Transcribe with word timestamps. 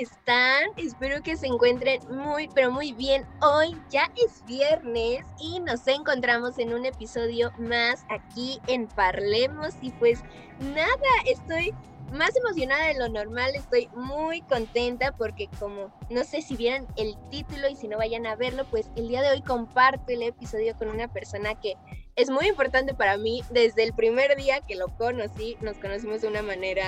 están? 0.00 0.70
Espero 0.76 1.22
que 1.22 1.36
se 1.36 1.46
encuentren 1.46 2.00
muy, 2.10 2.48
pero 2.48 2.70
muy 2.70 2.92
bien. 2.92 3.26
Hoy 3.40 3.76
ya 3.90 4.10
es 4.16 4.44
viernes 4.46 5.24
y 5.40 5.60
nos 5.60 5.86
encontramos 5.86 6.58
en 6.58 6.74
un 6.74 6.84
episodio 6.84 7.52
más 7.58 8.04
aquí 8.08 8.60
en 8.66 8.86
Parlemos 8.88 9.74
y 9.82 9.90
pues 9.92 10.20
nada, 10.60 10.96
estoy 11.26 11.74
más 12.12 12.36
emocionada 12.36 12.86
de 12.86 12.94
lo 12.94 13.08
normal, 13.08 13.54
estoy 13.54 13.88
muy 13.94 14.42
contenta 14.42 15.12
porque 15.12 15.48
como 15.58 15.92
no 16.10 16.24
sé 16.24 16.42
si 16.42 16.56
vieron 16.56 16.86
el 16.96 17.16
título 17.30 17.68
y 17.68 17.76
si 17.76 17.88
no 17.88 17.98
vayan 17.98 18.26
a 18.26 18.36
verlo, 18.36 18.64
pues 18.70 18.90
el 18.96 19.08
día 19.08 19.22
de 19.22 19.30
hoy 19.30 19.42
comparto 19.42 20.12
el 20.12 20.22
episodio 20.22 20.76
con 20.76 20.88
una 20.88 21.12
persona 21.12 21.54
que 21.60 21.74
es 22.16 22.30
muy 22.30 22.46
importante 22.46 22.94
para 22.94 23.16
mí 23.16 23.42
desde 23.50 23.82
el 23.82 23.92
primer 23.92 24.36
día 24.36 24.60
que 24.60 24.76
lo 24.76 24.88
conocí, 24.96 25.56
nos 25.60 25.76
conocimos 25.78 26.22
de 26.22 26.28
una 26.28 26.42
manera 26.42 26.84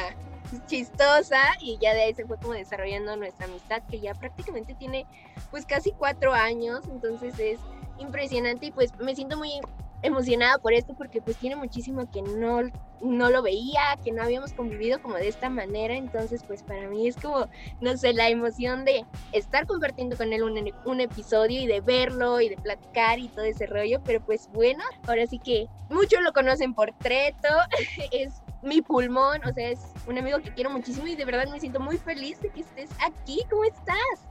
chistosa 0.66 1.40
y 1.60 1.78
ya 1.78 1.94
de 1.94 2.02
ahí 2.02 2.14
se 2.14 2.26
fue 2.26 2.38
como 2.38 2.54
desarrollando 2.54 3.16
nuestra 3.16 3.46
amistad 3.46 3.82
que 3.90 4.00
ya 4.00 4.14
prácticamente 4.14 4.74
tiene 4.74 5.06
pues 5.50 5.66
casi 5.66 5.92
cuatro 5.92 6.32
años, 6.32 6.80
entonces 6.88 7.38
es 7.38 7.60
impresionante 7.98 8.66
y 8.66 8.70
pues 8.70 8.92
me 8.98 9.14
siento 9.14 9.36
muy 9.36 9.60
emocionada 10.02 10.58
por 10.58 10.72
esto 10.72 10.94
porque 10.94 11.20
pues 11.20 11.36
tiene 11.36 11.56
muchísimo 11.56 12.08
que 12.10 12.22
no, 12.22 12.60
no 13.00 13.30
lo 13.30 13.42
veía, 13.42 13.80
que 14.04 14.12
no 14.12 14.22
habíamos 14.22 14.52
convivido 14.52 15.00
como 15.00 15.14
de 15.14 15.28
esta 15.28 15.50
manera, 15.50 15.96
entonces 15.96 16.42
pues 16.44 16.62
para 16.62 16.88
mí 16.88 17.08
es 17.08 17.16
como, 17.16 17.48
no 17.80 17.96
sé, 17.96 18.12
la 18.12 18.28
emoción 18.28 18.84
de 18.84 19.04
estar 19.32 19.66
compartiendo 19.66 20.16
con 20.16 20.32
él 20.32 20.42
un, 20.42 20.72
un 20.84 21.00
episodio 21.00 21.60
y 21.60 21.66
de 21.66 21.80
verlo 21.80 22.40
y 22.40 22.48
de 22.48 22.56
platicar 22.56 23.18
y 23.18 23.28
todo 23.28 23.44
ese 23.44 23.66
rollo, 23.66 24.00
pero 24.04 24.20
pues 24.20 24.48
bueno, 24.52 24.84
ahora 25.06 25.26
sí 25.26 25.38
que 25.38 25.68
muchos 25.88 26.20
lo 26.22 26.32
conocen 26.32 26.74
por 26.74 26.92
Treto, 26.92 27.48
es 28.12 28.42
mi 28.62 28.82
pulmón, 28.82 29.40
o 29.44 29.52
sea, 29.52 29.70
es 29.70 29.80
un 30.06 30.18
amigo 30.18 30.38
que 30.38 30.52
quiero 30.52 30.70
muchísimo 30.70 31.06
y 31.06 31.16
de 31.16 31.24
verdad 31.24 31.46
me 31.50 31.60
siento 31.60 31.80
muy 31.80 31.98
feliz 31.98 32.40
de 32.40 32.48
que 32.50 32.60
estés 32.60 32.90
aquí. 33.04 33.40
¿Cómo 33.50 33.64
estás? 33.64 34.28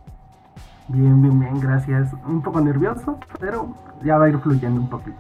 Bien, 0.88 1.22
bien, 1.22 1.40
bien, 1.40 1.60
gracias. 1.60 2.14
Un 2.28 2.42
poco 2.42 2.62
nervioso, 2.62 3.20
pero 3.40 3.76
ya 4.04 4.18
va 4.18 4.26
a 4.26 4.30
ir 4.30 4.40
fluyendo 4.40 4.82
un 4.82 4.90
poquito. 4.90 5.18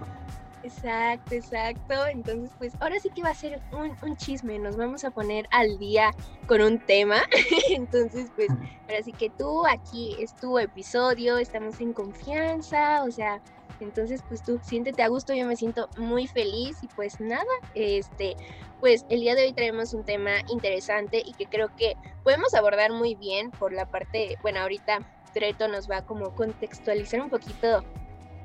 Exacto, 0.65 1.35
exacto. 1.35 2.07
Entonces, 2.07 2.49
pues 2.57 2.73
ahora 2.79 2.99
sí 2.99 3.09
que 3.09 3.21
va 3.21 3.29
a 3.29 3.35
ser 3.35 3.61
un, 3.71 3.91
un, 4.01 4.17
chisme. 4.17 4.57
Nos 4.57 4.77
vamos 4.77 5.03
a 5.03 5.11
poner 5.11 5.47
al 5.51 5.77
día 5.77 6.11
con 6.47 6.61
un 6.61 6.79
tema. 6.79 7.17
Entonces, 7.69 8.31
pues 8.35 8.49
ahora 8.49 9.03
sí 9.03 9.11
que 9.11 9.29
tú 9.29 9.65
aquí 9.67 10.15
es 10.19 10.35
tu 10.35 10.57
episodio, 10.57 11.37
estamos 11.37 11.79
en 11.81 11.93
confianza, 11.93 13.03
o 13.03 13.11
sea, 13.11 13.41
entonces, 13.79 14.21
pues 14.27 14.43
tú 14.43 14.59
siéntete 14.63 15.03
a 15.03 15.07
gusto, 15.07 15.33
yo 15.33 15.45
me 15.45 15.55
siento 15.55 15.89
muy 15.97 16.27
feliz 16.27 16.77
y 16.81 16.87
pues 16.87 17.19
nada, 17.19 17.43
este, 17.73 18.35
pues 18.79 19.05
el 19.09 19.21
día 19.21 19.35
de 19.35 19.43
hoy 19.43 19.53
traemos 19.53 19.93
un 19.93 20.03
tema 20.03 20.31
interesante 20.49 21.21
y 21.25 21.33
que 21.33 21.45
creo 21.45 21.75
que 21.75 21.95
podemos 22.23 22.53
abordar 22.53 22.91
muy 22.91 23.15
bien 23.15 23.51
por 23.51 23.73
la 23.73 23.85
parte, 23.85 24.37
bueno, 24.41 24.61
ahorita 24.61 24.99
Treto 25.33 25.67
nos 25.67 25.89
va 25.89 25.97
a 25.97 26.05
como 26.05 26.33
contextualizar 26.33 27.21
un 27.21 27.29
poquito 27.29 27.83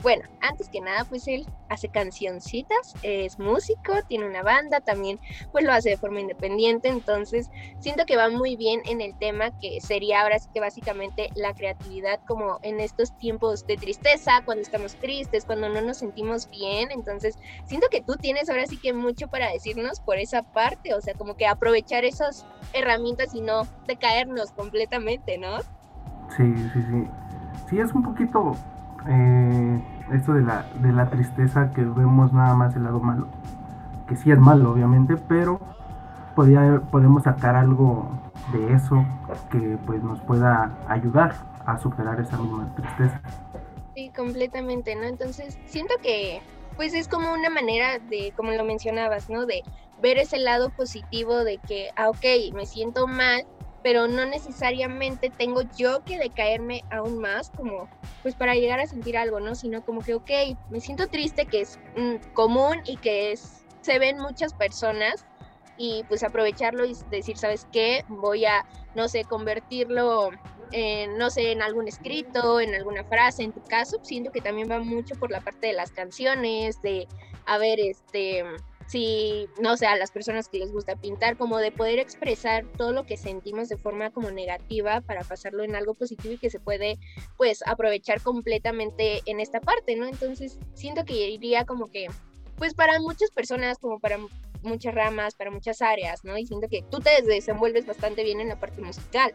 bueno, 0.03 0.25
antes 0.41 0.69
que 0.69 0.81
nada, 0.81 1.05
pues 1.05 1.29
él 1.29 1.47
hace 1.69 1.89
cancioncitas, 1.89 2.95
es 3.03 3.39
músico, 3.39 3.93
tiene 4.09 4.27
una 4.27 4.43
banda, 4.43 4.81
también 4.81 5.21
pues 5.53 5.65
lo 5.65 5.72
hace 5.72 5.91
de 5.91 5.97
forma 5.99 6.21
independiente, 6.21 6.88
entonces 6.88 7.50
siento 7.78 8.06
que 8.06 8.16
va 8.16 8.28
muy 8.31 8.56
bien 8.56 8.81
en 8.87 9.00
el 9.00 9.15
tema 9.19 9.50
que 9.60 9.81
sería 9.81 10.22
ahora 10.22 10.39
sí 10.39 10.49
que 10.53 10.60
básicamente 10.60 11.28
la 11.34 11.55
creatividad 11.55 12.21
como 12.27 12.59
en 12.62 12.81
estos 12.81 13.16
tiempos 13.19 13.66
de 13.66 13.77
tristeza, 13.77 14.43
cuando 14.44 14.62
estamos 14.62 14.97
tristes, 14.97 15.44
cuando 15.44 15.69
no 15.69 15.81
nos 15.81 15.99
sentimos 15.99 16.49
bien, 16.50 16.91
entonces 16.91 17.39
siento 17.66 17.89
que 17.91 18.00
tú 18.00 18.16
tienes 18.16 18.49
ahora 18.49 18.66
sí 18.66 18.78
que 18.78 18.93
mucho 18.93 19.28
para 19.28 19.53
decirnos 19.53 20.00
por 20.00 20.19
esa 20.19 20.43
parte, 20.43 20.94
o 20.94 21.00
sea, 21.00 21.15
como 21.15 21.37
que 21.37 21.47
aprovechar 21.47 22.05
esas 22.05 22.47
herramientas 22.72 23.34
y 23.34 23.43
no 23.43 23.66
decaernos 23.87 24.50
completamente, 24.53 25.39
¿no? 25.39 25.60
Sí, 26.37 26.55
sí, 26.72 26.83
sí. 26.91 27.10
Sí, 27.69 27.78
es 27.78 27.93
un 27.93 28.03
poquito 28.03 28.56
eh, 29.09 29.83
esto 30.12 30.34
de 30.34 30.43
la, 30.43 30.65
de 30.81 30.93
la 30.93 31.09
tristeza 31.11 31.71
que 31.72 31.83
vemos 31.83 32.33
nada 32.33 32.55
más 32.55 32.75
el 32.77 32.84
lado 32.84 33.00
malo, 33.00 33.27
que 34.06 34.16
sí 34.16 34.31
es 34.31 34.38
malo 34.38 34.72
obviamente, 34.72 35.16
pero 35.16 35.61
podía, 36.34 36.81
podemos 36.91 37.25
sacar 37.25 37.56
algo 37.56 38.10
de 38.53 38.75
eso 38.75 39.05
que 39.50 39.78
pues 39.87 40.03
nos 40.03 40.21
pueda 40.21 40.77
ayudar 40.89 41.34
a 41.66 41.78
superar 41.78 42.21
esa 42.21 42.37
misma 42.37 42.75
tristeza. 42.75 43.21
Sí, 43.94 44.10
completamente, 44.16 44.94
¿no? 44.97 45.03
Entonces 45.05 45.59
siento 45.66 45.94
que 46.03 46.41
pues 46.77 46.94
es 46.94 47.09
como 47.09 47.33
una 47.33 47.50
manera 47.50 47.99
de, 47.99 48.33
como 48.37 48.53
lo 48.53 48.65
mencionabas, 48.65 49.28
¿no? 49.28 49.47
De 49.47 49.62
ver 50.00 50.19
ese 50.19 50.39
lado 50.39 50.71
positivo 50.71 51.44
de 51.44 51.59
que, 51.59 51.91
ah, 51.97 52.09
ok, 52.09 52.55
me 52.55 52.65
siento 52.65 53.06
mal, 53.06 53.44
pero 53.82 54.08
no 54.08 54.26
necesariamente 54.26 55.30
tengo 55.30 55.62
yo 55.76 56.04
que 56.04 56.18
decaerme 56.18 56.84
aún 56.91 57.18
más 57.18 57.50
como 57.50 57.88
pues 58.22 58.34
para 58.34 58.54
llegar 58.54 58.80
a 58.80 58.86
sentir 58.86 59.16
algo, 59.16 59.41
¿no? 59.41 59.54
Sino 59.54 59.82
como 59.84 60.02
que, 60.02 60.14
ok, 60.14 60.30
me 60.68 60.80
siento 60.80 61.08
triste, 61.08 61.46
que 61.46 61.62
es 61.62 61.78
mm, 61.96 62.32
común 62.34 62.82
y 62.84 62.96
que 62.98 63.32
es, 63.32 63.64
se 63.80 63.98
ven 63.98 64.18
muchas 64.18 64.52
personas 64.54 65.24
y 65.76 66.04
pues 66.08 66.22
aprovecharlo 66.22 66.84
y 66.84 66.94
decir, 67.10 67.38
¿sabes 67.38 67.66
qué? 67.72 68.04
Voy 68.08 68.44
a, 68.44 68.66
no 68.94 69.08
sé, 69.08 69.24
convertirlo 69.24 70.30
en, 70.72 71.16
no 71.16 71.30
sé, 71.30 71.52
en 71.52 71.62
algún 71.62 71.88
escrito, 71.88 72.60
en 72.60 72.74
alguna 72.74 73.04
frase, 73.04 73.44
en 73.44 73.52
tu 73.52 73.62
caso, 73.62 73.98
siento 74.02 74.30
que 74.30 74.42
también 74.42 74.70
va 74.70 74.78
mucho 74.80 75.14
por 75.14 75.30
la 75.30 75.41
parte 75.41 75.68
de 75.68 75.72
las 75.72 75.91
canciones, 75.91 76.82
de, 76.82 77.08
a 77.47 77.56
ver, 77.56 77.80
este, 77.80 78.44
si, 78.91 79.49
no 79.62 79.77
sé, 79.77 79.87
a 79.87 79.97
las 79.97 80.11
personas 80.11 80.49
que 80.49 80.59
les 80.59 80.73
gusta 80.73 80.97
pintar, 80.97 81.37
como 81.37 81.59
de 81.59 81.71
poder 81.71 82.01
expresar 82.01 82.65
todo 82.77 82.93
lo 82.93 83.06
que 83.06 83.17
sentimos 83.17 83.69
de 83.69 83.77
forma 83.77 84.11
como 84.11 84.33
negativa 84.33 85.01
para 85.01 85.23
pasarlo 85.23 85.62
en 85.62 85.77
algo 85.77 85.95
positivo 85.95 86.34
y 86.34 86.39
que 86.39 86.51
se 86.51 86.59
puede, 86.59 86.99
pues, 87.37 87.62
aprovechar 87.67 88.21
completamente 88.21 89.21
en 89.27 89.39
esta 89.39 89.61
parte, 89.61 89.95
¿no? 89.95 90.06
Entonces, 90.06 90.59
siento 90.75 91.05
que 91.05 91.31
iría 91.31 91.65
como 91.65 91.87
que, 91.87 92.09
pues, 92.56 92.75
para 92.75 92.99
muchas 92.99 93.31
personas, 93.31 93.78
como 93.78 94.01
para 94.01 94.19
muchas 94.65 94.93
ramas, 94.93 95.37
para 95.37 95.53
muchas 95.53 95.83
áreas, 95.83 96.25
¿no? 96.25 96.37
Y 96.37 96.47
siento 96.47 96.67
que 96.69 96.83
tú 96.91 96.99
te 96.99 97.22
desenvuelves 97.22 97.87
bastante 97.87 98.25
bien 98.25 98.41
en 98.41 98.49
la 98.49 98.59
parte 98.59 98.83
musical. 98.83 99.33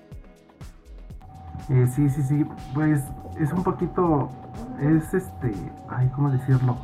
Eh, 1.70 1.88
sí, 1.96 2.10
sí, 2.10 2.22
sí, 2.24 2.46
pues 2.74 3.00
es 3.40 3.54
un 3.54 3.64
poquito, 3.64 4.30
es 4.82 5.14
este, 5.14 5.54
ay, 5.88 6.10
¿cómo 6.14 6.30
decirlo? 6.30 6.78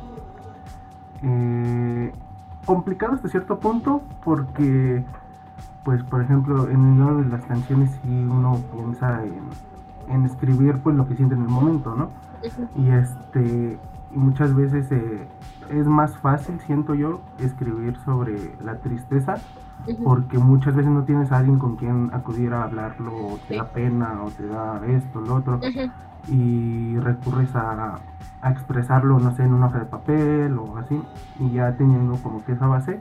Eh, 1.22 2.10
complicado 2.64 3.14
hasta 3.14 3.28
cierto 3.28 3.58
punto 3.58 4.02
porque, 4.24 5.04
pues, 5.84 6.02
por 6.04 6.22
ejemplo, 6.22 6.68
en 6.68 6.80
una 6.80 7.22
de 7.22 7.28
las 7.28 7.44
canciones 7.44 7.90
si 8.02 8.08
uno 8.08 8.60
piensa 8.74 9.22
en, 10.08 10.24
escribir 10.26 10.78
pues 10.78 10.94
lo 10.94 11.08
que 11.08 11.16
siente 11.16 11.34
en 11.34 11.42
el 11.42 11.48
momento, 11.48 11.94
¿no? 11.94 12.10
Y 12.76 12.90
este, 12.90 13.78
muchas 14.12 14.54
veces 14.54 14.90
eh, 14.92 15.26
es 15.70 15.86
más 15.86 16.16
fácil, 16.18 16.60
siento 16.60 16.94
yo, 16.94 17.20
escribir 17.38 17.96
sobre 18.04 18.54
la 18.62 18.76
tristeza 18.76 19.36
porque 20.04 20.38
muchas 20.38 20.74
veces 20.74 20.90
no 20.90 21.04
tienes 21.04 21.30
a 21.32 21.38
alguien 21.38 21.58
con 21.58 21.76
quien 21.76 22.10
acudir 22.12 22.52
a 22.54 22.64
hablarlo, 22.64 23.12
o 23.14 23.38
te 23.48 23.56
da 23.56 23.68
pena, 23.68 24.22
o 24.22 24.30
te 24.30 24.46
da 24.46 24.80
esto, 24.86 25.20
lo 25.20 25.36
otro, 25.36 25.60
y 26.28 26.96
recurres 26.98 27.54
a, 27.54 27.98
a 28.42 28.50
expresarlo, 28.50 29.18
no 29.18 29.34
sé, 29.34 29.44
en 29.44 29.54
una 29.54 29.66
hoja 29.66 29.80
de 29.80 29.86
papel 29.86 30.58
o 30.58 30.76
así, 30.76 31.00
y 31.40 31.50
ya 31.52 31.76
teniendo 31.76 32.16
como 32.16 32.44
que 32.44 32.52
esa 32.52 32.66
base, 32.66 33.00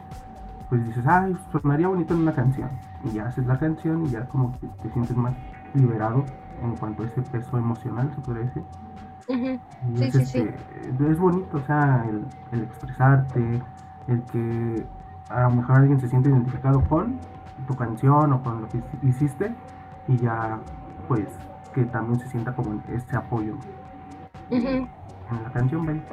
pues 0.70 0.86
dices, 0.86 1.06
ay, 1.06 1.36
sonaría 1.52 1.88
bonito 1.88 2.14
en 2.14 2.22
una 2.22 2.34
canción, 2.34 2.70
y 3.04 3.12
ya 3.12 3.28
haces 3.28 3.46
la 3.46 3.60
canción 3.60 4.06
y 4.06 4.10
ya 4.10 4.26
como 4.26 4.58
que 4.60 4.68
te 4.82 4.90
sientes 4.92 5.18
más 5.18 5.34
liberado 5.74 6.24
en 6.64 6.76
cuanto 6.76 7.04
a 7.04 7.06
ese 7.08 7.22
peso 7.24 7.58
emocional, 7.58 8.12
se 8.16 8.22
podría 8.22 8.46
decir. 8.46 8.64
y 9.28 10.04
es, 10.04 10.16
este, 10.16 10.56
es 11.10 11.20
bonito, 11.20 11.58
o 11.58 11.66
sea, 11.66 12.06
el, 12.52 12.62
expresarte, 12.64 13.62
el 14.08 14.22
que 14.24 14.86
a 15.32 15.44
lo 15.44 15.52
mejor 15.52 15.78
alguien 15.78 16.00
se 16.00 16.08
siente 16.08 16.30
identificado 16.30 16.84
con 16.88 17.20
tu 17.68 17.76
canción 17.76 18.34
o 18.34 18.44
con 18.44 18.62
lo 18.62 18.70
que 18.70 18.82
hiciste, 19.04 19.54
y 20.08 20.18
ya, 20.18 20.60
pues, 21.08 21.28
que 21.74 21.86
también 21.86 22.20
se 22.20 22.28
sienta 22.28 22.54
como 22.54 22.82
ese 22.90 23.16
apoyo 23.16 23.56
la 24.50 25.52
canción, 25.52 26.04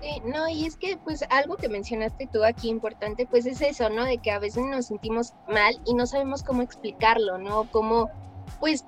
Sí, 0.00 0.20
no, 0.24 0.48
y 0.48 0.66
es 0.66 0.76
que 0.76 0.96
pues 0.96 1.24
algo 1.30 1.56
que 1.56 1.68
mencionaste 1.68 2.26
tú 2.26 2.42
aquí 2.42 2.68
importante, 2.68 3.24
pues 3.24 3.46
es 3.46 3.60
eso, 3.60 3.88
¿no? 3.88 4.04
De 4.04 4.18
que 4.18 4.32
a 4.32 4.40
veces 4.40 4.64
nos 4.66 4.86
sentimos 4.86 5.32
mal 5.48 5.80
y 5.84 5.94
no 5.94 6.06
sabemos 6.06 6.42
cómo 6.42 6.62
explicarlo, 6.62 7.38
¿no? 7.38 7.64
Cómo, 7.70 8.10
pues, 8.58 8.84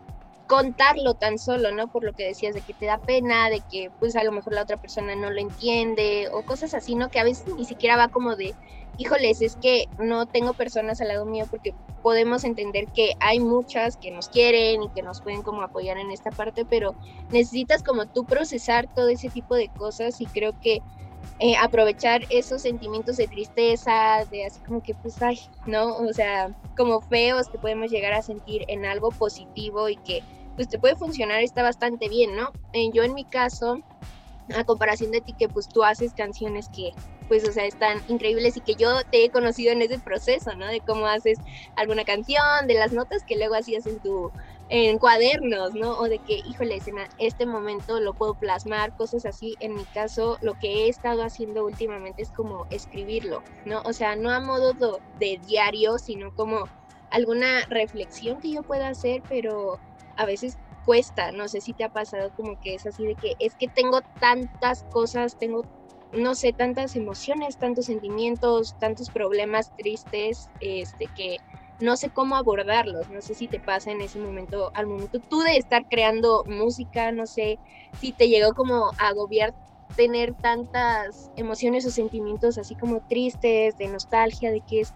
contarlo 0.47 1.15
tan 1.15 1.39
solo, 1.39 1.73
¿no? 1.73 1.89
Por 1.89 2.05
lo 2.05 2.13
que 2.13 2.27
decías 2.27 2.55
de 2.55 2.61
que 2.61 2.75
te 2.75 2.87
da 2.87 2.99
pena, 2.99 3.49
de 3.49 3.63
que 3.71 3.91
pues 3.99 4.15
a 4.17 4.25
lo 4.25 4.33
mejor 4.33 4.55
la 4.55 4.63
otra 4.63 4.77
persona 4.77 5.15
no 5.17 5.31
lo 5.31 5.41
entiende 5.41 6.29
o 6.33 6.43
cosas 6.43 6.75
así, 6.75 6.95
¿no? 6.95 7.09
Que 7.09 7.19
a 7.19 7.25
veces 7.25 7.47
ni 7.55 7.65
siquiera 7.65 7.97
va 7.97 8.09
como 8.09 8.37
de, 8.37 8.55
híjoles, 8.99 9.41
es 9.41 9.57
que 9.57 9.87
no 9.99 10.27
tengo 10.27 10.53
personas 10.53 11.01
al 11.01 11.09
lado 11.09 11.25
mío 11.25 11.47
porque 11.51 11.75
podemos 12.03 12.45
entender 12.45 12.87
que 12.93 13.13
hay 13.21 13.41
muchas 13.41 13.97
que 13.97 14.11
nos 14.11 14.29
quieren 14.29 14.83
y 14.83 14.91
que 14.91 15.03
nos 15.03 15.23
pueden 15.23 15.43
como 15.43 15.63
apoyar 15.63 15.97
en 15.97 16.11
esta 16.11 16.31
parte, 16.31 16.67
pero 16.67 16.95
necesitas 17.31 17.83
como 17.83 18.07
tú 18.07 18.25
procesar 18.27 18.87
todo 18.95 19.09
ese 19.09 19.31
tipo 19.31 19.55
de 19.55 19.69
cosas 19.69 20.21
y 20.21 20.27
creo 20.27 20.53
que 20.61 20.83
eh, 21.41 21.57
aprovechar 21.57 22.23
esos 22.31 22.63
sentimientos 22.63 23.17
de 23.17 23.27
tristeza, 23.27 24.25
de 24.31 24.47
así 24.47 24.61
como 24.61 24.83
que 24.83 24.95
pues, 24.95 25.21
ay, 25.21 25.39
¿no? 25.67 25.97
O 25.97 26.13
sea, 26.13 26.55
como 26.77 27.01
feos 27.01 27.49
que 27.49 27.59
podemos 27.59 27.91
llegar 27.91 28.13
a 28.13 28.23
sentir 28.23 28.65
en 28.69 28.85
algo 28.85 29.11
positivo 29.11 29.89
y 29.89 29.97
que 29.97 30.23
pues 30.55 30.69
te 30.69 30.79
puede 30.79 30.95
funcionar, 30.95 31.43
está 31.43 31.63
bastante 31.63 32.09
bien, 32.09 32.37
¿no? 32.37 32.53
Eh, 32.73 32.91
yo 32.93 33.03
en 33.03 33.15
mi 33.15 33.25
caso, 33.25 33.79
a 34.55 34.65
comparación 34.65 35.11
de 35.11 35.21
ti, 35.21 35.33
que 35.33 35.49
pues 35.49 35.69
tú 35.69 35.83
haces 35.83 36.15
canciones 36.15 36.69
que 36.69 36.93
pues, 37.29 37.49
o 37.49 37.53
sea, 37.53 37.65
están 37.65 37.99
increíbles 38.09 38.57
y 38.57 38.61
que 38.61 38.75
yo 38.75 39.03
te 39.11 39.25
he 39.25 39.31
conocido 39.31 39.73
en 39.73 39.83
ese 39.83 39.99
proceso, 39.99 40.55
¿no? 40.57 40.67
De 40.67 40.81
cómo 40.81 41.07
haces 41.07 41.39
alguna 41.75 42.05
canción, 42.05 42.67
de 42.67 42.75
las 42.75 42.93
notas 42.93 43.25
que 43.25 43.37
luego 43.37 43.55
hacías 43.55 43.87
en 43.87 43.99
tu, 44.01 44.31
en 44.69 44.99
cuadernos, 44.99 45.75
¿no? 45.75 45.99
O 45.99 46.09
de 46.09 46.19
que, 46.19 46.37
híjole, 46.37 46.81
en 46.87 46.99
este 47.19 47.47
momento 47.47 48.01
lo 48.01 48.15
puedo 48.15 48.35
plasmar, 48.35 48.97
cosas 48.97 49.27
así. 49.27 49.57
En 49.61 49.75
mi 49.75 49.85
caso, 49.85 50.39
lo 50.41 50.55
que 50.55 50.85
he 50.85 50.89
estado 50.89 51.23
haciendo 51.23 51.65
últimamente 51.65 52.23
es 52.23 52.31
como 52.31 52.67
escribirlo, 52.71 53.43
¿no? 53.65 53.83
O 53.85 53.93
sea, 53.93 54.17
no 54.17 54.31
a 54.31 54.41
modo 54.41 54.73
de 55.19 55.41
diario, 55.47 55.99
sino 55.99 56.35
como 56.35 56.65
alguna 57.11 57.65
reflexión 57.69 58.41
que 58.41 58.53
yo 58.53 58.63
pueda 58.63 58.89
hacer, 58.89 59.23
pero 59.29 59.79
a 60.17 60.25
veces 60.25 60.59
cuesta, 60.85 61.33
no 61.33 61.49
sé 61.49 61.61
si 61.61 61.73
te 61.73 61.85
ha 61.85 61.89
pasado 61.89 62.31
como 62.37 62.61
que 62.61 62.75
es 62.75 62.87
así 62.87 63.07
de 63.07 63.15
que 63.15 63.35
es 63.39 63.55
que 63.55 63.69
tengo 63.69 64.01
tantas 64.21 64.85
cosas, 64.85 65.37
tengo 65.39 65.65
no 66.13 66.35
sé, 66.35 66.53
tantas 66.53 66.97
emociones, 66.97 67.57
tantos 67.57 67.87
sentimientos, 67.87 68.77
tantos 68.79 69.11
problemas 69.11 69.75
tristes, 69.77 70.49
este 70.61 71.07
que 71.17 71.39
no 71.81 71.97
sé 71.97 72.11
cómo 72.11 72.37
abordarlos, 72.37 73.09
no 73.11 73.21
sé 73.21 73.35
si 73.35 73.49
te 73.49 73.61
pasa 73.61 73.91
en 73.91 74.01
ese 74.01 74.19
momento, 74.19 74.71
al 74.75 74.87
momento 74.87 75.19
tú 75.19 75.41
de 75.41 75.57
estar 75.57 75.87
creando 75.89 76.45
música, 76.47 77.13
no 77.13 77.27
sé 77.27 77.59
si 78.01 78.13
te 78.13 78.29
llegó 78.29 78.55
como 78.55 78.91
a 78.99 79.09
agobiar 79.09 79.55
tener 79.97 80.35
tantas 80.35 81.31
emociones 81.37 81.87
o 81.87 81.91
sentimientos 81.91 82.59
así 82.59 82.75
como 82.75 83.01
tristes, 83.01 83.77
de 83.77 83.89
nostalgia, 83.89 84.51
de 84.51 84.61
que 84.61 84.81
es 84.81 84.93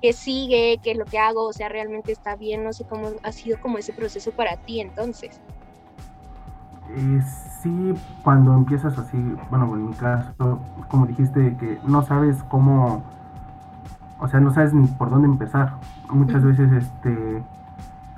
que, 0.00 0.12
sigue, 0.12 0.78
que 0.82 0.94
lo 0.94 1.04
que 1.04 1.18
hago, 1.18 1.46
o 1.46 1.52
sea, 1.52 1.68
realmente 1.68 2.10
está 2.10 2.34
bien, 2.34 2.64
no 2.64 2.72
sé 2.72 2.84
cómo 2.84 3.10
ha 3.22 3.32
sido 3.32 3.60
como 3.60 3.78
ese 3.78 3.92
proceso 3.92 4.32
para 4.32 4.56
ti 4.56 4.80
entonces. 4.80 5.40
Eh, 6.96 7.20
sí, 7.62 7.94
cuando 8.24 8.52
empiezas 8.52 8.98
así, 8.98 9.16
bueno, 9.48 9.72
en 9.74 9.90
mi 9.90 9.94
caso, 9.94 10.60
como 10.88 11.06
dijiste, 11.06 11.56
que 11.56 11.78
no 11.84 12.04
sabes 12.04 12.42
cómo 12.48 13.04
o 14.22 14.28
sea, 14.28 14.40
no 14.40 14.52
sabes 14.52 14.72
ni 14.72 14.86
por 14.86 15.10
dónde 15.10 15.26
empezar. 15.26 15.74
Muchas 16.08 16.44
veces 16.44 16.70
este 16.72 17.42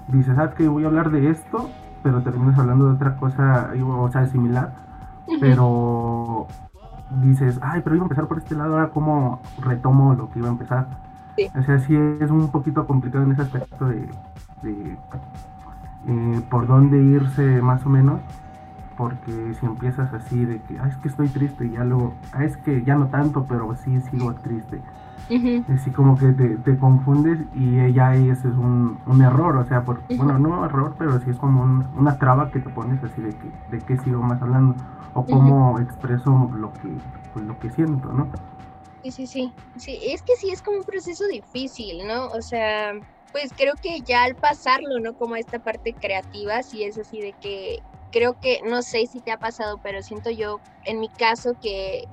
dices, 0.08 0.36
ah, 0.38 0.50
que 0.50 0.68
voy 0.68 0.84
a 0.84 0.88
hablar 0.88 1.10
de 1.10 1.30
esto, 1.30 1.70
pero 2.02 2.22
terminas 2.22 2.58
hablando 2.58 2.86
de 2.86 2.92
otra 2.92 3.16
cosa, 3.16 3.70
o 3.82 4.10
sea, 4.10 4.26
similar, 4.26 4.74
pero 5.40 6.46
dices, 7.22 7.58
ay, 7.62 7.80
pero 7.82 7.96
iba 7.96 8.04
a 8.04 8.06
empezar 8.06 8.26
por 8.26 8.38
este 8.38 8.54
lado, 8.54 8.74
ahora 8.74 8.90
cómo 8.90 9.40
retomo 9.62 10.14
lo 10.14 10.30
que 10.30 10.40
iba 10.40 10.48
a 10.48 10.52
empezar. 10.52 10.86
O 11.58 11.62
sea, 11.62 11.78
sí 11.78 11.96
es 12.20 12.30
un 12.30 12.48
poquito 12.48 12.86
complicado 12.86 13.24
en 13.24 13.32
ese 13.32 13.42
aspecto 13.42 13.86
de, 13.86 14.08
eh, 16.06 16.42
por 16.50 16.66
dónde 16.66 17.02
irse 17.02 17.62
más 17.62 17.84
o 17.86 17.88
menos, 17.88 18.20
porque 18.96 19.54
si 19.58 19.66
empiezas 19.66 20.12
así 20.12 20.44
de 20.44 20.60
que, 20.62 20.78
ay, 20.78 20.90
es 20.90 20.96
que 20.96 21.08
estoy 21.08 21.28
triste, 21.28 21.66
y 21.66 21.72
ya 21.72 21.84
luego, 21.84 22.14
ah, 22.32 22.44
es 22.44 22.56
que 22.58 22.82
ya 22.84 22.94
no 22.96 23.08
tanto, 23.08 23.44
pero 23.48 23.74
sí 23.76 24.00
sigo 24.00 24.34
triste 24.34 24.80
Así 25.72 25.90
como 25.90 26.18
que 26.18 26.26
te, 26.32 26.76
confundes 26.76 27.38
y 27.54 27.92
ya 27.94 28.14
ese 28.14 28.48
es 28.48 28.54
un, 28.54 28.98
error, 29.22 29.56
o 29.56 29.64
sea, 29.64 29.82
por, 29.82 30.02
bueno, 30.08 30.38
no 30.38 30.66
error, 30.66 30.94
pero 30.98 31.18
sí 31.20 31.30
es 31.30 31.38
como 31.38 31.62
una 31.96 32.18
traba 32.18 32.50
que 32.50 32.60
te 32.60 32.68
pones 32.68 33.02
así 33.02 33.22
de 33.22 33.30
que 33.30 33.50
de 33.70 33.78
qué 33.84 33.96
sigo 34.04 34.20
más 34.20 34.40
hablando 34.42 34.74
o 35.14 35.24
cómo 35.24 35.80
expreso 35.80 36.50
lo 36.54 36.72
que, 36.74 36.88
pues, 37.32 37.46
lo 37.46 37.58
que 37.58 37.70
siento, 37.70 38.12
¿no? 38.12 38.28
Sí, 39.02 39.10
sí, 39.12 39.26
sí, 39.26 39.52
sí, 39.76 39.98
es 40.02 40.22
que 40.22 40.34
sí 40.36 40.50
es 40.50 40.60
como 40.60 40.78
un 40.78 40.84
proceso 40.84 41.26
difícil, 41.28 42.06
¿no? 42.06 42.26
O 42.26 42.42
sea, 42.42 42.92
pues 43.32 43.52
creo 43.56 43.74
que 43.80 44.00
ya 44.00 44.24
al 44.24 44.34
pasarlo, 44.34 45.00
¿no? 45.00 45.14
Como 45.14 45.36
esta 45.36 45.58
parte 45.58 45.94
creativa, 45.94 46.62
sí 46.62 46.84
es 46.84 46.98
así 46.98 47.20
de 47.20 47.32
que 47.32 47.82
creo 48.14 48.34
que, 48.40 48.60
no 48.64 48.82
sé 48.82 49.08
si 49.08 49.20
te 49.20 49.32
ha 49.32 49.38
pasado, 49.38 49.80
pero 49.82 50.00
siento 50.00 50.30
yo, 50.30 50.60
en 50.84 51.00
mi 51.00 51.08
caso, 51.08 51.54
que 51.60 52.04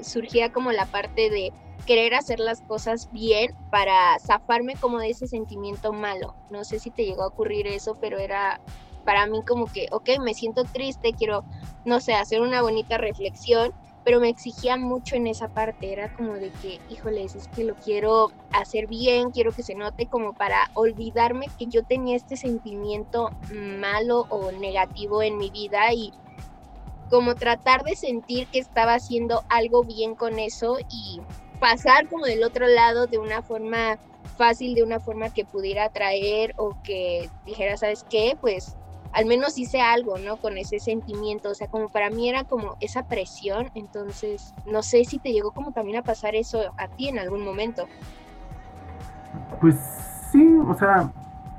surgía 0.00 0.50
como 0.50 0.72
la 0.72 0.86
parte 0.86 1.28
de 1.28 1.52
querer 1.84 2.14
hacer 2.14 2.40
las 2.40 2.62
cosas 2.62 3.08
bien 3.10 3.54
para 3.68 4.18
zafarme 4.20 4.74
como 4.76 4.98
de 5.00 5.10
ese 5.10 5.26
sentimiento 5.26 5.92
malo. 5.92 6.34
No 6.48 6.64
sé 6.64 6.78
si 6.78 6.90
te 6.90 7.04
llegó 7.04 7.24
a 7.24 7.28
ocurrir 7.28 7.66
eso, 7.66 7.94
pero 8.00 8.18
era 8.18 8.58
para 9.04 9.26
mí 9.26 9.42
como 9.46 9.66
que, 9.66 9.86
ok, 9.92 10.08
me 10.24 10.32
siento 10.32 10.64
triste, 10.64 11.12
quiero, 11.12 11.44
no 11.84 12.00
sé, 12.00 12.14
hacer 12.14 12.40
una 12.40 12.62
bonita 12.62 12.96
reflexión, 12.96 13.74
pero 14.10 14.18
me 14.18 14.28
exigía 14.28 14.76
mucho 14.76 15.14
en 15.14 15.28
esa 15.28 15.46
parte, 15.46 15.92
era 15.92 16.12
como 16.12 16.32
de 16.32 16.50
que, 16.50 16.80
híjoles, 16.88 17.36
es 17.36 17.46
que 17.46 17.62
lo 17.62 17.76
quiero 17.76 18.32
hacer 18.50 18.88
bien, 18.88 19.30
quiero 19.30 19.52
que 19.52 19.62
se 19.62 19.76
note 19.76 20.08
como 20.08 20.32
para 20.32 20.68
olvidarme 20.74 21.46
que 21.56 21.66
yo 21.66 21.84
tenía 21.84 22.16
este 22.16 22.36
sentimiento 22.36 23.30
malo 23.54 24.26
o 24.28 24.50
negativo 24.50 25.22
en 25.22 25.38
mi 25.38 25.50
vida 25.50 25.92
y 25.94 26.12
como 27.08 27.36
tratar 27.36 27.84
de 27.84 27.94
sentir 27.94 28.48
que 28.48 28.58
estaba 28.58 28.94
haciendo 28.94 29.44
algo 29.48 29.84
bien 29.84 30.16
con 30.16 30.40
eso 30.40 30.78
y 30.88 31.20
pasar 31.60 32.08
como 32.08 32.24
del 32.24 32.42
otro 32.42 32.66
lado 32.66 33.06
de 33.06 33.18
una 33.18 33.42
forma 33.42 33.96
fácil, 34.36 34.74
de 34.74 34.82
una 34.82 34.98
forma 34.98 35.32
que 35.32 35.44
pudiera 35.44 35.84
atraer 35.84 36.52
o 36.56 36.76
que 36.82 37.30
dijera, 37.46 37.76
¿sabes 37.76 38.04
qué? 38.10 38.36
Pues 38.40 38.76
al 39.12 39.26
menos 39.26 39.58
hice 39.58 39.80
algo, 39.80 40.18
¿no? 40.18 40.36
Con 40.36 40.58
ese 40.58 40.78
sentimiento, 40.78 41.50
o 41.50 41.54
sea, 41.54 41.68
como 41.68 41.88
para 41.88 42.10
mí 42.10 42.28
era 42.28 42.44
como 42.44 42.76
esa 42.80 43.04
presión, 43.04 43.70
entonces 43.74 44.54
no 44.66 44.82
sé 44.82 45.04
si 45.04 45.18
te 45.18 45.32
llegó 45.32 45.52
como 45.52 45.72
también 45.72 45.98
a 45.98 46.02
pasar 46.02 46.34
eso 46.34 46.60
a 46.76 46.88
ti 46.88 47.08
en 47.08 47.18
algún 47.18 47.44
momento. 47.44 47.86
Pues 49.60 49.76
sí, 50.30 50.44
o 50.66 50.74
sea, 50.74 51.10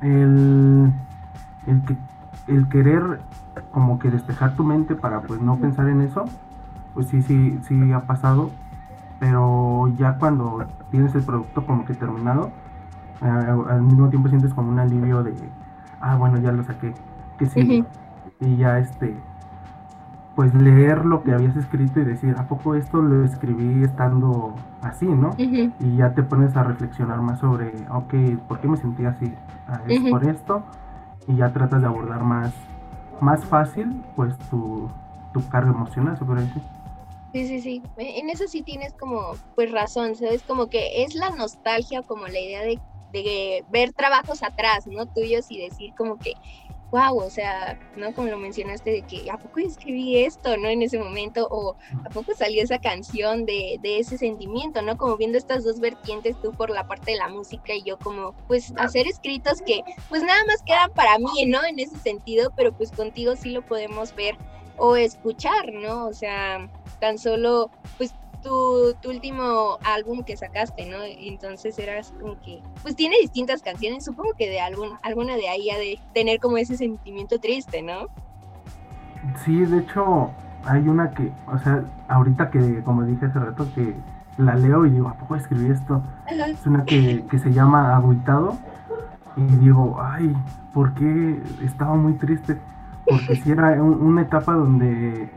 el, 0.02 0.92
el, 1.68 1.86
que, 1.86 1.98
el 2.48 2.70
querer 2.70 3.22
como 3.72 4.00
que 4.00 4.10
despejar 4.10 4.56
tu 4.56 4.64
mente 4.64 4.96
para 4.96 5.22
pues 5.22 5.42
no 5.42 5.60
pensar 5.60 5.88
en 5.88 6.02
eso, 6.02 6.26
pues 6.94 7.08
sí, 7.08 7.22
sí, 7.22 7.60
sí 7.68 7.92
ha 7.94 8.02
pasado 8.02 8.52
pero 9.22 9.88
ya 10.00 10.18
cuando 10.18 10.66
tienes 10.90 11.14
el 11.14 11.22
producto 11.22 11.64
como 11.64 11.86
que 11.86 11.94
terminado, 11.94 12.50
al 13.20 13.84
mismo 13.84 14.10
tiempo 14.10 14.30
sientes 14.30 14.52
como 14.52 14.72
un 14.72 14.80
alivio 14.80 15.22
de, 15.22 15.36
ah, 16.00 16.16
bueno, 16.16 16.40
ya 16.40 16.52
lo 16.52 16.64
saqué, 16.64 16.92
que 17.42 17.50
sí, 17.50 17.84
y 18.40 18.58
ya 18.58 18.78
este, 18.78 19.16
pues 20.36 20.54
leer 20.54 21.06
lo 21.06 21.24
que 21.24 21.34
habías 21.34 21.56
escrito 21.58 22.00
y 22.00 22.06
decir, 22.06 22.36
¿a 22.38 22.48
poco 22.48 22.76
esto 22.76 23.02
lo 23.02 23.26
escribí 23.26 23.84
estando 23.84 24.54
así, 24.82 25.06
no? 25.06 25.36
Y 25.38 25.98
ya 25.98 26.14
te 26.14 26.24
pones 26.24 26.56
a 26.56 26.64
reflexionar 26.64 27.22
más 27.22 27.40
sobre, 27.40 27.74
ok, 27.90 28.14
¿por 28.48 28.60
qué 28.60 28.68
me 28.68 28.78
sentí 28.78 29.06
así? 29.06 29.34
Ah, 29.68 29.82
por 30.10 30.24
esto, 30.28 30.64
y 31.28 31.36
ya 31.38 31.52
tratas 31.52 31.82
de 31.82 31.88
abordar 31.88 32.24
más, 32.24 32.54
más 33.20 33.44
fácil, 33.44 34.02
pues 34.16 34.38
tu, 34.50 34.88
tu 35.34 35.48
carga 35.50 35.72
emocional, 35.72 36.18
se 36.18 36.26
puede 36.26 36.42
decir. 36.42 36.62
Sí, 37.34 37.48
sí, 37.48 37.62
sí. 37.62 37.84
E, 37.98 38.20
en 38.20 38.30
eso 38.30 38.48
sí 38.48 38.62
tienes 38.62 38.94
como, 38.94 39.34
pues 39.56 39.72
razón, 39.72 40.16
¿sabes? 40.16 40.44
Como 40.44 40.68
que 40.68 41.04
es 41.04 41.16
la 41.16 41.32
nostalgia, 41.32 42.02
como 42.04 42.28
la 42.28 42.40
idea 42.40 42.62
de, 42.62 42.80
de 43.14 43.66
ver 43.72 43.94
trabajos 43.94 44.44
atrás, 44.44 44.88
¿no? 44.88 45.06
Tuyos 45.08 45.50
y 45.50 45.60
decir 45.60 45.94
como 45.98 46.18
que, 46.18 46.34
wow, 46.92 47.18
o 47.18 47.30
sea, 47.30 47.80
¿no? 47.96 48.14
Como 48.14 48.28
lo 48.28 48.38
mencionaste, 48.38 48.92
de 48.92 49.02
que 49.04 49.32
¿a 49.32 49.38
poco 49.38 49.60
escribí 49.60 50.18
esto, 50.18 50.58
¿no? 50.58 50.68
En 50.68 50.82
ese 50.82 51.00
momento, 51.00 51.48
o 51.50 51.76
¿a 52.06 52.10
poco 52.10 52.34
salió 52.36 52.62
esa 52.62 52.80
canción 52.80 53.46
de, 53.46 53.78
de 53.82 54.00
ese 54.00 54.18
sentimiento, 54.18 54.82
¿no? 54.82 54.98
Como 54.98 55.18
viendo 55.18 55.38
estas 55.38 55.64
dos 55.64 55.80
vertientes, 55.80 56.40
tú 56.42 56.52
por 56.52 56.70
la 56.70 56.86
parte 56.88 57.12
de 57.12 57.18
la 57.18 57.30
música 57.30 57.74
y 57.74 57.84
yo 57.84 57.98
como, 57.98 58.34
pues, 58.48 58.74
hacer 58.78 59.08
escritos 59.08 59.62
que, 59.62 59.82
pues, 60.10 60.22
nada 60.24 60.42
más 60.46 60.62
quedan 60.64 60.92
para 60.92 61.18
mí, 61.18 61.46
¿no? 61.48 61.64
En 61.64 61.80
ese 61.80 61.98
sentido, 61.98 62.52
pero 62.56 62.74
pues 62.74 62.92
contigo 62.92 63.36
sí 63.36 63.52
lo 63.52 63.62
podemos 63.62 64.14
ver 64.16 64.36
o 64.78 64.96
escuchar, 64.96 65.72
¿no? 65.72 66.08
O 66.08 66.14
sea, 66.14 66.70
tan 67.00 67.18
solo, 67.18 67.72
pues 67.98 68.14
tu, 68.42 68.94
tu, 69.02 69.10
último 69.10 69.78
álbum 69.84 70.24
que 70.24 70.36
sacaste, 70.38 70.86
¿no? 70.86 70.98
Entonces 71.04 71.78
era 71.80 72.00
así 72.00 72.14
como 72.14 72.40
que, 72.42 72.62
pues 72.82 72.96
tiene 72.96 73.16
distintas 73.22 73.62
canciones, 73.62 74.06
supongo 74.06 74.34
que 74.38 74.50
de 74.50 74.60
algún, 74.60 74.98
alguna 75.04 75.36
de 75.36 75.50
ahí 75.50 75.70
ha 75.70 75.78
de 75.78 76.00
tener 76.14 76.40
como 76.40 76.58
ese 76.58 76.78
sentimiento 76.78 77.40
triste, 77.40 77.82
¿no? 77.82 78.08
Sí, 79.44 79.56
de 79.66 79.80
hecho, 79.80 80.32
hay 80.66 80.88
una 80.88 81.12
que, 81.12 81.32
o 81.48 81.58
sea, 81.60 81.84
ahorita 82.08 82.50
que, 82.50 82.84
como 82.84 83.04
dije 83.04 83.26
hace 83.26 83.40
rato, 83.40 83.68
que 83.76 83.96
la 84.38 84.56
leo 84.56 84.86
y 84.86 84.92
digo, 84.92 85.10
¿a 85.10 85.14
poco 85.14 85.36
escribí 85.36 85.72
esto? 85.72 86.02
Es 86.28 86.66
una 86.66 86.86
que, 86.86 87.24
que 87.30 87.40
se 87.40 87.52
llama 87.52 87.96
Aguitado 87.96 88.58
y 89.36 89.44
digo, 89.58 89.98
ay, 90.02 90.36
¿por 90.74 90.94
qué 90.94 91.42
estaba 91.64 91.96
muy 91.96 92.14
triste? 92.14 92.58
Porque 93.06 93.36
si 93.36 93.52
era 93.52 93.82
una 93.82 94.22
etapa 94.22 94.54
donde 94.54 95.30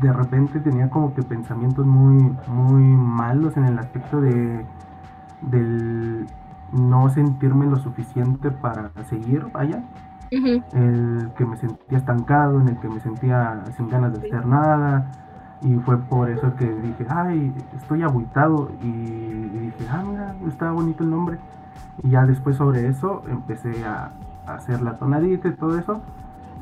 de 0.00 0.12
repente 0.12 0.60
tenía 0.60 0.88
como 0.88 1.12
que 1.14 1.22
pensamientos 1.22 1.84
muy, 1.84 2.32
muy 2.48 2.82
malos 2.82 3.56
en 3.56 3.64
el 3.64 3.78
aspecto 3.78 4.20
de 4.20 4.64
del 5.42 6.26
no 6.72 7.08
sentirme 7.10 7.66
lo 7.66 7.76
suficiente 7.76 8.50
para 8.50 8.90
seguir, 9.08 9.46
vaya. 9.52 9.82
El 10.30 11.32
que 11.36 11.44
me 11.44 11.56
sentía 11.56 11.98
estancado, 11.98 12.60
en 12.60 12.68
el 12.68 12.78
que 12.78 12.88
me 12.88 13.00
sentía 13.00 13.64
sin 13.76 13.88
ganas 13.88 14.12
de 14.12 14.28
hacer 14.28 14.46
nada. 14.46 15.10
Y 15.62 15.74
fue 15.80 15.98
por 15.98 16.30
eso 16.30 16.54
que 16.54 16.66
dije, 16.66 17.04
ay, 17.08 17.52
estoy 17.76 18.02
agüitado. 18.02 18.70
Y, 18.80 18.90
dije, 18.90 19.86
ah, 19.90 20.04
mira, 20.08 20.34
está 20.46 20.70
bonito 20.70 21.02
el 21.02 21.10
nombre. 21.10 21.38
Y 22.02 22.10
ya 22.10 22.24
después 22.24 22.56
sobre 22.56 22.86
eso 22.86 23.22
empecé 23.28 23.84
a, 23.84 24.12
hacer 24.46 24.82
la 24.82 24.96
tonadita 24.98 25.48
y 25.48 25.52
todo 25.52 25.78
eso. 25.78 26.00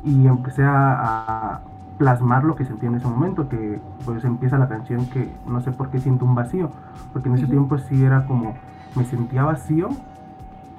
Y 0.03 0.27
empecé 0.27 0.63
a, 0.65 1.61
plasmar 1.97 2.45
lo 2.45 2.55
que 2.55 2.63
sentía 2.63 2.87
en 2.87 2.95
ese 2.95 3.07
momento, 3.07 3.49
que 3.49 3.81
pues 4.05 4.23
empieza 4.23 4.57
la 4.57 4.69
canción 4.69 5.05
que 5.07 5.29
no 5.45 5.59
sé 5.59 5.73
por 5.73 5.89
qué 5.89 5.99
siento 5.99 6.23
un 6.23 6.33
vacío, 6.33 6.71
porque 7.11 7.27
en 7.27 7.35
ese 7.35 7.45
tiempo 7.45 7.77
sí 7.77 8.05
era 8.05 8.25
como, 8.25 8.53
me 8.95 9.03
sentía 9.03 9.43
vacío, 9.43 9.89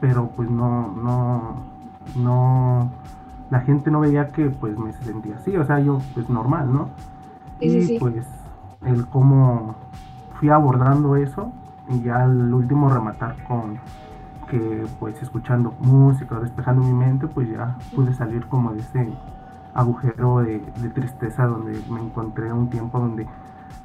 pero 0.01 0.29
pues 0.29 0.49
no, 0.49 0.93
no, 0.93 1.57
no, 2.17 2.91
la 3.51 3.61
gente 3.61 3.91
no 3.91 4.01
veía 4.01 4.29
que 4.29 4.49
pues 4.49 4.79
me 4.79 4.95
sentía 4.95 5.37
así, 5.37 5.55
o 5.59 5.65
sea, 5.67 5.79
yo 5.79 6.01
pues 6.15 6.31
normal, 6.31 6.73
¿no? 6.73 6.89
y 7.61 7.99
pues 7.99 8.27
el 8.87 9.07
cómo 9.07 9.75
fui 10.39 10.49
abordando 10.49 11.17
eso 11.17 11.53
y 11.89 12.03
ya 12.03 12.23
al 12.23 12.53
último 12.55 12.89
rematar 12.89 13.37
con 13.45 13.79
que 14.51 14.87
pues 14.99 15.23
escuchando 15.23 15.73
música, 15.81 16.39
despejando 16.41 16.83
mi 16.83 16.93
mente, 16.93 17.27
pues 17.29 17.49
ya 17.49 17.77
pude 17.95 18.13
salir 18.13 18.45
como 18.47 18.73
de 18.73 18.81
ese 18.81 19.09
agujero 19.75 20.41
de, 20.41 20.59
tristeza 20.93 21.47
donde 21.47 21.81
me 21.89 22.01
encontré 22.01 22.53
un 22.53 22.69
tiempo 22.69 22.99
donde 22.99 23.27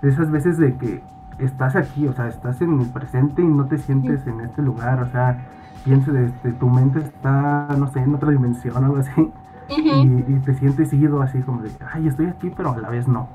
esas 0.02 0.32
veces 0.32 0.58
de 0.58 0.76
que 0.76 1.04
estás 1.38 1.76
aquí, 1.76 2.08
o 2.08 2.14
sea, 2.14 2.28
estás 2.28 2.62
en 2.62 2.80
el 2.80 2.88
presente 2.90 3.42
y 3.42 3.46
no 3.46 3.66
te 3.66 3.78
sientes 3.78 4.26
en 4.26 4.42
este 4.42 4.62
lugar, 4.62 5.02
o 5.04 5.08
sea, 5.08 5.46
pienso 5.84 6.12
de, 6.12 6.30
tu 6.60 6.70
mente 6.70 7.00
está, 7.00 7.68
no 7.78 7.88
sé, 7.92 8.00
en 8.00 8.16
otra 8.16 8.32
dimensión 8.32 8.76
o 8.76 8.86
algo 8.86 8.98
así, 8.98 9.32
y, 9.70 10.34
y, 10.34 10.42
te 10.44 10.54
sientes 10.56 10.92
ido 10.94 11.22
así 11.22 11.42
como 11.42 11.62
de, 11.62 11.70
ay, 11.94 12.08
estoy 12.08 12.28
aquí, 12.28 12.52
pero 12.56 12.72
a 12.72 12.78
la 12.78 12.90
vez 12.90 13.08
no. 13.08 13.28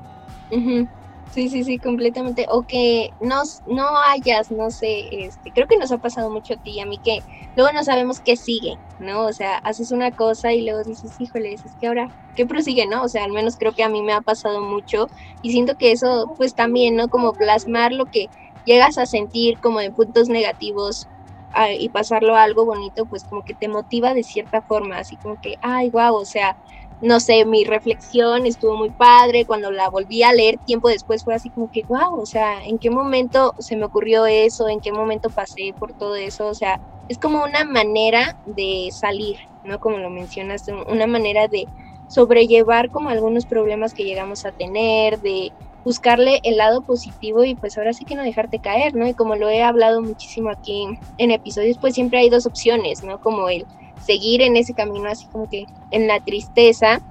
Sí, 1.33 1.47
sí, 1.49 1.63
sí, 1.63 1.79
completamente. 1.79 2.45
O 2.49 2.65
que 2.65 3.11
no, 3.21 3.43
no 3.65 3.87
hayas, 4.09 4.51
no 4.51 4.69
sé, 4.69 5.23
este, 5.25 5.53
creo 5.53 5.65
que 5.65 5.77
nos 5.77 5.93
ha 5.93 5.97
pasado 5.97 6.29
mucho 6.29 6.55
a 6.55 6.57
ti 6.57 6.71
y 6.71 6.79
a 6.81 6.85
mí 6.85 6.99
que 7.01 7.23
luego 7.55 7.71
no 7.71 7.85
sabemos 7.85 8.19
qué 8.19 8.35
sigue, 8.35 8.81
¿no? 8.97 9.25
O 9.27 9.31
sea, 9.31 9.55
haces 9.59 9.91
una 9.91 10.11
cosa 10.11 10.51
y 10.53 10.65
luego 10.65 10.83
dices, 10.83 11.15
híjole, 11.19 11.53
es 11.53 11.63
que 11.79 11.87
ahora, 11.87 12.11
¿qué 12.35 12.45
prosigue, 12.45 12.85
no? 12.85 13.03
O 13.03 13.07
sea, 13.07 13.23
al 13.23 13.31
menos 13.31 13.55
creo 13.57 13.71
que 13.73 13.83
a 13.83 13.87
mí 13.89 14.01
me 14.01 14.11
ha 14.11 14.19
pasado 14.21 14.59
mucho 14.61 15.07
y 15.41 15.51
siento 15.53 15.77
que 15.77 15.93
eso, 15.93 16.33
pues 16.37 16.53
también, 16.53 16.97
¿no? 16.97 17.07
Como 17.07 17.31
plasmar 17.37 17.93
lo 17.93 18.07
que 18.07 18.27
llegas 18.65 18.97
a 18.97 19.05
sentir 19.05 19.57
como 19.61 19.79
de 19.79 19.91
puntos 19.93 20.27
negativos 20.27 21.07
ah, 21.53 21.71
y 21.73 21.87
pasarlo 21.89 22.35
a 22.35 22.43
algo 22.43 22.65
bonito, 22.65 23.05
pues 23.05 23.23
como 23.23 23.43
que 23.43 23.55
te 23.55 23.69
motiva 23.69 24.13
de 24.13 24.23
cierta 24.23 24.61
forma, 24.63 24.97
así 24.97 25.17
como 25.17 25.37
que, 25.37 25.55
ay, 25.61 25.89
wow, 25.91 26.13
o 26.15 26.25
sea, 26.25 26.57
no 27.01 27.19
sé, 27.19 27.45
mi 27.45 27.63
reflexión 27.63 28.45
estuvo 28.45 28.77
muy 28.77 28.91
padre, 28.91 29.45
cuando 29.45 29.71
la 29.71 29.89
volví 29.89 30.23
a 30.23 30.33
leer 30.33 30.59
tiempo 30.59 30.87
después 30.87 31.23
fue 31.23 31.33
así 31.33 31.49
como 31.49 31.69
que, 31.71 31.83
wow, 31.87 32.19
o 32.19 32.25
sea, 32.25 32.63
¿en 32.63 32.77
qué 32.77 32.91
momento 32.91 33.55
se 33.57 33.75
me 33.75 33.85
ocurrió 33.85 34.25
eso? 34.27 34.69
¿En 34.69 34.79
qué 34.79 34.91
momento 34.91 35.29
pasé 35.29 35.73
por 35.77 35.93
todo 35.93 36.15
eso? 36.15 36.47
O 36.47 36.53
sea, 36.53 36.79
es 37.07 37.17
como 37.17 37.43
una 37.43 37.65
manera 37.65 38.37
de 38.45 38.89
salir, 38.91 39.37
¿no? 39.63 39.79
Como 39.79 39.97
lo 39.97 40.09
mencionas, 40.09 40.65
una 40.87 41.07
manera 41.07 41.47
de 41.47 41.67
sobrellevar 42.07 42.91
como 42.91 43.09
algunos 43.09 43.45
problemas 43.45 43.93
que 43.93 44.03
llegamos 44.03 44.45
a 44.45 44.51
tener, 44.51 45.19
de 45.21 45.51
buscarle 45.83 46.39
el 46.43 46.57
lado 46.57 46.83
positivo 46.83 47.43
y 47.43 47.55
pues 47.55 47.77
ahora 47.77 47.93
sí 47.93 48.05
que 48.05 48.15
no 48.15 48.21
dejarte 48.23 48.59
caer, 48.59 48.93
¿no? 48.93 49.07
Y 49.07 49.15
como 49.15 49.35
lo 49.35 49.49
he 49.49 49.63
hablado 49.63 50.01
muchísimo 50.01 50.51
aquí 50.51 50.85
en 51.17 51.31
episodios, 51.31 51.77
pues 51.79 51.95
siempre 51.95 52.19
hay 52.19 52.29
dos 52.29 52.45
opciones, 52.45 53.03
¿no? 53.03 53.19
Como 53.19 53.49
el 53.49 53.65
seguir 54.01 54.41
en 54.41 54.57
ese 54.57 54.73
camino 54.73 55.09
así 55.09 55.27
como 55.27 55.47
que 55.47 55.65
en 55.91 56.07
la 56.07 56.19
tristeza 56.21 57.01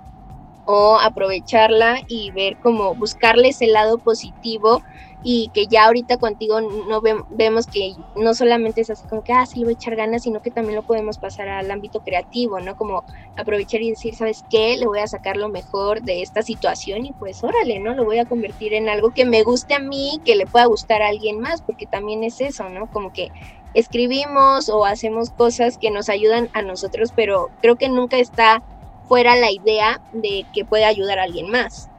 o 0.65 0.99
aprovecharla 1.01 2.01
y 2.07 2.31
ver 2.33 2.59
como 2.59 2.95
buscarles 2.95 3.61
el 3.63 3.73
lado 3.73 3.99
positivo 3.99 4.83
y 5.23 5.51
que 5.53 5.67
ya 5.67 5.87
ahorita 5.87 6.17
contigo 6.17 6.61
no 6.61 7.01
vemos 7.29 7.67
que 7.67 7.93
no 8.17 8.35
solamente 8.35 8.81
es 8.81 8.91
así 8.91 9.07
como 9.07 9.23
que, 9.23 9.33
ah, 9.33 9.45
sí, 9.45 9.59
le 9.59 9.65
voy 9.67 9.75
a 9.75 9.75
echar 9.75 9.97
ganas, 9.97 10.23
sino 10.23 10.41
que 10.41 10.51
también 10.51 10.77
lo 10.77 10.83
podemos 10.83 11.19
pasar 11.19 11.49
al 11.49 11.71
ámbito 11.71 12.01
creativo, 12.01 12.59
¿no? 12.61 12.77
Como 12.77 13.05
aprovechar 13.37 13.83
y 13.83 13.91
decir, 13.91 14.15
¿sabes 14.15 14.45
qué? 14.49 14.77
Le 14.79 14.87
voy 14.87 15.01
a 15.01 15.07
sacar 15.07 15.37
lo 15.37 15.49
mejor 15.49 16.03
de 16.03 16.23
esta 16.23 16.43
situación 16.43 17.05
y 17.05 17.13
pues 17.13 17.45
órale, 17.45 17.81
¿no? 17.81 17.95
Lo 17.95 18.05
voy 18.05 18.19
a 18.19 18.25
convertir 18.25 18.73
en 18.73 18.89
algo 18.89 19.11
que 19.11 19.27
me 19.27 19.43
guste 19.43 19.75
a 19.75 19.79
mí, 19.81 20.21
que 20.25 20.37
le 20.37 20.47
pueda 20.47 20.65
gustar 20.65 21.03
a 21.03 21.09
alguien 21.09 21.39
más, 21.39 21.61
porque 21.61 21.87
también 21.87 22.25
es 22.25 22.41
eso, 22.41 22.69
¿no? 22.71 22.87
Como 22.87 23.13
que 23.13 23.31
escribimos 23.75 24.69
o 24.71 24.85
hacemos 24.87 25.31
cosas 25.31 25.77
que 25.79 25.91
nos 25.91 26.09
ayudan 26.09 26.49
a 26.55 26.63
nosotros, 26.63 27.13
pero 27.15 27.51
creo 27.61 27.77
que 27.77 27.89
nunca 27.89 28.19
está 28.19 28.63
fuera 29.03 29.37
la 29.37 29.51
idea 29.51 30.01
de 30.13 30.47
que 30.53 30.65
puede 30.65 30.85
ayudar 30.85 31.19
a 31.19 31.25
alguien 31.25 31.51
más. 31.51 31.90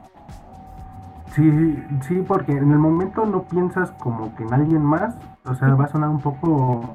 Sí, 1.34 1.82
sí, 2.02 2.22
porque 2.26 2.52
en 2.52 2.70
el 2.72 2.78
momento 2.78 3.24
no 3.24 3.44
piensas 3.44 3.90
como 3.92 4.34
que 4.34 4.44
en 4.44 4.52
alguien 4.52 4.84
más, 4.84 5.16
o 5.46 5.54
sea, 5.54 5.74
va 5.74 5.84
a 5.84 5.88
sonar 5.88 6.10
un 6.10 6.20
poco 6.20 6.94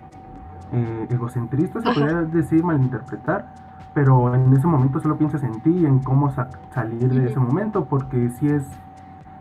eh, 0.72 1.08
egocentrista, 1.10 1.82
se 1.82 1.91
podría 1.91 2.22
decir, 2.22 2.63
malinterpretar, 2.63 3.51
pero 3.96 4.36
en 4.36 4.53
ese 4.53 4.67
momento 4.67 5.00
solo 5.00 5.17
piensas 5.17 5.41
en 5.41 5.60
ti, 5.62 5.86
en 5.88 6.00
cómo 6.00 6.32
salir 6.72 7.10
de 7.10 7.32
ese 7.32 7.39
momento, 7.39 7.86
porque 7.86 8.29
sí 8.29 8.48
es, 8.48 8.63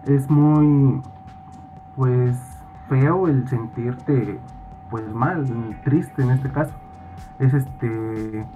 es 0.07 0.31
muy, 0.31 1.03
pues, 1.95 2.39
feo 2.89 3.29
el 3.29 3.47
sentirte 3.49 4.41
pues 4.91 5.07
mal, 5.13 5.45
triste 5.85 6.23
en 6.23 6.31
este 6.31 6.51
caso. 6.51 6.73
Es 7.39 7.53
este, 7.53 8.47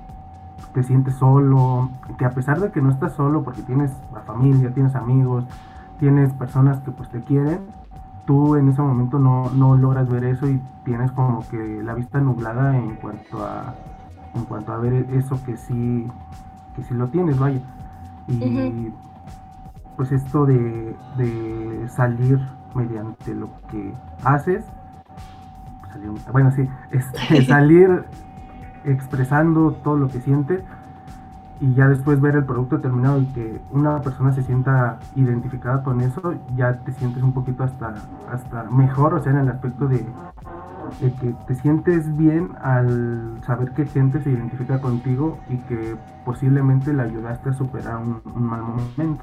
te 0.72 0.82
sientes 0.84 1.16
solo, 1.16 1.90
que 2.16 2.24
a 2.24 2.30
pesar 2.30 2.60
de 2.60 2.70
que 2.70 2.80
no 2.80 2.90
estás 2.90 3.12
solo 3.12 3.42
porque 3.42 3.62
tienes 3.62 3.92
la 4.14 4.20
familia, 4.20 4.72
tienes 4.72 4.94
amigos, 4.94 5.44
tienes 6.00 6.32
personas 6.32 6.80
que 6.80 6.90
pues 6.90 7.08
te 7.10 7.20
quieren, 7.20 7.60
tú 8.26 8.56
en 8.56 8.68
ese 8.68 8.82
momento 8.82 9.20
no, 9.20 9.50
no 9.50 9.76
logras 9.76 10.08
ver 10.08 10.24
eso 10.24 10.48
y 10.48 10.60
tienes 10.84 11.12
como 11.12 11.46
que 11.48 11.80
la 11.84 11.94
vista 11.94 12.20
nublada 12.20 12.76
en 12.76 12.96
cuanto 12.96 13.44
a 13.44 13.74
en 14.34 14.44
cuanto 14.44 14.72
a 14.72 14.78
ver 14.78 15.06
eso 15.12 15.38
que 15.44 15.56
sí 15.56 16.08
que 16.74 16.82
sí 16.82 16.94
lo 16.94 17.08
tienes, 17.08 17.38
vaya. 17.38 17.60
Y 18.26 18.92
pues 19.96 20.12
esto 20.12 20.46
de, 20.46 20.96
de 21.16 21.88
salir 21.88 22.40
mediante 22.74 23.34
lo 23.34 23.50
que 23.70 23.92
haces 24.24 24.64
bueno, 26.32 26.50
sí, 26.52 26.68
es, 26.90 27.46
salir 27.46 28.04
expresando 28.84 29.72
todo 29.84 29.96
lo 29.96 30.08
que 30.08 30.20
sientes 30.20 30.62
y 31.60 31.74
ya 31.74 31.88
después 31.88 32.20
ver 32.20 32.36
el 32.36 32.44
producto 32.44 32.80
terminado 32.80 33.20
y 33.20 33.26
que 33.26 33.60
una 33.70 34.00
persona 34.00 34.32
se 34.32 34.42
sienta 34.42 34.98
identificada 35.14 35.82
con 35.82 36.00
eso, 36.00 36.34
ya 36.56 36.78
te 36.78 36.92
sientes 36.92 37.22
un 37.22 37.32
poquito 37.32 37.64
hasta, 37.64 37.94
hasta 38.32 38.64
mejor, 38.70 39.14
o 39.14 39.22
sea, 39.22 39.32
en 39.32 39.38
el 39.38 39.48
aspecto 39.50 39.86
de, 39.86 40.06
que 41.20 41.34
te 41.46 41.54
sientes 41.56 42.16
bien 42.16 42.50
al 42.62 43.38
saber 43.46 43.72
que 43.72 43.86
gente 43.86 44.22
se 44.22 44.30
identifica 44.30 44.80
contigo 44.80 45.38
y 45.48 45.58
que 45.58 45.96
posiblemente 46.24 46.92
le 46.92 47.02
ayudaste 47.02 47.50
a 47.50 47.52
superar 47.52 47.98
un, 47.98 48.22
mal 48.34 48.62
momento. 48.62 49.22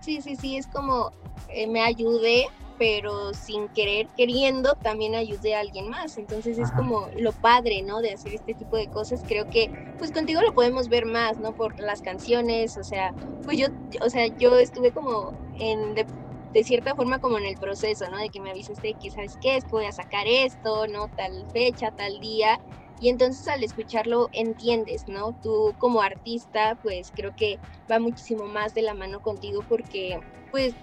Sí, 0.00 0.20
sí, 0.22 0.36
sí, 0.36 0.56
es 0.56 0.66
como 0.66 1.10
eh, 1.48 1.66
me 1.66 1.80
ayudé 1.80 2.46
pero 2.76 3.32
sin 3.34 3.68
querer, 3.68 4.08
queriendo, 4.16 4.74
también 4.82 5.14
ayude 5.14 5.54
a 5.54 5.60
alguien 5.60 5.88
más. 5.88 6.16
Entonces 6.18 6.58
es 6.58 6.70
como 6.72 7.08
lo 7.16 7.32
padre, 7.32 7.82
¿no? 7.82 8.00
De 8.00 8.12
hacer 8.12 8.34
este 8.34 8.54
tipo 8.54 8.76
de 8.76 8.88
cosas. 8.88 9.22
Creo 9.26 9.46
que, 9.46 9.70
pues 9.96 10.10
contigo 10.12 10.40
lo 10.42 10.52
podemos 10.52 10.88
ver 10.88 11.06
más, 11.06 11.38
¿no? 11.38 11.52
Por 11.52 11.78
las 11.78 12.00
canciones, 12.02 12.76
o 12.76 12.84
sea, 12.84 13.14
pues 13.44 13.58
yo, 13.58 13.66
o 14.04 14.10
sea, 14.10 14.26
yo 14.38 14.58
estuve 14.58 14.92
como 14.92 15.34
en, 15.58 15.94
de, 15.94 16.64
cierta 16.64 16.94
forma 16.94 17.18
como 17.18 17.38
en 17.38 17.46
el 17.46 17.56
proceso, 17.56 18.08
¿no? 18.10 18.18
De 18.18 18.28
que 18.30 18.40
me 18.40 18.50
avisaste 18.50 18.94
que, 19.00 19.10
¿sabes 19.10 19.36
qué? 19.40 19.56
Es 19.56 19.64
que 19.64 19.76
voy 19.76 19.86
a 19.86 19.92
sacar 19.92 20.26
esto, 20.26 20.86
¿no? 20.88 21.08
Tal 21.16 21.46
fecha, 21.52 21.90
tal 21.92 22.18
día. 22.20 22.58
Y 23.00 23.08
entonces 23.08 23.46
al 23.48 23.64
escucharlo 23.64 24.28
entiendes, 24.32 25.04
¿no? 25.08 25.32
Tú 25.42 25.74
como 25.78 26.00
artista, 26.00 26.78
pues 26.82 27.12
creo 27.14 27.34
que 27.36 27.58
va 27.90 27.98
muchísimo 27.98 28.46
más 28.46 28.74
de 28.74 28.82
la 28.82 28.94
mano 28.94 29.20
contigo 29.20 29.64
porque, 29.68 30.18
pues, 30.50 30.74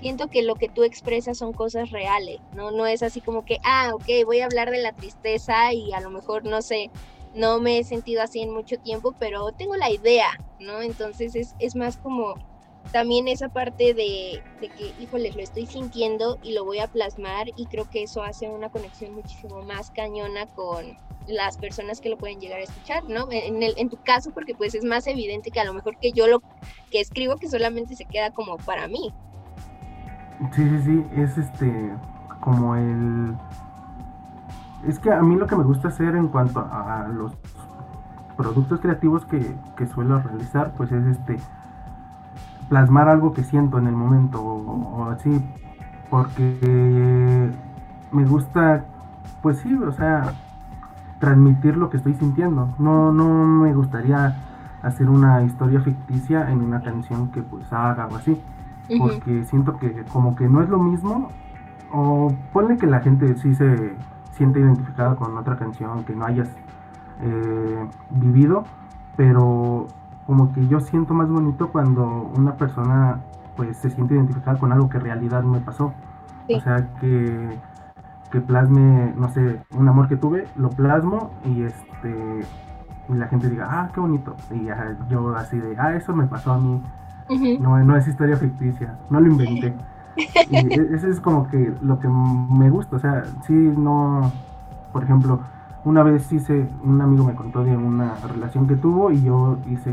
siento 0.00 0.28
que 0.28 0.42
lo 0.42 0.54
que 0.56 0.68
tú 0.68 0.82
expresas 0.82 1.38
son 1.38 1.52
cosas 1.52 1.90
reales, 1.90 2.40
¿no? 2.52 2.70
No 2.70 2.86
es 2.86 3.02
así 3.02 3.20
como 3.20 3.44
que, 3.44 3.58
ah, 3.62 3.90
ok, 3.94 4.24
voy 4.26 4.40
a 4.40 4.46
hablar 4.46 4.70
de 4.70 4.82
la 4.82 4.92
tristeza 4.92 5.72
y 5.72 5.92
a 5.92 6.00
lo 6.00 6.10
mejor, 6.10 6.44
no 6.44 6.62
sé, 6.62 6.90
no 7.34 7.60
me 7.60 7.78
he 7.78 7.84
sentido 7.84 8.22
así 8.22 8.40
en 8.40 8.52
mucho 8.52 8.76
tiempo, 8.78 9.14
pero 9.18 9.52
tengo 9.52 9.76
la 9.76 9.90
idea, 9.90 10.28
¿no? 10.58 10.82
Entonces 10.82 11.34
es, 11.34 11.54
es 11.58 11.74
más 11.74 11.96
como 11.98 12.34
también 12.92 13.28
esa 13.28 13.48
parte 13.48 13.94
de, 13.94 14.42
de 14.60 14.68
que, 14.68 14.94
híjoles, 15.00 15.34
lo 15.34 15.42
estoy 15.42 15.66
sintiendo 15.66 16.38
y 16.42 16.54
lo 16.54 16.64
voy 16.64 16.78
a 16.78 16.86
plasmar 16.86 17.48
y 17.56 17.66
creo 17.66 17.88
que 17.90 18.02
eso 18.04 18.22
hace 18.22 18.48
una 18.48 18.68
conexión 18.68 19.14
muchísimo 19.14 19.62
más 19.62 19.90
cañona 19.90 20.46
con 20.46 20.96
las 21.26 21.56
personas 21.56 22.00
que 22.00 22.08
lo 22.08 22.18
pueden 22.18 22.38
llegar 22.38 22.60
a 22.60 22.64
escuchar, 22.64 23.02
¿no? 23.08 23.26
En, 23.30 23.62
el, 23.62 23.74
en 23.78 23.88
tu 23.88 23.96
caso, 23.96 24.30
porque 24.32 24.54
pues 24.54 24.74
es 24.74 24.84
más 24.84 25.06
evidente 25.06 25.50
que 25.50 25.60
a 25.60 25.64
lo 25.64 25.72
mejor 25.72 25.96
que 25.98 26.12
yo 26.12 26.26
lo 26.26 26.42
que 26.90 27.00
escribo 27.00 27.36
que 27.36 27.48
solamente 27.48 27.96
se 27.96 28.04
queda 28.04 28.30
como 28.30 28.58
para 28.58 28.86
mí. 28.88 29.12
Sí, 30.52 30.68
sí, 30.68 30.82
sí, 30.84 31.06
es 31.16 31.38
este, 31.38 31.92
como 32.40 32.76
el... 32.76 33.34
Es 34.86 34.98
que 34.98 35.10
a 35.10 35.22
mí 35.22 35.36
lo 35.36 35.46
que 35.46 35.56
me 35.56 35.64
gusta 35.64 35.88
hacer 35.88 36.14
en 36.14 36.28
cuanto 36.28 36.60
a, 36.60 37.08
los 37.08 37.32
productos 38.36 38.80
creativos 38.80 39.24
que, 39.24 39.54
que 39.76 39.86
suelo 39.86 40.20
realizar, 40.20 40.74
pues 40.76 40.92
es 40.92 41.06
este 41.06 41.38
plasmar 42.68 43.08
algo 43.08 43.32
que 43.32 43.42
siento 43.42 43.78
en 43.78 43.86
el 43.86 43.94
momento 43.94 44.42
o, 44.42 45.10
así, 45.10 45.42
porque 46.10 47.50
me 48.12 48.24
gusta, 48.24 48.84
pues 49.42 49.58
sí, 49.58 49.74
o 49.74 49.92
sea, 49.92 50.32
transmitir 51.18 51.76
lo 51.76 51.90
que 51.90 51.96
estoy 51.98 52.14
sintiendo. 52.14 52.68
No, 52.78 53.12
no 53.12 53.28
me 53.44 53.74
gustaría 53.74 54.36
hacer 54.82 55.08
una 55.08 55.42
historia 55.42 55.80
ficticia 55.80 56.50
en 56.50 56.60
una 56.60 56.82
canción 56.82 57.28
que 57.28 57.42
pues 57.42 57.72
haga 57.72 58.06
o 58.06 58.16
así, 58.16 58.40
porque 58.98 59.44
siento 59.44 59.78
que 59.78 60.04
como 60.12 60.36
que 60.36 60.48
no 60.48 60.62
es 60.62 60.68
lo 60.68 60.78
mismo, 60.78 61.30
o 61.92 62.34
ponle 62.52 62.76
que 62.76 62.86
la 62.86 63.00
gente 63.00 63.34
sí 63.36 63.54
se 63.54 63.94
siente 64.32 64.60
identificada 64.60 65.14
con 65.14 65.36
otra 65.38 65.56
canción 65.56 66.04
que 66.04 66.14
no 66.14 66.26
hayas 66.26 66.50
eh, 67.20 67.86
vivido, 68.10 68.64
pero 69.16 69.86
como 70.26 70.52
que 70.52 70.66
yo 70.68 70.80
siento 70.80 71.14
más 71.14 71.28
bonito 71.28 71.68
cuando 71.70 72.30
una 72.36 72.56
persona 72.56 73.20
pues 73.56 73.76
se 73.76 73.90
siente 73.90 74.14
identificada 74.14 74.58
con 74.58 74.72
algo 74.72 74.88
que 74.88 74.98
en 74.98 75.04
realidad 75.04 75.42
me 75.42 75.60
pasó. 75.60 75.92
O 76.48 76.60
sea, 76.60 76.88
que, 77.00 77.58
que 78.30 78.40
plasme, 78.40 79.14
no 79.16 79.28
sé, 79.30 79.62
un 79.72 79.88
amor 79.88 80.08
que 80.08 80.16
tuve, 80.16 80.46
lo 80.56 80.70
plasmo 80.70 81.30
y 81.44 81.62
este 81.62 82.44
y 83.08 83.14
la 83.14 83.26
gente 83.28 83.50
diga, 83.50 83.68
ah, 83.70 83.90
qué 83.92 84.00
bonito. 84.00 84.34
Y 84.50 84.66
yo 85.10 85.34
así 85.36 85.58
de, 85.58 85.76
ah, 85.78 85.94
eso 85.94 86.14
me 86.14 86.26
pasó 86.26 86.52
a 86.52 86.58
mí. 86.58 86.82
no, 87.60 87.78
no 87.78 87.96
es 87.96 88.08
historia 88.08 88.36
ficticia, 88.36 88.98
no 89.10 89.20
lo 89.20 89.28
inventé. 89.28 89.74
y 90.16 90.56
e, 90.56 90.94
eso 90.94 91.08
es 91.08 91.20
como 91.20 91.48
que 91.48 91.74
lo 91.82 91.98
que 91.98 92.08
me 92.08 92.70
gusta, 92.70 92.96
o 92.96 92.98
sea, 92.98 93.24
sí, 93.46 93.52
no, 93.52 94.30
por 94.92 95.04
ejemplo, 95.04 95.40
una 95.84 96.02
vez 96.02 96.32
hice, 96.32 96.66
un 96.82 97.00
amigo 97.00 97.24
me 97.24 97.34
contó 97.34 97.62
de 97.62 97.76
una 97.76 98.14
relación 98.26 98.66
que 98.66 98.76
tuvo 98.76 99.10
y 99.10 99.22
yo 99.22 99.58
hice 99.70 99.92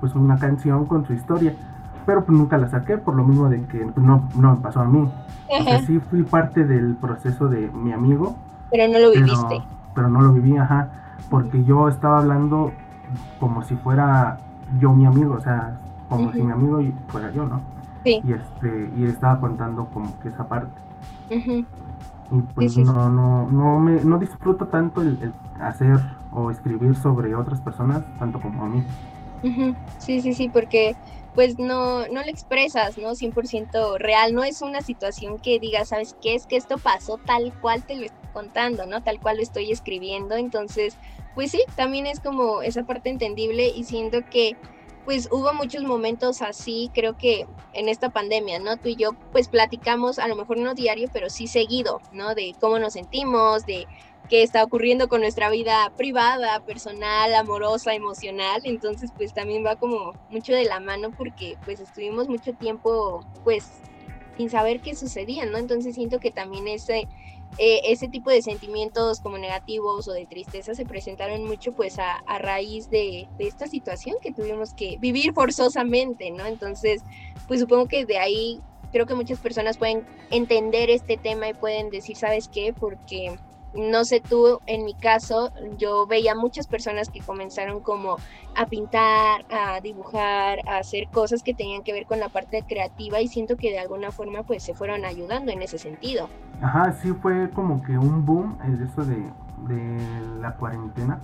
pues 0.00 0.14
una 0.14 0.38
canción 0.38 0.86
con 0.86 1.04
su 1.04 1.12
historia, 1.12 1.54
pero 2.06 2.24
pues 2.24 2.38
nunca 2.38 2.56
la 2.58 2.68
saqué 2.68 2.96
por 2.96 3.14
lo 3.14 3.24
mismo 3.24 3.48
de 3.48 3.62
que 3.66 3.84
no, 3.96 4.28
no 4.36 4.54
me 4.54 4.60
pasó 4.60 4.80
a 4.80 4.84
mí. 4.84 5.08
sí 5.86 5.98
fui 5.98 6.22
parte 6.22 6.64
del 6.64 6.94
proceso 6.94 7.48
de 7.48 7.68
mi 7.70 7.92
amigo. 7.92 8.36
Pero 8.70 8.92
no 8.92 8.98
lo 8.98 9.10
viviste. 9.10 9.62
Pero, 9.94 10.08
no 10.08 10.20
lo 10.20 10.32
viví, 10.32 10.56
ajá, 10.56 10.88
porque 11.28 11.64
yo 11.64 11.88
estaba 11.88 12.18
hablando 12.18 12.72
como 13.40 13.62
si 13.64 13.74
fuera 13.74 14.38
yo 14.78 14.92
mi 14.92 15.04
amigo, 15.04 15.34
o 15.34 15.40
sea, 15.40 15.76
como 16.08 16.32
si 16.32 16.40
mi 16.40 16.52
amigo 16.52 16.80
fuera 17.08 17.32
yo, 17.32 17.44
¿no? 17.44 17.60
Sí. 18.04 18.22
Y, 18.24 18.32
este, 18.32 18.90
y 18.96 19.04
estaba 19.04 19.40
contando 19.40 19.86
como 19.86 20.18
que 20.20 20.28
esa 20.28 20.46
parte. 20.46 20.70
Y 22.30 22.40
pues 22.54 22.76
no, 22.76 23.10
no, 23.10 23.50
no, 23.50 23.80
me, 23.80 24.04
no 24.04 24.18
disfruto 24.18 24.66
tanto 24.66 25.02
el, 25.02 25.32
hacer 25.60 25.98
o 26.32 26.50
escribir 26.50 26.94
sobre 26.94 27.34
otras 27.34 27.60
personas, 27.60 28.02
tanto 28.18 28.40
como 28.40 28.64
a 28.64 28.68
mí. 28.68 28.84
Sí, 29.98 30.20
sí, 30.20 30.34
sí, 30.34 30.48
porque 30.48 30.94
pues 31.34 31.58
no, 31.58 32.06
no 32.08 32.22
lo 32.22 32.28
expresas, 32.28 32.98
¿no? 32.98 33.10
100% 33.14 33.98
real, 33.98 34.34
no 34.34 34.44
es 34.44 34.62
una 34.62 34.80
situación 34.80 35.38
que 35.38 35.58
digas, 35.58 35.88
¿sabes 35.88 36.16
qué? 36.20 36.34
Es 36.34 36.46
que 36.46 36.56
esto 36.56 36.76
pasó 36.78 37.18
tal 37.18 37.52
cual 37.60 37.84
te 37.84 37.96
lo 37.96 38.04
estoy 38.04 38.28
contando, 38.32 38.86
¿no? 38.86 39.02
Tal 39.02 39.20
cual 39.20 39.36
lo 39.36 39.42
estoy 39.42 39.70
escribiendo, 39.70 40.36
entonces, 40.36 40.96
pues 41.34 41.52
sí, 41.52 41.62
también 41.76 42.06
es 42.06 42.20
como 42.20 42.62
esa 42.62 42.84
parte 42.84 43.10
entendible 43.10 43.68
y 43.68 43.84
siento 43.84 44.18
que 44.30 44.56
pues 45.10 45.28
hubo 45.32 45.52
muchos 45.54 45.82
momentos 45.82 46.40
así, 46.40 46.88
creo 46.94 47.18
que 47.18 47.44
en 47.72 47.88
esta 47.88 48.10
pandemia, 48.10 48.60
¿no? 48.60 48.76
Tú 48.76 48.90
y 48.90 48.94
yo 48.94 49.10
pues 49.32 49.48
platicamos, 49.48 50.20
a 50.20 50.28
lo 50.28 50.36
mejor 50.36 50.58
no 50.58 50.72
diario, 50.74 51.08
pero 51.12 51.30
sí 51.30 51.48
seguido, 51.48 52.00
¿no? 52.12 52.36
De 52.36 52.54
cómo 52.60 52.78
nos 52.78 52.92
sentimos, 52.92 53.66
de 53.66 53.88
qué 54.28 54.44
está 54.44 54.62
ocurriendo 54.62 55.08
con 55.08 55.20
nuestra 55.20 55.50
vida 55.50 55.92
privada, 55.96 56.60
personal, 56.60 57.34
amorosa, 57.34 57.92
emocional. 57.92 58.60
Entonces 58.62 59.10
pues 59.16 59.34
también 59.34 59.66
va 59.66 59.74
como 59.74 60.12
mucho 60.28 60.52
de 60.52 60.62
la 60.62 60.78
mano 60.78 61.10
porque 61.10 61.58
pues 61.64 61.80
estuvimos 61.80 62.28
mucho 62.28 62.52
tiempo 62.52 63.26
pues 63.42 63.68
sin 64.36 64.48
saber 64.48 64.80
qué 64.80 64.94
sucedía, 64.94 65.44
¿no? 65.44 65.58
Entonces 65.58 65.96
siento 65.96 66.20
que 66.20 66.30
también 66.30 66.68
ese 66.68 67.08
eh, 67.58 67.80
ese 67.86 68.08
tipo 68.08 68.30
de 68.30 68.42
sentimientos 68.42 69.20
como 69.20 69.36
negativos 69.36 70.08
o 70.08 70.12
de 70.12 70.26
tristeza 70.26 70.74
se 70.74 70.84
presentaron 70.84 71.44
mucho 71.44 71.72
pues 71.72 71.98
a, 71.98 72.22
raíz 72.38 72.90
de, 72.90 73.28
esta 73.38 73.66
situación 73.66 74.16
que 74.22 74.32
tuvimos 74.32 74.72
que 74.72 74.96
vivir 74.98 75.32
forzosamente, 75.32 76.30
¿no? 76.30 76.46
Entonces, 76.46 77.02
pues 77.48 77.60
supongo 77.60 77.86
que 77.86 78.06
de 78.06 78.18
ahí 78.18 78.60
creo 78.92 79.06
que 79.06 79.14
muchas 79.14 79.38
personas 79.40 79.78
pueden 79.78 80.06
entender 80.30 80.90
este 80.90 81.16
tema 81.16 81.48
y 81.48 81.54
pueden 81.54 81.90
decir, 81.90 82.16
¿sabes 82.16 82.48
qué? 82.48 82.72
Porque 82.72 83.36
no 83.74 84.04
sé 84.04 84.20
tú, 84.20 84.58
en 84.66 84.84
mi 84.84 84.94
caso, 84.94 85.52
yo 85.78 86.06
veía 86.06 86.34
muchas 86.34 86.66
personas 86.66 87.08
que 87.08 87.20
comenzaron 87.20 87.80
como 87.80 88.16
a 88.56 88.66
pintar, 88.66 89.44
a 89.50 89.80
dibujar, 89.80 90.58
a 90.68 90.78
hacer 90.78 91.08
cosas 91.08 91.42
que 91.42 91.54
tenían 91.54 91.82
que 91.82 91.92
ver 91.92 92.06
con 92.06 92.18
la 92.18 92.28
parte 92.28 92.64
creativa 92.66 93.20
y 93.20 93.28
siento 93.28 93.56
que 93.56 93.70
de 93.70 93.78
alguna 93.78 94.10
forma 94.10 94.42
pues 94.42 94.62
se 94.62 94.74
fueron 94.74 95.04
ayudando 95.04 95.52
en 95.52 95.62
ese 95.62 95.78
sentido. 95.78 96.28
Ajá, 96.60 96.92
sí 96.92 97.12
fue 97.22 97.50
como 97.50 97.82
que 97.82 97.96
un 97.96 98.26
boom 98.26 98.58
el 98.64 98.82
eso 98.82 99.04
de, 99.04 99.22
la 100.40 100.56
cuarentena 100.56 101.20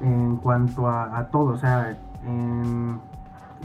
en 0.00 0.36
cuanto 0.36 0.88
a, 0.88 1.28
todo, 1.30 1.54
o 1.54 1.58
sea, 1.58 1.96
en 2.24 3.00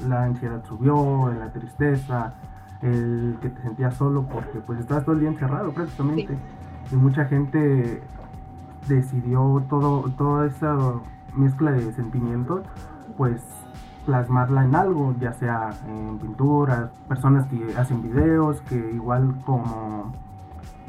la 0.08 0.24
ansiedad 0.24 0.64
subió, 0.66 1.32
la 1.32 1.52
tristeza, 1.52 2.34
el 2.82 3.38
que 3.42 3.50
te 3.50 3.62
sentías 3.62 3.96
solo 3.96 4.24
porque 4.24 4.60
pues 4.60 4.80
estabas 4.80 5.06
todo 5.06 5.16
el 5.16 5.22
día 5.22 5.30
encerrado 5.30 5.72
prácticamente 5.72 6.38
y 6.92 6.96
mucha 6.96 7.26
gente 7.26 8.02
decidió 8.88 9.64
todo, 9.70 10.10
toda 10.18 10.48
esa 10.48 10.76
mezcla 11.36 11.72
de 11.72 11.92
sentimientos, 11.94 12.62
pues 13.18 13.42
plasmarla 14.06 14.66
en 14.66 14.76
algo, 14.76 15.14
ya 15.20 15.34
sea 15.34 15.70
en 15.88 16.18
pinturas, 16.18 16.90
personas 17.08 17.46
que 17.48 17.78
hacen 17.78 18.02
videos, 18.02 18.62
que 18.62 18.76
igual 18.94 19.36
como 19.46 20.12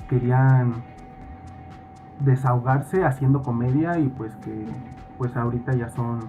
querían 0.08 0.74
desahogarse 2.20 3.04
haciendo 3.04 3.42
comedia 3.42 3.98
y 3.98 4.08
pues 4.08 4.34
que 4.36 4.66
pues 5.18 5.36
ahorita 5.36 5.74
ya 5.74 5.88
son 5.90 6.20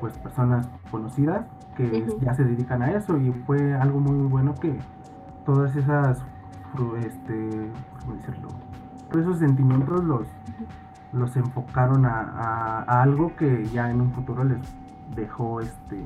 pues 0.00 0.16
personas 0.18 0.68
conocidas 0.90 1.46
que 1.76 2.06
ya 2.20 2.34
se 2.34 2.44
dedican 2.44 2.82
a 2.82 2.92
eso 2.92 3.16
y 3.18 3.32
fue 3.46 3.74
algo 3.74 4.00
muy 4.00 4.26
bueno 4.28 4.54
que 4.54 4.76
todas 5.44 5.74
esas 5.76 6.22
este 7.00 7.70
¿cómo 8.00 8.16
decirlo? 8.16 8.48
Esos 9.18 9.38
sentimientos 9.38 10.02
los, 10.04 10.26
los 11.12 11.36
enfocaron 11.36 12.04
a, 12.06 12.82
algo 13.02 13.34
que 13.36 13.66
ya 13.72 13.90
en 13.90 14.00
un 14.00 14.12
futuro 14.12 14.44
les 14.44 14.58
dejó 15.14 15.60
este 15.60 16.02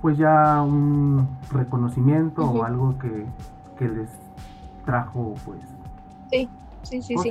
pues 0.00 0.16
ya 0.16 0.62
un 0.62 1.28
reconocimiento 1.50 2.42
o 2.42 2.64
algo 2.64 2.96
que, 2.98 3.26
les 3.86 4.10
trajo 4.84 5.34
pues 5.44 5.60
sí 6.30 6.48
sí 6.82 7.00
sí 7.00 7.14
sí. 7.22 7.30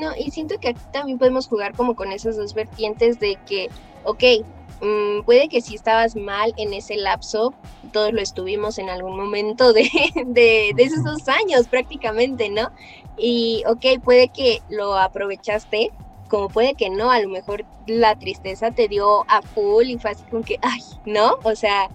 no 0.00 0.10
y 0.16 0.30
siento 0.30 0.54
que 0.60 0.68
aquí 0.68 0.80
también 0.92 1.18
podemos 1.18 1.48
jugar 1.48 1.74
como 1.74 1.96
con 1.96 2.12
esas 2.12 2.36
dos 2.36 2.54
vertientes 2.54 3.18
de 3.18 3.36
que 3.44 3.68
ok 4.04 4.44
Mm, 4.80 5.22
puede 5.24 5.48
que 5.48 5.62
si 5.62 5.74
estabas 5.74 6.16
mal 6.16 6.52
en 6.58 6.74
ese 6.74 6.96
lapso, 6.96 7.54
todos 7.92 8.12
lo 8.12 8.20
estuvimos 8.20 8.78
en 8.78 8.90
algún 8.90 9.16
momento 9.16 9.72
de, 9.72 9.88
de, 10.26 10.70
esos 10.76 11.02
dos 11.02 11.28
años 11.28 11.66
prácticamente, 11.68 12.50
¿no? 12.50 12.70
Y 13.16 13.62
ok, 13.66 14.02
puede 14.02 14.28
que 14.28 14.60
lo 14.68 14.94
aprovechaste, 14.94 15.90
como 16.28 16.48
puede 16.48 16.74
que 16.74 16.90
no, 16.90 17.10
a 17.10 17.20
lo 17.20 17.28
mejor 17.28 17.64
la 17.86 18.16
tristeza 18.16 18.70
te 18.70 18.88
dio 18.88 19.24
a 19.28 19.42
full 19.42 19.86
y 19.86 19.98
fue 19.98 20.10
así 20.10 20.24
como 20.24 20.42
que, 20.42 20.58
ay, 20.62 20.80
¿no? 21.04 21.36
O 21.44 21.54
sea, 21.54 21.88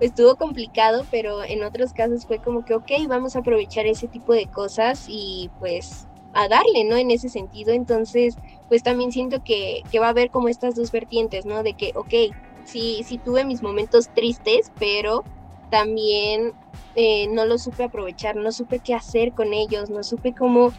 estuvo 0.00 0.36
complicado, 0.36 1.04
pero 1.10 1.42
en 1.42 1.64
otros 1.64 1.92
casos 1.92 2.26
fue 2.26 2.38
como 2.38 2.64
que, 2.64 2.74
ok, 2.74 2.90
vamos 3.08 3.34
a 3.34 3.40
aprovechar 3.40 3.86
ese 3.86 4.08
tipo 4.08 4.32
de 4.32 4.46
cosas 4.46 5.06
y 5.08 5.50
pues 5.58 6.06
a 6.32 6.48
darle, 6.48 6.84
¿no? 6.84 6.96
En 6.96 7.10
ese 7.10 7.28
sentido, 7.28 7.72
entonces 7.72 8.36
pues 8.68 8.82
también 8.82 9.12
siento 9.12 9.42
que, 9.42 9.82
va 9.98 10.06
a 10.06 10.10
haber 10.10 10.30
como 10.30 10.48
estas 10.48 10.74
dos 10.74 10.92
vertientes, 10.92 11.46
¿no? 11.46 11.62
De 11.62 11.74
que, 11.74 11.92
ok, 11.94 12.34
sí, 12.64 13.02
sí 13.04 13.18
tuve 13.18 13.44
mis 13.44 13.62
momentos 13.62 14.10
tristes, 14.14 14.70
pero 14.78 15.24
también 15.70 16.52
eh, 16.94 17.26
no 17.28 17.46
lo 17.46 17.58
supe 17.58 17.84
aprovechar, 17.84 18.36
no 18.36 18.52
supe 18.52 18.80
qué 18.80 18.94
hacer 18.94 19.32
con 19.32 19.52
ellos, 19.52 19.90
no 19.90 20.02
supe 20.02 20.34
cómo 20.34 20.72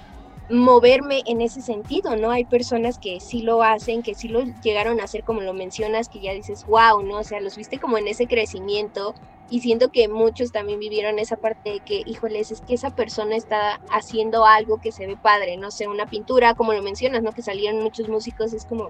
moverme 0.49 1.21
en 1.25 1.41
ese 1.41 1.61
sentido, 1.61 2.15
¿no? 2.15 2.31
Hay 2.31 2.43
personas 2.43 2.97
que 2.97 3.19
sí 3.19 3.41
lo 3.41 3.61
hacen, 3.61 4.01
que 4.01 4.15
sí 4.15 4.27
lo 4.27 4.43
llegaron 4.63 4.99
a 4.99 5.03
hacer 5.03 5.23
como 5.23 5.41
lo 5.41 5.53
mencionas, 5.53 6.09
que 6.09 6.19
ya 6.19 6.33
dices, 6.33 6.65
wow, 6.65 7.03
¿no? 7.03 7.19
O 7.19 7.23
sea, 7.23 7.39
los 7.39 7.55
viste 7.55 7.79
como 7.79 7.97
en 7.97 8.07
ese 8.07 8.27
crecimiento 8.27 9.13
y 9.49 9.61
siento 9.61 9.89
que 9.89 10.07
muchos 10.07 10.51
también 10.51 10.79
vivieron 10.79 11.19
esa 11.19 11.35
parte 11.35 11.71
de 11.71 11.79
que, 11.79 12.01
híjoles, 12.05 12.51
es 12.51 12.61
que 12.61 12.73
esa 12.73 12.91
persona 12.91 13.35
está 13.35 13.79
haciendo 13.91 14.45
algo 14.45 14.79
que 14.79 14.91
se 14.91 15.07
ve 15.07 15.17
padre, 15.17 15.57
no 15.57 15.71
sé, 15.71 15.87
una 15.87 16.07
pintura, 16.07 16.55
como 16.55 16.73
lo 16.73 16.81
mencionas, 16.81 17.23
¿no? 17.23 17.31
Que 17.31 17.41
salieron 17.41 17.81
muchos 17.81 18.09
músicos, 18.09 18.53
es 18.53 18.65
como, 18.65 18.89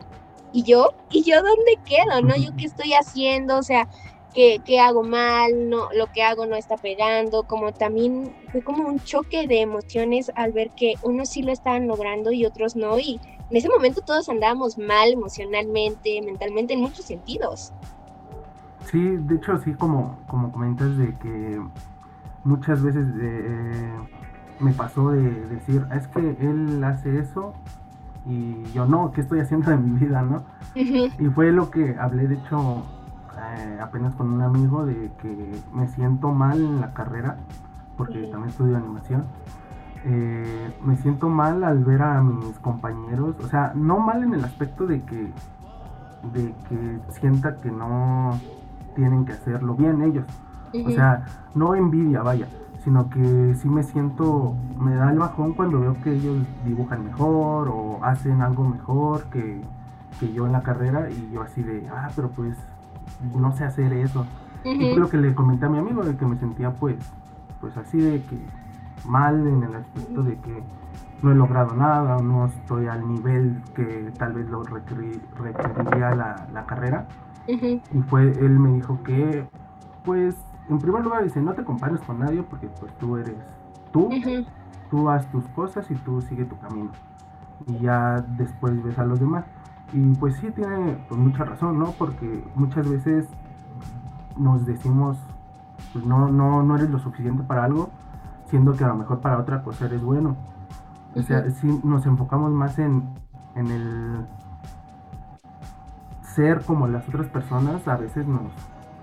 ¿y 0.53 0.63
yo? 0.63 0.93
¿Y 1.11 1.23
yo 1.23 1.37
dónde 1.41 1.77
quedo, 1.85 2.21
no? 2.21 2.35
¿Yo 2.35 2.55
qué 2.57 2.65
estoy 2.65 2.93
haciendo? 2.93 3.57
O 3.57 3.63
sea, 3.63 3.87
¿qué, 4.33 4.61
qué 4.65 4.79
hago 4.79 5.03
mal? 5.03 5.69
No, 5.69 5.89
lo 5.93 6.07
que 6.07 6.23
hago 6.23 6.45
no 6.45 6.55
está 6.55 6.77
pegando, 6.77 7.43
como 7.43 7.71
también 7.71 8.33
fue 8.51 8.61
como 8.61 8.87
un 8.87 8.99
choque 8.99 9.47
de 9.47 9.61
emociones 9.61 10.31
al 10.35 10.51
ver 10.51 10.71
que 10.71 10.95
unos 11.01 11.29
sí 11.29 11.41
lo 11.41 11.51
estaban 11.51 11.87
logrando 11.87 12.31
y 12.31 12.45
otros 12.45 12.75
no, 12.75 12.99
y 12.99 13.19
en 13.49 13.57
ese 13.57 13.69
momento 13.69 14.01
todos 14.01 14.29
andábamos 14.29 14.77
mal 14.77 15.11
emocionalmente, 15.11 16.21
mentalmente, 16.21 16.73
en 16.73 16.81
muchos 16.81 17.05
sentidos. 17.05 17.73
Sí, 18.91 18.99
de 18.99 19.35
hecho, 19.35 19.57
sí, 19.59 19.73
como, 19.73 20.19
como 20.27 20.51
comentas 20.51 20.97
de 20.97 21.15
que 21.17 21.61
muchas 22.43 22.81
veces 22.81 23.05
eh, 23.21 23.91
me 24.59 24.71
pasó 24.73 25.11
de 25.11 25.21
decir, 25.21 25.85
es 25.95 26.07
que 26.07 26.19
él 26.19 26.83
hace 26.83 27.19
eso 27.19 27.53
y 28.25 28.63
yo 28.73 28.85
no, 28.85 29.11
¿qué 29.11 29.21
estoy 29.21 29.39
haciendo 29.39 29.71
de 29.71 29.77
mi 29.77 29.99
vida, 29.99 30.21
no? 30.21 30.43
Y 30.75 31.25
fue 31.27 31.51
lo 31.51 31.71
que 31.71 31.95
hablé, 31.99 32.27
de 32.27 32.35
hecho, 32.35 32.83
eh, 33.57 33.79
apenas 33.81 34.15
con 34.15 34.31
un 34.31 34.41
amigo 34.41 34.85
de 34.85 35.11
que 35.21 35.61
me 35.73 35.87
siento 35.87 36.31
mal 36.31 36.59
en 36.59 36.81
la 36.81 36.93
carrera, 36.93 37.37
porque 37.97 38.23
también 38.27 38.49
estudio 38.49 38.77
animación. 38.77 39.25
Eh, 40.05 40.73
me 40.83 40.95
siento 40.97 41.29
mal 41.29 41.63
al 41.63 41.83
ver 41.83 42.01
a 42.01 42.21
mis 42.21 42.57
compañeros, 42.59 43.35
o 43.43 43.47
sea, 43.47 43.73
no 43.75 43.99
mal 43.99 44.23
en 44.23 44.33
el 44.33 44.45
aspecto 44.45 44.87
de 44.87 45.01
que, 45.03 45.31
de 46.33 46.53
que 46.69 46.99
sienta 47.09 47.57
que 47.57 47.69
no 47.69 48.39
tienen 48.95 49.25
que 49.25 49.33
hacerlo 49.33 49.75
bien 49.75 50.01
ellos. 50.01 50.25
O 50.85 50.91
sea, 50.91 51.25
no 51.55 51.75
envidia, 51.75 52.21
vaya, 52.21 52.47
sino 52.83 53.09
que 53.09 53.55
sí 53.55 53.67
me 53.67 53.83
siento, 53.83 54.55
me 54.79 54.95
da 54.95 55.11
el 55.11 55.17
bajón 55.17 55.53
cuando 55.53 55.79
veo 55.79 55.95
que 56.01 56.13
ellos 56.13 56.37
dibujan 56.65 57.05
mejor 57.05 57.69
o 57.69 57.99
hacen 58.03 58.41
algo 58.41 58.63
mejor 58.63 59.23
que, 59.25 59.61
que 60.19 60.31
yo 60.31 60.45
en 60.45 60.53
la 60.53 60.61
carrera 60.61 61.09
y 61.09 61.31
yo 61.33 61.41
así 61.41 61.63
de, 61.63 61.87
ah, 61.89 62.09
pero 62.15 62.29
pues 62.29 62.55
no 63.35 63.51
sé 63.53 63.65
hacer 63.65 63.93
eso. 63.93 64.25
Y 64.63 64.91
fue 64.91 64.99
lo 64.99 65.09
que 65.09 65.17
le 65.17 65.33
comenté 65.33 65.65
a 65.65 65.69
mi 65.69 65.77
amigo 65.77 66.03
de 66.03 66.15
que 66.17 66.25
me 66.25 66.37
sentía 66.37 66.71
pues, 66.73 66.97
pues 67.61 67.77
así 67.77 67.97
de 67.99 68.21
que 68.23 68.37
mal 69.05 69.47
en 69.47 69.63
el 69.63 69.75
aspecto 69.75 70.23
de 70.23 70.37
que 70.39 70.63
no 71.21 71.31
he 71.31 71.35
logrado 71.35 71.75
nada 71.75 72.17
no 72.19 72.45
estoy 72.45 72.87
al 72.87 73.07
nivel 73.07 73.61
que 73.73 74.11
tal 74.17 74.33
vez 74.33 74.49
lo 74.49 74.63
requeriría 74.63 76.15
la, 76.15 76.47
la 76.53 76.65
carrera. 76.65 77.07
Y 77.93 78.01
fue, 78.09 78.31
él 78.31 78.59
me 78.59 78.73
dijo 78.73 79.01
que, 79.03 79.47
pues, 80.03 80.35
en 80.69 80.77
primer 80.79 81.03
lugar 81.03 81.23
dice, 81.23 81.41
no 81.41 81.53
te 81.53 81.63
compares 81.63 81.99
con 82.01 82.19
nadie 82.19 82.43
porque 82.43 82.67
pues 82.67 82.93
tú 82.99 83.17
eres 83.17 83.35
tú, 83.91 84.09
tú 84.91 85.09
haz 85.09 85.29
tus 85.31 85.43
cosas 85.49 85.89
y 85.89 85.95
tú 85.95 86.21
sigue 86.21 86.45
tu 86.45 86.57
camino. 86.59 86.91
Y 87.67 87.79
ya 87.79 88.23
después 88.37 88.81
ves 88.83 88.97
a 88.99 89.05
los 89.05 89.19
demás. 89.19 89.45
Y 89.93 90.15
pues 90.15 90.35
sí 90.37 90.51
tiene 90.51 90.97
pues, 91.07 91.19
mucha 91.19 91.43
razón, 91.43 91.79
¿no? 91.79 91.91
Porque 91.97 92.43
muchas 92.55 92.87
veces 92.87 93.27
nos 94.37 94.65
decimos, 94.65 95.17
pues 95.93 96.05
no, 96.05 96.29
no, 96.29 96.63
no 96.63 96.75
eres 96.75 96.89
lo 96.89 96.99
suficiente 96.99 97.43
para 97.43 97.65
algo, 97.65 97.89
siendo 98.45 98.73
que 98.73 98.83
a 98.83 98.87
lo 98.87 98.95
mejor 98.95 99.19
para 99.19 99.39
otra 99.39 99.63
cosa 99.63 99.85
eres 99.85 100.03
bueno. 100.03 100.35
O 101.15 101.21
sea, 101.21 101.49
si 101.49 101.67
nos 101.83 102.05
enfocamos 102.05 102.51
más 102.51 102.77
en, 102.77 103.09
en 103.55 103.67
el 103.67 104.25
ser 106.21 106.63
como 106.63 106.87
las 106.87 107.07
otras 107.07 107.27
personas, 107.27 107.87
a 107.87 107.97
veces 107.97 108.27
nos, 108.27 108.51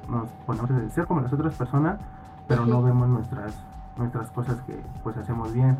nos 0.08 0.28
ponemos 0.46 0.70
en 0.70 0.76
el 0.76 0.90
ser 0.90 1.06
como 1.06 1.20
las 1.20 1.32
otras 1.32 1.54
personas, 1.56 1.98
pero 2.46 2.64
no 2.64 2.82
vemos 2.82 3.08
nuestras, 3.08 3.54
nuestras 3.96 4.30
cosas 4.30 4.60
que 4.62 4.80
pues 5.02 5.16
hacemos 5.16 5.52
bien. 5.52 5.76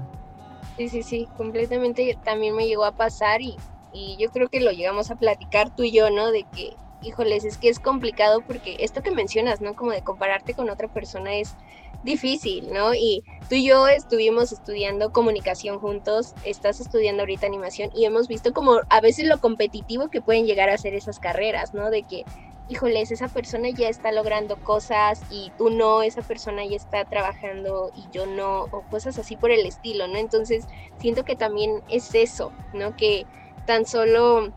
Sí, 0.77 0.88
sí, 0.88 1.03
sí, 1.03 1.29
completamente 1.37 2.19
también 2.25 2.57
me 2.57 2.66
llegó 2.66 2.85
a 2.85 2.92
pasar 2.92 3.40
y 3.40 3.57
y 3.92 4.16
yo 4.18 4.31
creo 4.31 4.49
que 4.49 4.61
lo 4.61 4.72
llegamos 4.72 5.11
a 5.11 5.16
platicar 5.16 5.75
tú 5.75 5.83
y 5.83 5.92
yo, 5.92 6.11
¿no? 6.11 6.31
De 6.31 6.44
que, 6.44 6.77
híjoles, 7.03 7.44
es 7.44 7.57
que 7.57 7.68
es 7.68 7.79
complicado 7.79 8.42
porque 8.42 8.77
esto 8.81 9.03
que 9.03 9.11
mencionas, 9.11 9.61
¿no? 9.61 9.75
Como 9.75 9.92
de 9.92 10.03
compararte 10.03 10.55
con 10.55 10.70
otra 10.70 10.88
persona 10.88 11.37
es 11.37 11.55
difícil, 12.03 12.72
¿no? 12.72 12.94
Y 12.94 13.25
tú 13.49 13.57
y 13.57 13.64
yo 13.64 13.87
estuvimos 13.88 14.53
estudiando 14.53 15.12
comunicación 15.12 15.79
juntos, 15.79 16.35
estás 16.44 16.81
estudiando 16.81 17.22
ahorita 17.22 17.46
animación 17.46 17.90
y 17.94 18.05
hemos 18.05 18.29
visto 18.29 18.53
como 18.53 18.81
a 18.88 19.01
veces 19.01 19.27
lo 19.27 19.38
competitivo 19.40 20.09
que 20.09 20.22
pueden 20.22 20.46
llegar 20.46 20.70
a 20.70 20.79
ser 20.79 20.94
esas 20.94 21.18
carreras, 21.18 21.75
¿no? 21.75 21.90
De 21.90 22.03
que, 22.03 22.25
híjoles, 22.68 23.11
esa 23.11 23.29
persona 23.29 23.70
ya 23.70 23.88
está 23.88 24.12
logrando 24.12 24.57
cosas 24.57 25.20
y 25.31 25.53
tú 25.57 25.70
no, 25.70 26.03
esa 26.03 26.22
persona 26.22 26.64
ya 26.64 26.77
está 26.77 27.05
trabajando 27.05 27.90
y 27.94 28.09
yo 28.11 28.27
no, 28.27 28.62
o 28.70 28.83
cosas 28.83 29.18
así 29.18 29.37
por 29.37 29.51
el 29.51 29.66
estilo, 29.66 30.09
¿no? 30.09 30.18
Entonces, 30.18 30.66
siento 30.99 31.25
que 31.25 31.37
también 31.37 31.83
es 31.88 32.14
eso, 32.14 32.53
¿no? 32.72 32.96
Que 32.96 33.27
tan 33.67 33.85
solo 33.85 34.53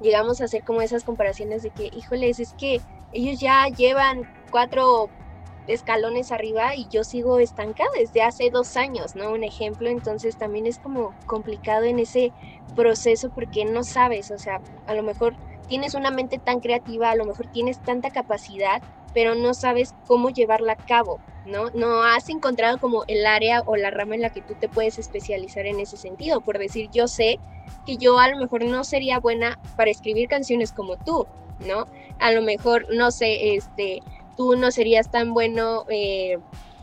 llegamos 0.00 0.40
a 0.40 0.44
hacer 0.44 0.64
como 0.64 0.82
esas 0.82 1.04
comparaciones 1.04 1.62
de 1.62 1.70
que, 1.70 1.90
híjoles, 1.92 2.40
es 2.40 2.54
que 2.54 2.80
ellos 3.12 3.38
ya 3.38 3.66
llevan 3.68 4.28
cuatro 4.50 5.10
escalones 5.66 6.32
arriba 6.32 6.74
y 6.74 6.88
yo 6.88 7.04
sigo 7.04 7.38
estancada 7.38 7.90
desde 7.96 8.22
hace 8.22 8.50
dos 8.50 8.76
años, 8.76 9.14
¿no? 9.14 9.30
Un 9.30 9.44
ejemplo, 9.44 9.88
entonces 9.88 10.36
también 10.36 10.66
es 10.66 10.78
como 10.78 11.14
complicado 11.26 11.84
en 11.84 11.98
ese 11.98 12.32
proceso 12.74 13.30
porque 13.30 13.64
no 13.64 13.84
sabes, 13.84 14.30
o 14.30 14.38
sea, 14.38 14.60
a 14.86 14.94
lo 14.94 15.02
mejor 15.02 15.36
tienes 15.68 15.94
una 15.94 16.10
mente 16.10 16.38
tan 16.38 16.60
creativa, 16.60 17.10
a 17.10 17.16
lo 17.16 17.24
mejor 17.24 17.46
tienes 17.46 17.80
tanta 17.80 18.10
capacidad, 18.10 18.82
pero 19.14 19.34
no 19.34 19.54
sabes 19.54 19.94
cómo 20.06 20.30
llevarla 20.30 20.72
a 20.72 20.86
cabo, 20.86 21.20
¿no? 21.46 21.70
No 21.70 22.02
has 22.02 22.28
encontrado 22.28 22.78
como 22.78 23.04
el 23.08 23.26
área 23.26 23.62
o 23.66 23.76
la 23.76 23.90
rama 23.90 24.14
en 24.14 24.22
la 24.22 24.30
que 24.30 24.42
tú 24.42 24.54
te 24.54 24.68
puedes 24.68 24.98
especializar 24.98 25.66
en 25.66 25.80
ese 25.80 25.96
sentido, 25.96 26.40
por 26.40 26.58
decir, 26.58 26.90
yo 26.92 27.08
sé 27.08 27.38
que 27.86 27.96
yo 27.96 28.18
a 28.18 28.28
lo 28.28 28.36
mejor 28.36 28.64
no 28.64 28.84
sería 28.84 29.20
buena 29.20 29.58
para 29.76 29.90
escribir 29.90 30.28
canciones 30.28 30.72
como 30.72 30.96
tú, 30.96 31.26
¿no? 31.66 31.86
A 32.18 32.32
lo 32.32 32.42
mejor, 32.42 32.86
no 32.92 33.10
sé, 33.10 33.54
este, 33.54 34.02
tú 34.36 34.56
no 34.56 34.70
serías 34.70 35.10
tan 35.10 35.32
bueno, 35.32 35.84
eh, 35.88 36.38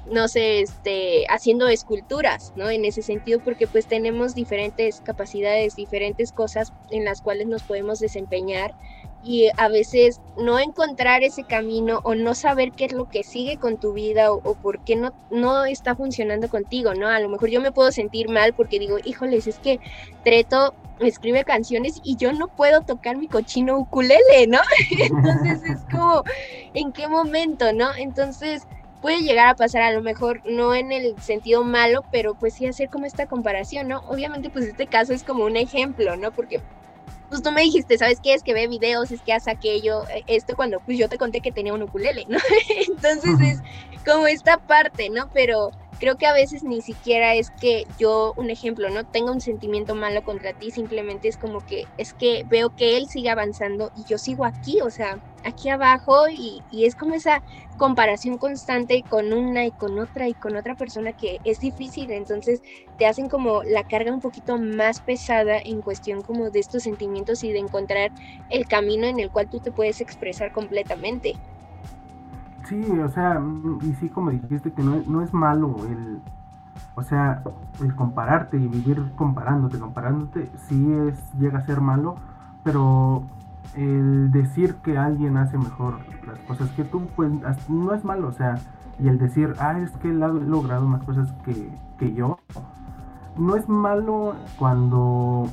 no 0.06 0.28
sé, 0.28 0.62
este, 0.62 1.26
haciendo 1.30 1.68
esculturas, 1.68 2.54
¿no? 2.56 2.70
En 2.70 2.86
ese 2.86 3.02
sentido, 3.02 3.40
porque 3.40 3.68
pues 3.68 3.88
tenemos 3.88 4.36
diferentes 4.36 5.02
capacidades, 5.02 5.76
diferentes 5.76 6.32
cosas 6.32 6.72
en 6.90 7.06
las 7.06 7.22
cuales 7.22 7.48
nos 7.48 7.64
podemos 7.64 8.00
desempeñar 8.00 8.74
y 9.28 9.50
a 9.58 9.68
veces 9.68 10.22
no 10.38 10.58
encontrar 10.58 11.22
ese 11.22 11.44
camino 11.44 12.00
o 12.04 12.16
no 12.16 12.34
saber 12.34 12.72
qué 12.72 12.86
es 12.86 12.94
lo 12.94 13.10
que 13.10 13.24
sigue 13.24 13.58
con 13.58 13.78
tu 13.78 13.92
vida 13.92 14.32
o, 14.32 14.56
por 14.56 14.80
qué 14.80 14.96
no, 14.96 15.12
no 15.30 15.66
está 15.66 15.96
funcionando 15.96 16.48
contigo, 16.48 16.94
¿no? 16.94 17.10
A 17.10 17.20
lo 17.20 17.28
mejor 17.28 17.50
yo 17.50 17.60
me 17.60 17.74
puedo 17.74 17.92
sentir 17.92 18.30
mal 18.30 18.54
porque 18.54 18.80
digo, 18.80 18.98
híjoles, 19.04 19.46
es 19.48 19.60
que 19.60 19.82
Treto 20.24 20.74
escribe 21.00 21.44
canciones 21.44 22.00
y 22.04 22.16
yo 22.16 22.32
no 22.32 22.48
puedo 22.48 22.82
tocar 22.82 23.18
mi 23.18 23.28
cochino 23.28 23.78
ukulele, 23.78 24.48
¿no? 24.48 24.60
Entonces 24.98 25.62
es 25.64 25.82
como, 25.92 26.24
¿en 26.74 26.94
qué 26.94 27.10
momento, 27.10 27.74
no? 27.74 27.94
Entonces 27.98 28.64
puede 29.02 29.22
llegar 29.22 29.50
a 29.50 29.56
pasar 29.56 29.82
a 29.82 29.92
lo 29.92 30.02
mejor 30.02 30.42
no 30.46 30.74
en 30.74 30.94
el 30.94 31.20
sentido 31.22 31.66
malo, 31.66 32.06
pero 32.12 32.36
pues 32.36 32.54
sí 32.54 32.66
hacer 32.66 32.90
como 32.90 33.06
esta 33.06 33.28
comparación, 33.28 33.90
¿no? 33.90 34.00
Obviamente 34.08 34.50
pues 34.50 34.66
este 34.66 34.88
caso 34.88 35.12
es 35.12 35.24
como 35.24 35.44
un 35.44 35.58
ejemplo, 35.58 36.16
¿no? 36.16 36.32
Porque 36.32 36.62
pues 37.30 37.42
tú 37.42 37.52
me 37.52 37.62
dijiste, 37.62 37.98
¿sabes 37.98 38.20
qué? 38.22 38.34
Es 38.34 38.44
que 38.44 38.54
ve 38.54 38.68
videos, 38.68 39.12
es 39.12 39.22
que 39.22 39.34
hace 39.34 39.52
aquello, 39.52 40.08
eh, 40.10 40.24
esto 40.28 40.56
cuando 40.56 40.80
pues 40.80 40.98
yo 40.98 41.10
te 41.10 41.18
conté 41.18 41.42
que 41.42 41.52
tenía 41.52 41.74
un 41.74 41.84
ukulele, 41.84 42.26
¿no? 42.28 42.38
Entonces 42.88 43.40
es 43.42 44.04
como 44.06 44.28
esta 44.28 44.58
parte, 44.58 45.10
¿no? 45.10 45.30
Pero 45.34 45.72
creo 45.98 46.16
que 46.18 46.26
a 46.28 46.34
veces 46.34 46.64
ni 46.64 46.82
siquiera 46.82 47.36
es 47.36 47.52
que 47.52 47.86
yo, 47.98 48.34
un 48.38 48.50
ejemplo, 48.50 48.90
no 48.90 49.04
tenga 49.06 49.32
un 49.32 49.42
sentimiento 49.42 49.96
malo 49.96 50.22
contra 50.24 50.54
ti, 50.54 50.72
simplemente 50.72 51.28
es 51.28 51.38
como 51.38 51.62
que 51.62 51.90
es 51.98 52.14
que 52.14 52.44
veo 52.46 52.70
que 52.72 52.98
él 52.98 53.08
sigue 53.08 53.30
avanzando 53.30 53.92
y 53.94 54.06
yo 54.06 54.18
sigo 54.18 54.46
aquí, 54.46 54.82
o 54.82 54.90
sea, 54.92 55.18
aquí 55.44 55.70
abajo 55.70 56.30
y, 56.30 56.64
y 56.70 56.86
es 56.86 56.96
como 56.96 57.14
esa 57.16 57.42
comparación 57.78 58.38
constante 58.38 59.04
con 59.08 59.34
una 59.34 59.66
y 59.66 59.72
con 59.72 59.98
otra 60.00 60.28
y 60.28 60.36
con 60.36 60.56
otra 60.56 60.76
persona 60.76 61.14
que 61.14 61.40
es 61.44 61.60
difícil, 61.60 62.12
entonces 62.12 62.62
te 62.98 63.06
hacen 63.06 63.30
como 63.30 63.64
la 63.64 63.84
carga 63.84 64.14
un 64.14 64.22
poquito 64.22 64.58
más 64.58 65.02
pesada 65.02 65.60
en 65.64 65.82
cuestión 65.82 66.22
como 66.22 66.50
de 66.52 66.60
estos 66.60 66.84
sentimientos 66.84 67.44
y 67.44 67.52
de 67.52 67.60
encontrar 67.60 68.12
el 68.50 68.68
camino 68.68 69.08
en 69.08 69.20
el 69.20 69.32
cual 69.32 69.50
tú 69.50 69.60
te 69.62 69.72
puedes 69.72 70.02
expresar 70.02 70.52
completamente. 70.52 71.40
Sí, 72.68 72.84
o 73.00 73.10
sea, 73.10 73.42
y 73.82 73.94
sí 73.94 74.10
como 74.10 74.30
dijiste 74.30 74.74
que 74.74 74.84
no, 74.84 75.02
no 75.08 75.22
es 75.22 75.34
malo 75.34 75.76
el, 75.90 76.20
o 76.96 77.02
sea, 77.02 77.42
el 77.80 77.96
compararte 77.96 78.58
y 78.58 78.68
vivir 78.68 79.12
comparándote, 79.16 79.80
comparándote, 79.80 80.50
sí 80.68 80.92
es, 80.94 81.32
llega 81.40 81.60
a 81.60 81.66
ser 81.66 81.80
malo, 81.80 82.16
pero 82.64 83.24
el 83.76 84.32
decir 84.32 84.76
que 84.84 84.98
alguien 84.98 85.38
hace 85.38 85.58
mejor 85.58 86.00
las 86.26 86.40
cosas 86.40 86.70
que 86.72 86.84
tú, 86.84 87.08
pues 87.16 87.32
no 87.70 87.94
es 87.94 88.04
malo, 88.04 88.28
o 88.28 88.34
sea, 88.34 88.56
y 89.00 89.08
el 89.08 89.18
decir, 89.18 89.54
ah, 89.60 89.80
es 89.80 89.92
que 89.98 90.10
él 90.10 90.22
ha 90.22 90.28
logrado 90.28 90.86
más 90.88 91.04
cosas 91.04 91.32
que, 91.46 91.72
que 91.98 92.14
yo, 92.14 92.40
no 93.38 93.56
es 93.56 93.70
malo 93.70 94.36
cuando 94.58 95.48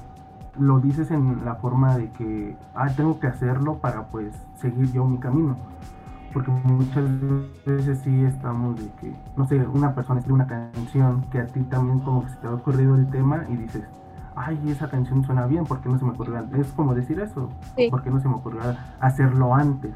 lo 0.59 0.81
dices 0.81 1.11
en 1.11 1.45
la 1.45 1.57
forma 1.57 1.97
de 1.97 2.11
que, 2.11 2.57
ah, 2.75 2.89
tengo 2.97 3.21
que 3.21 3.27
hacerlo 3.27 3.79
para 3.79 4.07
pues 4.07 4.35
seguir 4.57 4.91
yo 4.93 5.05
mi 5.05 5.19
camino. 5.19 5.57
Porque 6.35 6.51
muchas 6.51 7.05
veces 7.65 8.01
sí 8.01 8.25
estamos 8.25 8.77
de 8.77 8.91
que, 9.01 9.15
no 9.37 9.47
sé, 9.47 9.57
una 9.69 9.95
persona 9.95 10.19
escribe 10.19 10.35
una 10.35 10.47
canción 10.49 11.23
que 11.31 11.39
a 11.39 11.47
ti 11.47 11.61
también 11.63 12.01
como 12.01 12.25
que 12.25 12.31
se 12.31 12.37
te 12.37 12.49
ha 12.49 12.53
ocurrido 12.53 12.97
el 12.97 13.09
tema 13.09 13.45
y 13.49 13.57
dices, 13.57 13.85
ay, 14.35 14.59
esa 14.69 14.91
canción 14.91 15.25
suena 15.25 15.47
bien, 15.47 15.65
¿por 15.65 15.81
qué 15.81 15.89
no 15.89 15.97
se 15.97 16.05
me 16.05 16.11
ocurrió 16.11 16.39
antes? 16.39 16.67
Es 16.67 16.73
como 16.73 16.93
decir 16.95 17.21
eso, 17.21 17.49
¿por 17.89 18.03
qué 18.03 18.11
no 18.11 18.21
se 18.21 18.29
me 18.29 18.35
ocurrió 18.35 18.61
hacerlo 19.01 19.55
antes? 19.55 19.95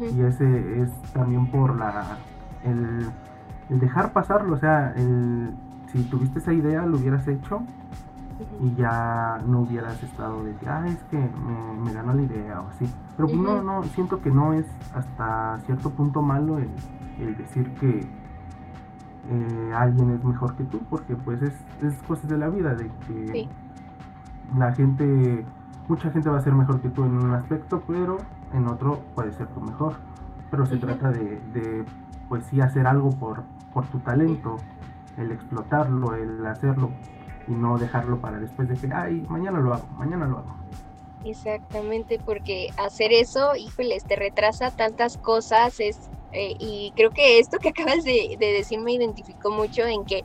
Y 0.00 0.20
ese 0.22 0.82
es 0.82 0.90
también 1.12 1.50
por 1.50 1.76
la, 1.76 2.16
el, 2.64 3.08
el 3.68 3.80
dejar 3.80 4.12
pasarlo, 4.12 4.54
o 4.54 4.58
sea, 4.58 4.92
el, 4.96 5.50
si 5.90 6.04
tuviste 6.04 6.38
esa 6.38 6.52
idea, 6.52 6.86
lo 6.86 6.96
hubieras 6.96 7.26
hecho 7.26 7.62
y 8.60 8.74
ya 8.74 9.40
no 9.46 9.60
hubieras 9.60 10.02
estado 10.02 10.44
de 10.44 10.54
que, 10.56 10.68
ah, 10.68 10.86
es 10.86 11.02
que 11.04 11.18
me, 11.18 11.92
ganó 11.92 12.14
la 12.14 12.22
idea 12.22 12.60
o 12.60 12.68
así. 12.68 12.86
Pero 13.16 13.28
pues 13.28 13.40
no, 13.40 13.62
no, 13.62 13.82
siento 13.84 14.20
que 14.20 14.30
no 14.30 14.52
es 14.52 14.66
hasta 14.94 15.58
cierto 15.66 15.90
punto 15.90 16.22
malo 16.22 16.58
el, 16.58 17.36
decir 17.36 17.72
que 17.74 18.00
eh, 19.30 19.72
alguien 19.74 20.10
es 20.10 20.24
mejor 20.24 20.56
que 20.56 20.64
tú, 20.64 20.80
porque 20.90 21.14
pues 21.14 21.42
es, 21.42 21.54
es 21.82 21.94
cosas 22.02 22.28
de 22.28 22.38
la 22.38 22.48
vida, 22.48 22.74
de 22.74 22.90
que 23.06 23.48
la 24.56 24.72
gente, 24.72 25.44
mucha 25.88 26.10
gente 26.10 26.28
va 26.28 26.38
a 26.38 26.42
ser 26.42 26.52
mejor 26.54 26.80
que 26.80 26.88
tú 26.88 27.04
en 27.04 27.16
un 27.16 27.32
aspecto, 27.32 27.82
pero 27.86 28.18
en 28.52 28.66
otro 28.66 29.00
puede 29.14 29.32
ser 29.32 29.46
tú 29.48 29.60
mejor. 29.60 29.94
Pero 30.50 30.66
se 30.66 30.76
trata 30.76 31.10
de, 31.10 31.40
de, 31.54 31.84
pues 32.28 32.44
sí, 32.46 32.60
hacer 32.60 32.86
algo 32.86 33.10
por, 33.10 33.42
por 33.72 33.86
tu 33.86 34.00
talento, 34.00 34.56
el 35.16 35.32
explotarlo, 35.32 36.14
el 36.14 36.44
hacerlo 36.46 36.90
y 37.48 37.52
no 37.52 37.78
dejarlo 37.78 38.20
para 38.20 38.38
después 38.38 38.68
de 38.68 38.76
que, 38.76 38.92
ay, 38.92 39.24
mañana 39.28 39.60
lo 39.60 39.74
hago, 39.74 39.86
mañana 39.98 40.26
lo 40.26 40.38
hago. 40.38 40.56
Exactamente, 41.24 42.18
porque 42.24 42.70
hacer 42.76 43.12
eso, 43.12 43.54
híjoles, 43.54 44.04
te 44.04 44.16
retrasa 44.16 44.70
tantas 44.70 45.16
cosas, 45.18 45.78
es, 45.78 46.10
eh, 46.32 46.56
y 46.58 46.92
creo 46.96 47.10
que 47.10 47.38
esto 47.38 47.58
que 47.58 47.68
acabas 47.68 48.02
de, 48.04 48.36
decir 48.38 48.80
me 48.80 48.92
identificó 48.92 49.50
mucho 49.50 49.86
en 49.86 50.04
que, 50.04 50.24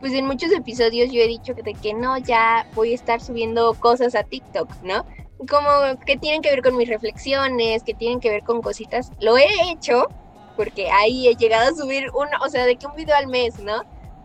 pues 0.00 0.12
en 0.12 0.26
muchos 0.26 0.52
episodios 0.52 1.10
yo 1.10 1.20
he 1.20 1.28
dicho 1.28 1.54
de 1.54 1.72
que 1.74 1.94
no, 1.94 2.18
ya 2.18 2.66
voy 2.74 2.92
a 2.92 2.94
estar 2.94 3.20
subiendo 3.22 3.72
cosas 3.74 4.14
a 4.14 4.22
TikTok, 4.22 4.68
¿no? 4.82 5.06
Como 5.48 5.98
que 6.04 6.16
tienen 6.18 6.42
que 6.42 6.50
ver 6.50 6.62
con 6.62 6.76
mis 6.76 6.88
reflexiones, 6.88 7.82
que 7.82 7.94
tienen 7.94 8.20
que 8.20 8.30
ver 8.30 8.42
con 8.42 8.60
cositas. 8.60 9.12
Lo 9.20 9.36
he 9.38 9.48
hecho, 9.70 10.08
porque 10.56 10.90
ahí 10.90 11.28
he 11.28 11.36
llegado 11.36 11.70
a 11.70 11.74
subir 11.74 12.04
uno, 12.14 12.30
o 12.44 12.48
sea, 12.48 12.66
de 12.66 12.76
que 12.76 12.86
un 12.86 12.94
video 12.94 13.16
al 13.16 13.28
mes, 13.28 13.58
¿no? 13.60 13.82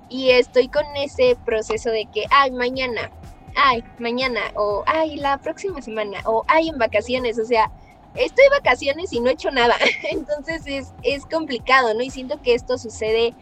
Y 0.09 0.31
estoy 0.31 0.67
con 0.67 0.83
ese 0.97 1.37
proceso 1.45 1.91
de 1.91 2.05
que, 2.07 2.25
ay, 2.31 2.51
mañana, 2.51 3.11
ay, 3.55 3.83
mañana, 3.99 4.41
o 4.55 4.83
ay, 4.87 5.15
la 5.17 5.37
próxima 5.37 5.81
semana, 5.81 6.19
o 6.25 6.43
ay, 6.47 6.69
en 6.69 6.77
vacaciones, 6.77 7.37
o 7.39 7.45
sea, 7.45 7.71
estoy 8.15 8.45
en 8.45 8.51
vacaciones 8.51 9.13
y 9.13 9.19
no 9.19 9.29
he 9.29 9.33
hecho 9.33 9.51
nada, 9.51 9.75
entonces 10.11 10.63
es, 10.65 10.93
es 11.03 11.25
complicado, 11.25 11.93
¿no? 11.93 12.01
Y 12.01 12.09
siento 12.09 12.41
que 12.41 12.53
esto 12.53 12.77
sucede 12.77 13.33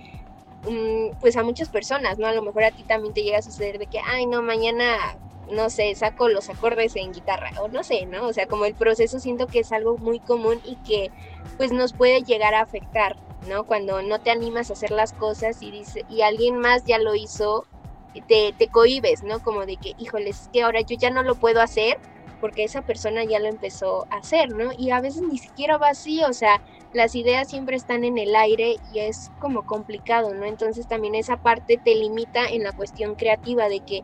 mm, 0.70 1.20
pues 1.20 1.38
a 1.38 1.44
muchas 1.44 1.70
personas, 1.70 2.18
¿no? 2.18 2.28
A 2.28 2.34
lo 2.34 2.42
mejor 2.42 2.64
a 2.64 2.72
ti 2.72 2.84
también 2.84 3.14
te 3.14 3.24
llega 3.24 3.40
a 3.40 3.44
suceder 3.44 3.80
de 3.80 3.88
que, 3.88 4.00
ay, 4.00 4.26
no, 4.26 4.42
mañana, 4.42 5.18
no 5.52 5.70
sé, 5.70 5.96
saco 5.96 6.28
los 6.28 6.50
acordes 6.50 6.96
en 6.96 7.14
guitarra, 7.14 7.52
o 7.62 7.70
no 7.70 7.84
sé, 7.84 8.06
¿no? 8.06 8.28
O 8.28 8.34
sea, 8.34 8.48
como 8.48 8.66
el 8.66 8.76
proceso 8.76 9.20
siento 9.20 9.48
que 9.48 9.60
es 9.60 9.72
algo 9.72 9.98
muy 9.98 10.20
común 10.20 10.60
y 10.66 10.76
que 10.78 11.12
pues 11.58 11.72
nos 11.72 11.94
puede 11.94 12.24
llegar 12.24 12.54
a 12.54 12.62
afectar, 12.62 13.16
¿no? 13.48 13.66
Cuando 13.66 14.02
no 14.02 14.20
te 14.20 14.32
animas 14.32 14.70
a 14.70 14.74
hacer 14.74 14.92
las 14.92 15.14
cosas 15.14 15.62
y, 15.62 15.72
dice, 15.72 16.06
y 16.10 16.22
alguien 16.22 16.58
más 16.58 16.84
ya 16.86 16.98
lo 17.00 17.16
hizo, 17.16 17.66
te, 18.28 18.54
te 18.58 18.68
cohibes, 18.68 19.24
¿no? 19.24 19.40
Como 19.40 19.66
de 19.66 19.78
que, 19.78 19.94
híjoles, 19.98 20.42
es 20.42 20.48
que 20.50 20.64
ahora 20.64 20.82
yo 20.82 20.96
ya 20.98 21.10
no 21.10 21.24
lo 21.24 21.36
puedo 21.36 21.62
hacer 21.62 22.00
porque 22.40 22.64
esa 22.64 22.82
persona 22.82 23.24
ya 23.24 23.40
lo 23.40 23.48
empezó 23.48 24.06
a 24.10 24.18
hacer, 24.18 24.50
¿no? 24.50 24.72
Y 24.78 24.92
a 24.92 25.02
veces 25.02 25.22
ni 25.24 25.38
siquiera 25.38 25.78
va 25.78 25.90
así, 25.90 26.24
o 26.24 26.34
sea, 26.34 26.62
las 26.94 27.16
ideas 27.16 27.50
siempre 27.50 27.76
están 27.76 28.04
en 28.04 28.18
el 28.18 28.36
aire 28.36 28.78
y 28.94 29.00
es 29.00 29.32
como 29.40 29.66
complicado, 29.66 30.34
¿no? 30.34 30.46
Entonces 30.46 30.88
también 30.88 31.16
esa 31.16 31.38
parte 31.38 31.78
te 31.78 31.96
limita 31.96 32.48
en 32.48 32.64
la 32.64 32.74
cuestión 32.74 33.16
creativa 33.16 33.70
de 33.70 33.80
que 33.80 34.04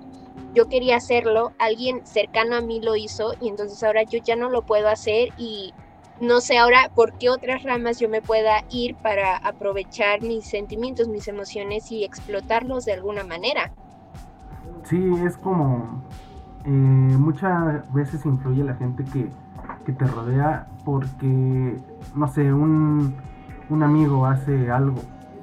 yo 0.54 0.68
quería 0.68 0.98
hacerlo, 0.98 1.54
alguien 1.60 2.06
cercano 2.06 2.56
a 2.56 2.62
mí 2.62 2.80
lo 2.82 2.96
hizo 2.96 3.34
y 3.40 3.50
entonces 3.50 3.82
ahora 3.84 4.04
yo 4.04 4.20
ya 4.20 4.36
no 4.36 4.50
lo 4.50 4.62
puedo 4.64 4.88
hacer 4.88 5.30
y 5.38 5.74
no 6.24 6.42
sé 6.42 6.58
ahora 6.58 6.90
por 6.96 7.14
qué 7.14 7.30
otras 7.30 7.64
ramas 7.64 8.00
yo 8.00 8.10
me 8.10 8.22
pueda 8.22 8.64
ir 8.72 8.96
para 8.96 9.38
aprovechar 9.38 10.22
mis 10.22 10.46
sentimientos, 10.46 11.08
mis 11.08 11.28
emociones 11.28 11.92
y 11.92 12.04
explotarlos 12.04 12.86
de 12.86 12.94
alguna 12.94 13.24
manera. 13.24 13.74
Sí, 14.84 15.12
es 15.26 15.38
como 15.38 16.02
eh, 16.66 16.70
muchas 16.70 17.92
veces 17.94 18.26
influye 18.26 18.64
la 18.64 18.76
gente 18.76 19.04
que, 19.06 19.30
te 19.92 20.06
rodea 20.06 20.68
porque, 20.86 21.78
no 22.16 22.28
sé, 22.30 22.54
un, 22.54 23.16
un, 23.70 23.84
amigo 23.84 24.26
hace 24.26 24.72
algo 24.72 24.96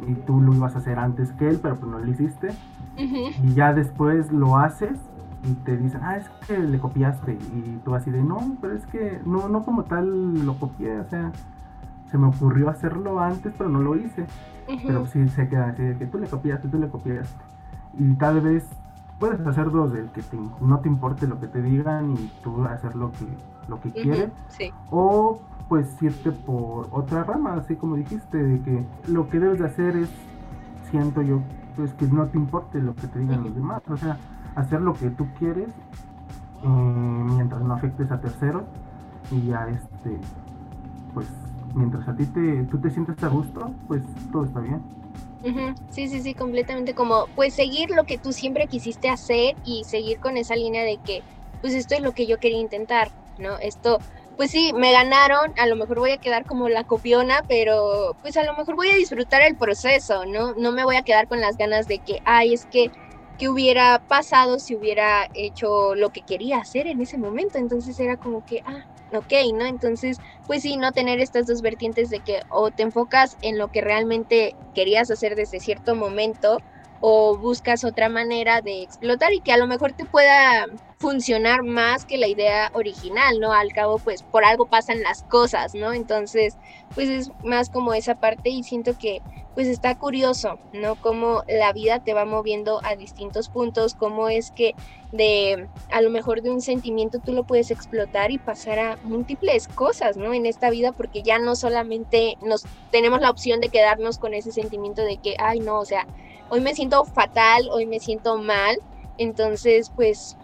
y 0.09 0.15
tú 0.15 0.41
lo 0.41 0.55
ibas 0.55 0.75
a 0.75 0.79
hacer 0.79 0.99
antes 0.99 1.31
que 1.33 1.49
él, 1.49 1.59
pero 1.61 1.77
pues 1.77 1.91
no 1.91 1.99
lo 1.99 2.11
hiciste. 2.11 2.49
Y 2.97 3.55
ya 3.55 3.73
después 3.73 4.31
lo 4.33 4.57
haces 4.59 4.99
te 5.65 5.77
dicen, 5.77 6.01
ah, 6.03 6.17
es 6.17 6.29
que 6.47 6.59
le 6.59 6.79
copiaste. 6.79 7.33
Y 7.33 7.81
tú 7.85 7.95
así 7.95 8.11
de, 8.11 8.23
no, 8.23 8.57
pero 8.61 8.75
es 8.75 8.87
que 8.87 9.21
no, 9.25 9.49
no 9.49 9.65
como 9.65 9.85
tal 9.85 10.45
lo 10.45 10.59
copié, 10.59 11.01
o 11.01 11.09
sea, 11.09 11.33
se 12.11 12.19
me 12.19 12.27
ocurrió 12.27 12.69
hacerlo 12.69 13.21
antes, 13.21 13.53
pero 13.57 13.71
no 13.71 13.81
lo 13.81 13.97
hice. 13.97 14.27
Pero 14.87 15.07
sí 15.07 15.29
se 15.31 15.49
queda 15.49 15.71
así 15.71 15.83
de 15.83 15.99
que 15.99 16.07
tú 16.07 16.19
le 16.19 16.29
copiaste, 16.29 16.69
tú 16.69 16.79
le 16.79 16.89
copiaste. 16.89 17.45
Y 17.99 18.15
tal 18.15 18.41
vez 18.41 18.69
puedes 19.19 19.45
hacer 19.47 19.71
dos, 19.71 19.93
del 19.93 20.11
que 20.11 20.23
no 20.61 20.79
te 20.81 20.89
importe 20.89 21.27
lo 21.27 21.41
que 21.41 21.49
te 21.49 21.61
digan 21.61 22.13
y 22.13 22.31
tú 22.43 22.65
hacer 22.65 22.95
lo 22.95 23.11
que, 23.13 23.27
lo 23.69 23.81
que 23.81 23.91
quieres. 23.93 24.31
O 24.91 25.41
pues 25.69 26.03
irte 26.03 26.33
por 26.33 26.89
otra 26.91 27.23
rama, 27.23 27.55
así 27.55 27.77
como 27.77 27.95
dijiste, 27.95 28.43
de 28.43 28.61
que 28.61 28.85
lo 29.07 29.29
que 29.29 29.39
debes 29.39 29.61
de 29.61 29.67
hacer 29.67 29.97
es, 29.97 30.11
siento 30.91 31.23
yo, 31.23 31.41
pues 31.77 31.93
que 31.95 32.07
no 32.07 32.27
te 32.27 32.39
importe 32.39 32.81
lo 32.81 32.95
que 32.97 33.07
te 33.07 33.21
digan 33.21 33.45
los 33.45 33.55
demás. 33.55 33.83
O 33.89 33.97
sea, 33.97 34.17
hacer 34.57 34.81
lo 34.81 34.95
que 34.95 35.11
tú 35.11 35.27
quieres 35.39 35.69
eh, 35.69 36.67
mientras 36.67 37.63
no 37.63 37.75
afectes 37.75 38.11
a 38.11 38.21
terceros 38.21 38.65
y 39.31 39.49
ya 39.49 39.69
este 39.69 40.19
pues 41.15 41.27
mientras 41.75 42.07
a 42.09 42.15
ti 42.15 42.27
te 42.27 42.65
tú 42.65 42.79
te 42.79 42.91
sientes 42.91 43.23
a 43.23 43.29
gusto 43.29 43.71
pues 43.87 44.03
todo 44.33 44.45
está 44.45 44.61
bien 44.61 44.81
Sí, 45.91 46.09
sí, 46.09 46.21
sí, 46.21 46.35
completamente 46.35 46.95
como 46.95 47.27
pues 47.35 47.55
seguir 47.55 47.91
lo 47.91 48.05
que 48.05 48.19
tú 48.19 48.33
siempre 48.33 48.67
quisiste 48.67 49.09
hacer 49.09 49.57
y 49.65 49.85
seguir 49.85 50.21
con 50.21 50.37
esa 50.37 50.55
línea 50.55 50.85
de 50.85 50.99
que 50.99 51.23
pues 51.61 51.75
esto 51.75 51.95
es 51.95 52.03
lo 52.03 52.13
que 52.13 52.27
yo 52.27 52.39
quería 52.39 52.61
intentar, 52.61 53.11
¿no? 53.39 53.59
Esto, 53.59 53.99
pues 54.37 54.51
sí, 54.51 54.73
me 54.75 54.93
ganaron, 54.93 55.53
a 55.59 55.67
lo 55.67 55.77
mejor 55.77 55.99
voy 55.99 56.11
a 56.11 56.19
quedar 56.19 56.45
como 56.45 56.69
la 56.69 56.85
copiona, 56.85 57.43
pero 57.49 58.17
pues 58.21 58.37
a 58.37 58.45
lo 58.45 58.55
mejor 58.55 58.77
voy 58.77 58.91
a 58.91 58.97
disfrutar 58.97 59.43
el 59.43 59.57
proceso, 59.57 60.27
¿no? 60.27 60.55
No 60.55 60.73
me 60.73 60.85
voy 60.85 60.97
a 60.97 61.03
quedar 61.03 61.27
con 61.27 61.41
las 61.41 61.57
ganas 61.57 61.89
de 61.89 61.99
que, 61.99 62.21
ay, 62.25 62.55
es 62.55 62.67
que 62.67 62.91
qué 63.41 63.49
hubiera 63.49 64.05
pasado 64.07 64.59
si 64.61 64.77
hubiera 64.77 65.27
hecho 65.33 65.95
lo 65.97 66.11
que 66.11 66.25
quería 66.25 66.59
hacer 66.59 66.87
en 66.87 67.01
ese 67.01 67.19
momento. 67.19 67.59
Entonces 67.59 67.99
era 67.99 68.19
como 68.19 68.43
que, 68.43 68.61
ah, 68.67 68.85
ok, 69.13 69.33
¿no? 69.55 69.65
Entonces, 69.67 70.19
pues 70.47 70.61
sí, 70.63 70.77
no 70.77 70.93
tener 70.93 71.21
estas 71.21 71.47
dos 71.47 71.63
vertientes 71.63 72.11
de 72.11 72.21
que 72.21 72.43
o 72.51 72.71
te 72.71 72.83
enfocas 72.85 73.39
en 73.41 73.57
lo 73.59 73.71
que 73.71 73.81
realmente 73.81 74.57
querías 74.75 75.11
hacer 75.11 75.37
desde 75.37 75.59
cierto 75.61 75.97
momento 75.97 76.63
o 77.01 77.37
buscas 77.37 77.85
otra 77.85 78.09
manera 78.09 78.61
de 78.61 78.83
explotar 78.83 79.33
y 79.33 79.41
que 79.41 79.53
a 79.53 79.57
lo 79.57 79.67
mejor 79.67 79.93
te 79.93 80.05
pueda 80.05 80.67
funcionar 80.99 81.63
más 81.63 82.05
que 82.05 82.19
la 82.19 82.29
idea 82.29 82.71
original, 82.75 83.41
¿no? 83.41 83.53
Al 83.53 83.73
cabo, 83.73 83.99
pues 83.99 84.23
por 84.23 84.45
algo 84.45 84.67
pasan 84.67 85.03
las 85.03 85.23
cosas, 85.23 85.75
¿no? 85.75 85.95
Entonces, 85.95 86.59
pues 86.95 87.09
es 87.09 87.31
más 87.43 87.71
como 87.71 87.95
esa 87.95 88.17
parte 88.17 88.51
y 88.51 88.63
siento 88.63 88.99
que 88.99 89.23
pues 89.55 89.67
está 89.67 89.99
curioso, 89.99 90.59
¿no? 90.73 90.97
Cómo 90.97 91.43
la 91.49 91.73
vida 91.73 92.05
te 92.05 92.15
va 92.15 92.25
moviendo 92.25 92.81
a 92.85 92.97
distintos 92.97 93.49
puntos, 93.49 93.95
cómo 93.95 94.29
es 94.29 94.53
que 94.53 94.75
de 95.11 95.69
a 95.91 96.03
lo 96.03 96.11
mejor 96.11 96.43
de 96.43 96.51
un 96.51 96.61
sentimiento 96.61 97.19
tú 97.19 97.33
lo 97.33 97.45
puedes 97.45 97.71
explotar 97.71 98.31
y 98.31 98.39
pasar 98.39 98.79
a 98.79 98.97
múltiples 99.03 99.69
cosas, 99.69 100.17
¿no? 100.17 100.35
En 100.35 100.47
esta 100.47 100.71
vida, 100.71 100.93
porque 100.93 101.23
ya 101.23 101.39
no 101.39 101.57
solamente 101.57 102.37
nos 102.43 102.65
tenemos 102.91 103.21
la 103.21 103.31
opción 103.31 103.61
de 103.61 103.71
quedarnos 103.71 104.19
con 104.19 104.35
ese 104.35 104.53
sentimiento 104.53 105.03
de 105.03 105.17
que, 105.17 105.35
ay, 105.39 105.61
no, 105.61 105.81
o 105.81 105.85
sea, 105.85 106.07
hoy 106.51 106.61
me 106.61 106.75
siento 106.75 107.05
fatal, 107.05 107.69
hoy 107.71 107.87
me 107.87 108.01
siento 108.01 108.37
mal, 108.37 108.79
entonces, 109.17 109.91
pues 109.95 110.37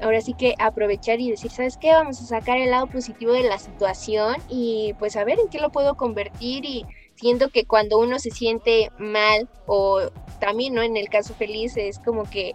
ahora 0.00 0.20
sí 0.20 0.34
que 0.34 0.54
aprovechar 0.58 1.20
y 1.20 1.30
decir, 1.30 1.50
¿sabes 1.50 1.76
qué? 1.76 1.92
Vamos 1.92 2.20
a 2.20 2.26
sacar 2.26 2.58
el 2.58 2.70
lado 2.70 2.86
positivo 2.86 3.32
de 3.32 3.44
la 3.44 3.58
situación 3.58 4.36
y 4.48 4.94
pues 4.98 5.16
a 5.16 5.24
ver 5.24 5.38
en 5.38 5.48
qué 5.48 5.58
lo 5.58 5.70
puedo 5.70 5.94
convertir 5.94 6.64
y 6.64 6.84
siento 7.14 7.48
que 7.50 7.64
cuando 7.64 7.98
uno 7.98 8.18
se 8.18 8.30
siente 8.30 8.90
mal 8.98 9.48
o 9.66 10.00
también, 10.40 10.74
¿no? 10.74 10.82
En 10.82 10.96
el 10.96 11.08
caso 11.08 11.34
feliz 11.34 11.76
es 11.76 11.98
como 12.00 12.24
que 12.24 12.54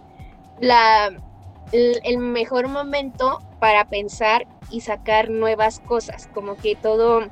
la, 0.60 1.10
el, 1.72 2.18
mejor 2.18 2.68
momento 2.68 3.40
para 3.58 3.88
pensar 3.88 4.46
y 4.70 4.82
sacar 4.82 5.30
nuevas 5.30 5.80
cosas, 5.80 6.28
como 6.34 6.56
que 6.56 6.76
todo, 6.76 7.22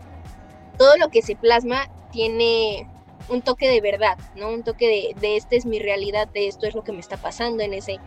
todo 0.78 0.96
lo 0.96 1.08
que 1.10 1.22
se 1.22 1.36
plasma 1.36 1.88
tiene 2.10 2.88
un 3.30 3.42
toque 3.42 3.68
de 3.68 3.80
verdad, 3.80 4.18
¿no? 4.36 4.48
Un 4.50 4.62
toque 4.62 4.86
de, 4.86 5.20
de 5.20 5.36
esta 5.36 5.56
es 5.56 5.66
mi 5.66 5.78
realidad, 5.78 6.28
de 6.28 6.48
esto 6.48 6.66
es 6.66 6.74
lo 6.74 6.84
que 6.84 6.92
me 6.92 7.00
está 7.00 7.16
pasando 7.16 7.62
en 7.62 7.74
ese 7.74 7.98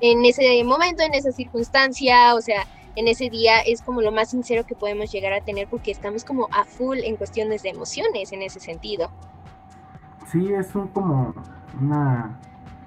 en 0.00 0.24
ese 0.24 0.62
momento, 0.64 1.02
en 1.02 1.14
esa 1.14 1.32
circunstancia, 1.32 2.34
o 2.34 2.40
sea, 2.40 2.64
en 2.96 3.08
ese 3.08 3.30
día 3.30 3.60
es 3.60 3.82
como 3.82 4.00
lo 4.00 4.12
más 4.12 4.30
sincero 4.30 4.64
que 4.64 4.74
podemos 4.74 5.10
llegar 5.12 5.32
a 5.32 5.40
tener 5.40 5.68
porque 5.68 5.90
estamos 5.90 6.24
como 6.24 6.48
a 6.52 6.64
full 6.64 6.98
en 6.98 7.16
cuestiones 7.16 7.62
de 7.62 7.70
emociones 7.70 8.32
en 8.32 8.42
ese 8.42 8.60
sentido. 8.60 9.10
Sí, 10.30 10.52
es 10.52 10.74
un 10.74 10.88
como 10.88 11.34
una 11.80 12.38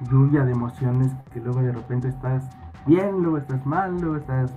lluvia 0.10 0.44
de 0.44 0.52
emociones 0.52 1.12
que 1.34 1.40
luego 1.40 1.62
de 1.62 1.72
repente 1.72 2.10
estás 2.10 2.44
bien, 2.86 3.22
luego 3.22 3.38
estás 3.38 3.66
mal, 3.66 3.96
luego 4.00 4.18
estás 4.18 4.52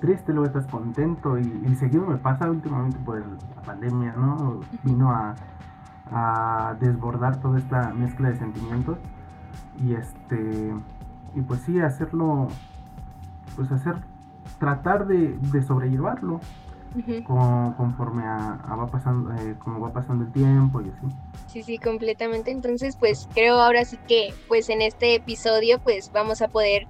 triste, 0.00 0.32
luego 0.32 0.46
estás 0.46 0.66
contento 0.66 1.38
y, 1.38 1.62
y 1.66 1.74
seguido 1.74 2.06
me 2.06 2.16
pasa 2.16 2.50
últimamente 2.50 2.98
por 3.04 3.18
la 3.18 3.62
pandemia, 3.62 4.12
¿no? 4.12 4.60
Vino 4.82 5.10
a, 5.10 5.34
a 6.12 6.76
desbordar 6.80 7.40
toda 7.40 7.58
esta 7.58 7.92
mezcla 7.92 8.30
de 8.30 8.36
sentimientos 8.36 8.98
y 9.84 9.94
este 9.94 10.74
y 11.34 11.40
pues 11.42 11.60
sí 11.60 11.80
hacerlo 11.80 12.48
pues 13.56 13.70
hacer 13.70 13.96
tratar 14.58 15.06
de, 15.06 15.38
sobrellevarlo 15.62 16.40
conforme 17.26 18.24
a, 18.24 18.74
va 18.76 18.86
pasando 18.88 19.32
eh, 19.34 19.54
como 19.62 19.80
va 19.80 19.92
pasando 19.92 20.24
el 20.24 20.32
tiempo 20.32 20.80
y 20.80 20.88
así. 20.88 21.16
Sí 21.46 21.62
sí 21.62 21.78
completamente. 21.78 22.50
Entonces 22.50 22.96
pues 22.96 23.28
creo 23.32 23.60
ahora 23.60 23.84
sí 23.84 23.96
que 24.08 24.34
pues 24.48 24.68
en 24.70 24.82
este 24.82 25.14
episodio 25.14 25.78
pues 25.78 26.10
vamos 26.12 26.42
a 26.42 26.48
poder 26.48 26.88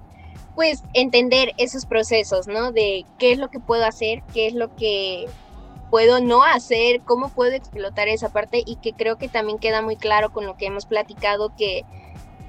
pues 0.55 0.83
entender 0.93 1.51
esos 1.57 1.85
procesos 1.85 2.47
no 2.47 2.71
de 2.71 3.05
qué 3.17 3.31
es 3.31 3.39
lo 3.39 3.49
que 3.49 3.59
puedo 3.59 3.85
hacer 3.85 4.21
qué 4.33 4.47
es 4.47 4.53
lo 4.53 4.75
que 4.75 5.27
puedo 5.91 6.21
no 6.21 6.43
hacer 6.43 7.01
cómo 7.01 7.29
puedo 7.29 7.51
explotar 7.51 8.07
esa 8.07 8.29
parte 8.29 8.63
y 8.65 8.77
que 8.77 8.93
creo 8.93 9.17
que 9.17 9.27
también 9.27 9.59
queda 9.59 9.83
muy 9.83 9.97
claro 9.97 10.31
con 10.31 10.45
lo 10.45 10.55
que 10.55 10.65
hemos 10.65 10.85
platicado 10.87 11.53
que 11.55 11.85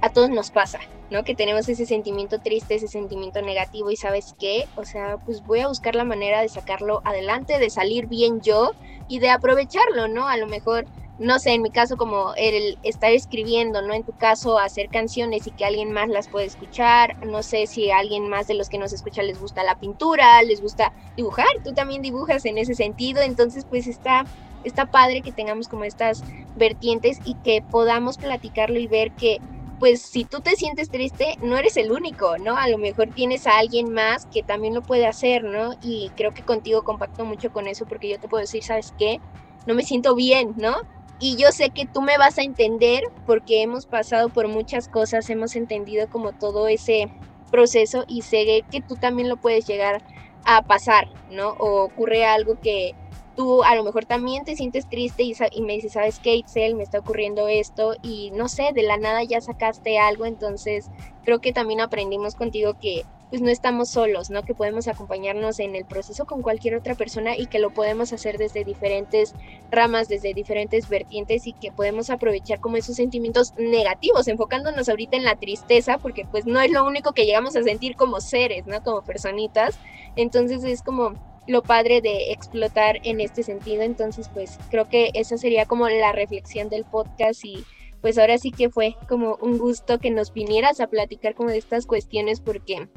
a 0.00 0.10
todos 0.10 0.30
nos 0.30 0.50
pasa, 0.50 0.78
¿no? 1.10 1.24
Que 1.24 1.34
tenemos 1.34 1.68
ese 1.68 1.84
sentimiento 1.84 2.38
triste, 2.38 2.76
ese 2.76 2.88
sentimiento 2.88 3.42
negativo 3.42 3.90
y 3.90 3.96
sabes 3.96 4.34
qué, 4.38 4.66
o 4.76 4.84
sea, 4.84 5.18
pues 5.18 5.44
voy 5.44 5.60
a 5.60 5.68
buscar 5.68 5.96
la 5.96 6.04
manera 6.04 6.40
de 6.40 6.48
sacarlo 6.48 7.02
adelante, 7.04 7.58
de 7.58 7.68
salir 7.68 8.06
bien 8.06 8.40
yo 8.40 8.72
y 9.08 9.18
de 9.18 9.30
aprovecharlo, 9.30 10.06
¿no? 10.06 10.28
A 10.28 10.36
lo 10.36 10.46
mejor, 10.46 10.86
no 11.22 11.38
sé, 11.38 11.52
en 11.52 11.62
mi 11.62 11.70
caso 11.70 11.96
como 11.96 12.34
el 12.36 12.78
estar 12.82 13.12
escribiendo, 13.12 13.80
¿no? 13.80 13.94
En 13.94 14.04
tu 14.04 14.12
caso 14.12 14.58
hacer 14.58 14.88
canciones 14.90 15.46
y 15.46 15.52
que 15.52 15.64
alguien 15.64 15.92
más 15.92 16.08
las 16.08 16.28
puede 16.28 16.46
escuchar, 16.46 17.16
no 17.24 17.42
sé 17.42 17.66
si 17.66 17.90
a 17.90 17.98
alguien 17.98 18.28
más 18.28 18.48
de 18.48 18.54
los 18.54 18.68
que 18.68 18.78
nos 18.78 18.92
escucha 18.92 19.22
les 19.22 19.38
gusta 19.38 19.62
la 19.62 19.76
pintura, 19.76 20.42
les 20.42 20.60
gusta 20.60 20.92
dibujar, 21.16 21.46
tú 21.62 21.72
también 21.74 22.02
dibujas 22.02 22.44
en 22.44 22.58
ese 22.58 22.74
sentido, 22.74 23.22
entonces 23.22 23.64
pues 23.68 23.86
está 23.86 24.24
está 24.64 24.86
padre 24.86 25.22
que 25.22 25.32
tengamos 25.32 25.68
como 25.68 25.84
estas 25.84 26.24
vertientes 26.54 27.18
y 27.24 27.36
que 27.42 27.62
podamos 27.62 28.18
platicarlo 28.18 28.78
y 28.78 28.86
ver 28.88 29.12
que 29.12 29.38
pues 29.78 30.02
si 30.02 30.24
tú 30.24 30.40
te 30.40 30.54
sientes 30.54 30.90
triste, 30.90 31.36
no 31.40 31.56
eres 31.56 31.76
el 31.76 31.90
único, 31.90 32.38
¿no? 32.38 32.56
A 32.56 32.68
lo 32.68 32.78
mejor 32.78 33.10
tienes 33.12 33.46
a 33.48 33.58
alguien 33.58 33.92
más 33.92 34.26
que 34.26 34.44
también 34.44 34.74
lo 34.74 34.82
puede 34.82 35.06
hacer, 35.06 35.42
¿no? 35.42 35.74
Y 35.80 36.12
creo 36.16 36.32
que 36.32 36.44
contigo 36.44 36.82
compacto 36.84 37.24
mucho 37.24 37.50
con 37.50 37.66
eso 37.66 37.84
porque 37.86 38.08
yo 38.08 38.18
te 38.18 38.28
puedo 38.28 38.42
decir, 38.42 38.62
¿sabes 38.62 38.92
qué? 38.96 39.18
No 39.66 39.74
me 39.74 39.82
siento 39.82 40.14
bien, 40.14 40.54
¿no? 40.56 40.76
Y 41.24 41.36
yo 41.36 41.52
sé 41.52 41.70
que 41.70 41.86
tú 41.86 42.02
me 42.02 42.18
vas 42.18 42.36
a 42.38 42.42
entender 42.42 43.04
porque 43.26 43.62
hemos 43.62 43.86
pasado 43.86 44.28
por 44.30 44.48
muchas 44.48 44.88
cosas, 44.88 45.30
hemos 45.30 45.54
entendido 45.54 46.08
como 46.08 46.32
todo 46.32 46.66
ese 46.66 47.12
proceso 47.48 48.04
y 48.08 48.22
sé 48.22 48.64
que 48.68 48.80
tú 48.80 48.96
también 48.96 49.28
lo 49.28 49.36
puedes 49.36 49.64
llegar 49.64 50.02
a 50.44 50.62
pasar, 50.62 51.06
¿no? 51.30 51.50
O 51.60 51.84
ocurre 51.84 52.24
algo 52.24 52.58
que 52.60 52.96
tú 53.36 53.62
a 53.62 53.76
lo 53.76 53.84
mejor 53.84 54.04
también 54.04 54.42
te 54.42 54.56
sientes 54.56 54.88
triste 54.88 55.22
y, 55.22 55.62
me 55.62 55.74
dices, 55.74 55.92
¿sabes 55.92 56.18
qué, 56.18 56.34
Itzel? 56.34 56.74
Me 56.74 56.82
está 56.82 56.98
ocurriendo 56.98 57.46
esto 57.46 57.94
y 58.02 58.32
no 58.32 58.48
sé, 58.48 58.70
de 58.74 58.82
la 58.82 58.96
nada 58.96 59.22
ya 59.22 59.40
sacaste 59.40 60.00
algo, 60.00 60.26
entonces 60.26 60.90
creo 61.22 61.38
que 61.38 61.52
también 61.52 61.80
aprendimos 61.80 62.34
contigo 62.34 62.74
que 62.80 63.04
pues 63.32 63.40
no 63.40 63.48
estamos 63.48 63.88
solos, 63.88 64.28
¿no? 64.28 64.42
Que 64.42 64.54
podemos 64.54 64.88
acompañarnos 64.88 65.58
en 65.58 65.74
el 65.74 65.86
proceso 65.86 66.26
con 66.26 66.42
cualquier 66.42 66.74
otra 66.74 66.94
persona 66.94 67.34
y 67.34 67.46
que 67.46 67.60
lo 67.60 67.70
podemos 67.70 68.12
hacer 68.12 68.36
desde 68.36 68.62
diferentes 68.62 69.34
ramas, 69.70 70.06
desde 70.06 70.34
diferentes 70.34 70.86
vertientes 70.86 71.46
y 71.46 71.54
que 71.54 71.72
podemos 71.72 72.10
aprovechar 72.10 72.60
como 72.60 72.76
esos 72.76 72.96
sentimientos 72.96 73.54
negativos, 73.56 74.28
enfocándonos 74.28 74.86
ahorita 74.90 75.16
en 75.16 75.24
la 75.24 75.36
tristeza, 75.36 75.96
porque 75.96 76.26
pues 76.30 76.44
no 76.44 76.60
es 76.60 76.70
lo 76.70 76.84
único 76.84 77.12
que 77.12 77.24
llegamos 77.24 77.56
a 77.56 77.62
sentir 77.62 77.96
como 77.96 78.20
seres, 78.20 78.66
¿no? 78.66 78.82
Como 78.82 79.00
personitas. 79.00 79.78
Entonces 80.14 80.62
es 80.62 80.82
como 80.82 81.14
lo 81.46 81.62
padre 81.62 82.02
de 82.02 82.32
explotar 82.32 82.98
en 83.02 83.22
este 83.22 83.44
sentido. 83.44 83.80
Entonces, 83.80 84.28
pues 84.28 84.58
creo 84.70 84.90
que 84.90 85.10
esa 85.14 85.38
sería 85.38 85.64
como 85.64 85.88
la 85.88 86.12
reflexión 86.12 86.68
del 86.68 86.84
podcast 86.84 87.46
y 87.46 87.64
pues 88.02 88.18
ahora 88.18 88.36
sí 88.36 88.50
que 88.50 88.68
fue 88.68 88.94
como 89.08 89.38
un 89.40 89.56
gusto 89.56 89.98
que 89.98 90.10
nos 90.10 90.34
vinieras 90.34 90.80
a 90.80 90.88
platicar 90.88 91.34
como 91.34 91.48
de 91.48 91.56
estas 91.56 91.86
cuestiones 91.86 92.40
porque, 92.40 92.88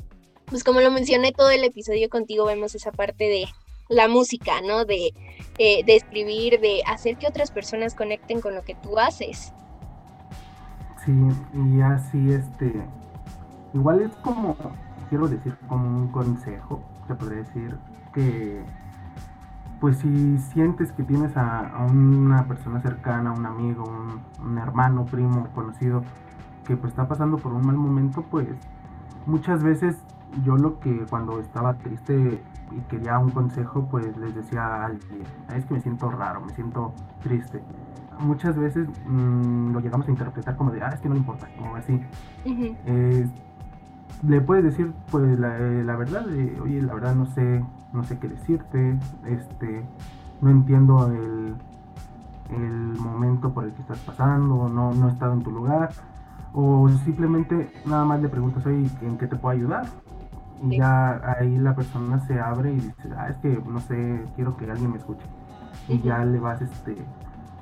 pues 0.48 0.64
como 0.64 0.82
lo 0.82 0.92
mencioné 0.92 1.32
todo 1.32 1.50
el 1.50 1.64
episodio 1.64 2.10
contigo, 2.10 2.46
vemos 2.46 2.76
esa 2.76 2.92
parte 2.92 3.26
de 3.26 3.46
la 3.90 4.08
música, 4.08 4.62
¿no? 4.62 4.86
De, 4.86 5.14
eh, 5.58 5.84
de 5.86 5.96
escribir, 5.96 6.60
de 6.60 6.82
hacer 6.88 7.18
que 7.18 7.28
otras 7.28 7.52
personas 7.52 7.96
conecten 7.96 8.42
con 8.42 8.56
lo 8.56 8.64
que 8.64 8.76
tú 8.76 8.98
haces. 8.98 9.54
Sí, 11.06 11.14
y 11.54 11.82
así 11.82 12.32
este, 12.32 12.74
igual 13.74 14.02
es 14.02 14.12
como, 14.24 14.56
quiero 15.10 15.28
decir, 15.28 15.56
como 15.68 15.86
un 15.86 16.08
consejo, 16.08 16.82
se 17.08 17.14
podría 17.16 17.44
decir, 17.44 17.78
que 18.14 18.64
pues 19.80 19.98
si 19.98 20.38
sientes 20.40 20.92
que 20.94 21.04
tienes 21.04 21.36
a, 21.36 21.86
una 21.92 22.48
persona 22.48 22.82
cercana, 22.82 23.34
un 23.34 23.46
amigo, 23.46 23.84
un, 24.42 24.58
hermano, 24.58 25.06
primo, 25.06 25.48
conocido, 25.54 26.04
que 26.66 26.76
pues 26.76 26.92
está 26.92 27.08
pasando 27.08 27.38
por 27.38 27.54
un 27.54 27.66
mal 27.66 27.76
momento, 27.76 28.24
pues 28.24 28.48
muchas 29.26 29.62
veces 29.62 29.98
yo 30.43 30.58
lo 30.58 30.80
que 30.80 31.06
cuando 31.10 31.39
estaba 31.39 31.76
triste 31.78 32.41
y 32.71 32.80
quería 32.89 33.19
un 33.19 33.30
consejo, 33.32 33.88
pues 33.89 34.17
les 34.17 34.36
decía 34.36 34.65
a 34.65 34.86
alguien, 34.86 35.24
es 35.56 35.65
que 35.65 35.74
me 35.76 35.80
siento 35.80 36.10
raro, 36.10 36.41
me 36.41 36.54
siento 36.54 36.93
triste. 37.21 37.62
Muchas 38.19 38.58
veces 38.58 38.88
mm, 39.08 39.74
lo 39.74 39.80
llegamos 39.80 40.08
a 40.08 40.12
interpretar 40.12 40.56
como 40.56 40.71
de, 40.71 40.82
ah, 40.82 40.89
es 40.89 41.00
que 41.00 41.10
no 41.10 41.15
importa, 41.15 41.48
como 41.58 41.76
así. 41.76 42.02
Le 44.24 44.41
puedes 44.41 44.63
decir 44.63 44.93
pues 45.12 45.38
la, 45.38 45.58
eh, 45.58 45.84
la 45.84 45.95
verdad 45.95 46.26
de, 46.26 46.60
oye 46.62 46.82
la 46.82 46.93
verdad 46.93 47.13
no 47.15 47.26
sé 47.28 47.63
no 47.93 48.04
sé 48.04 48.17
qué 48.17 48.28
decirte 48.28 48.98
este 49.28 49.86
no 50.41 50.50
entiendo 50.50 51.12
el, 51.12 51.56
el 52.50 53.00
momento 53.00 53.54
por 53.54 53.65
el 53.65 53.74
que 53.74 53.82
estás 53.82 54.00
pasando 54.00 54.69
no 54.69 54.93
no 54.93 55.10
he 55.10 55.12
estado 55.12 55.34
en 55.34 55.43
tu 55.43 55.52
lugar 55.52 55.91
o 56.54 56.89
simplemente 57.04 57.71
nada 57.86 58.06
más 58.06 58.21
le 58.21 58.30
preguntas 58.30 58.65
oye 58.65 58.89
en 59.02 59.17
qué 59.17 59.28
te 59.28 59.36
puedo 59.36 59.56
ayudar 59.56 59.86
y 60.63 60.78
ya 60.78 61.22
ahí 61.38 61.58
la 61.58 61.76
persona 61.76 62.20
se 62.28 62.39
abre 62.39 62.72
y 62.72 62.76
dice 62.76 63.10
ah 63.18 63.30
es 63.30 63.38
que 63.38 63.62
no 63.68 63.80
sé 63.82 64.24
quiero 64.36 64.56
que 64.58 64.70
alguien 64.70 64.91
me 64.91 64.98
escuche 64.98 65.26
y 65.88 66.00
ya 66.02 66.24
le 66.24 66.39
vas 66.39 66.62
este 66.62 66.98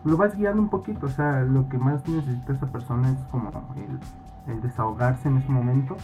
lo 0.04 0.18
vas 0.18 0.36
guiando 0.36 0.62
un 0.62 0.70
poquito 0.70 1.08
o 1.08 1.10
sea 1.10 1.42
lo 1.42 1.68
que 1.70 1.78
más 1.78 2.08
necesita 2.08 2.54
esa 2.54 2.68
persona 2.68 3.10
es 3.10 3.20
como 3.32 3.50
el, 3.76 4.54
el 4.54 4.62
desahogarse 4.62 5.28
en 5.28 5.38
ese 5.38 5.50
momento 5.50 5.98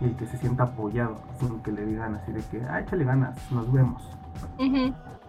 y 0.00 0.10
que 0.10 0.26
se 0.26 0.38
sienta 0.38 0.64
apoyado, 0.64 1.16
sin 1.40 1.60
que 1.60 1.72
le 1.72 1.84
digan 1.84 2.14
así 2.14 2.32
de 2.32 2.42
que, 2.42 2.62
ah, 2.68 2.80
échale 2.80 3.04
ganas, 3.04 3.36
nos 3.50 3.70
vemos. 3.72 4.02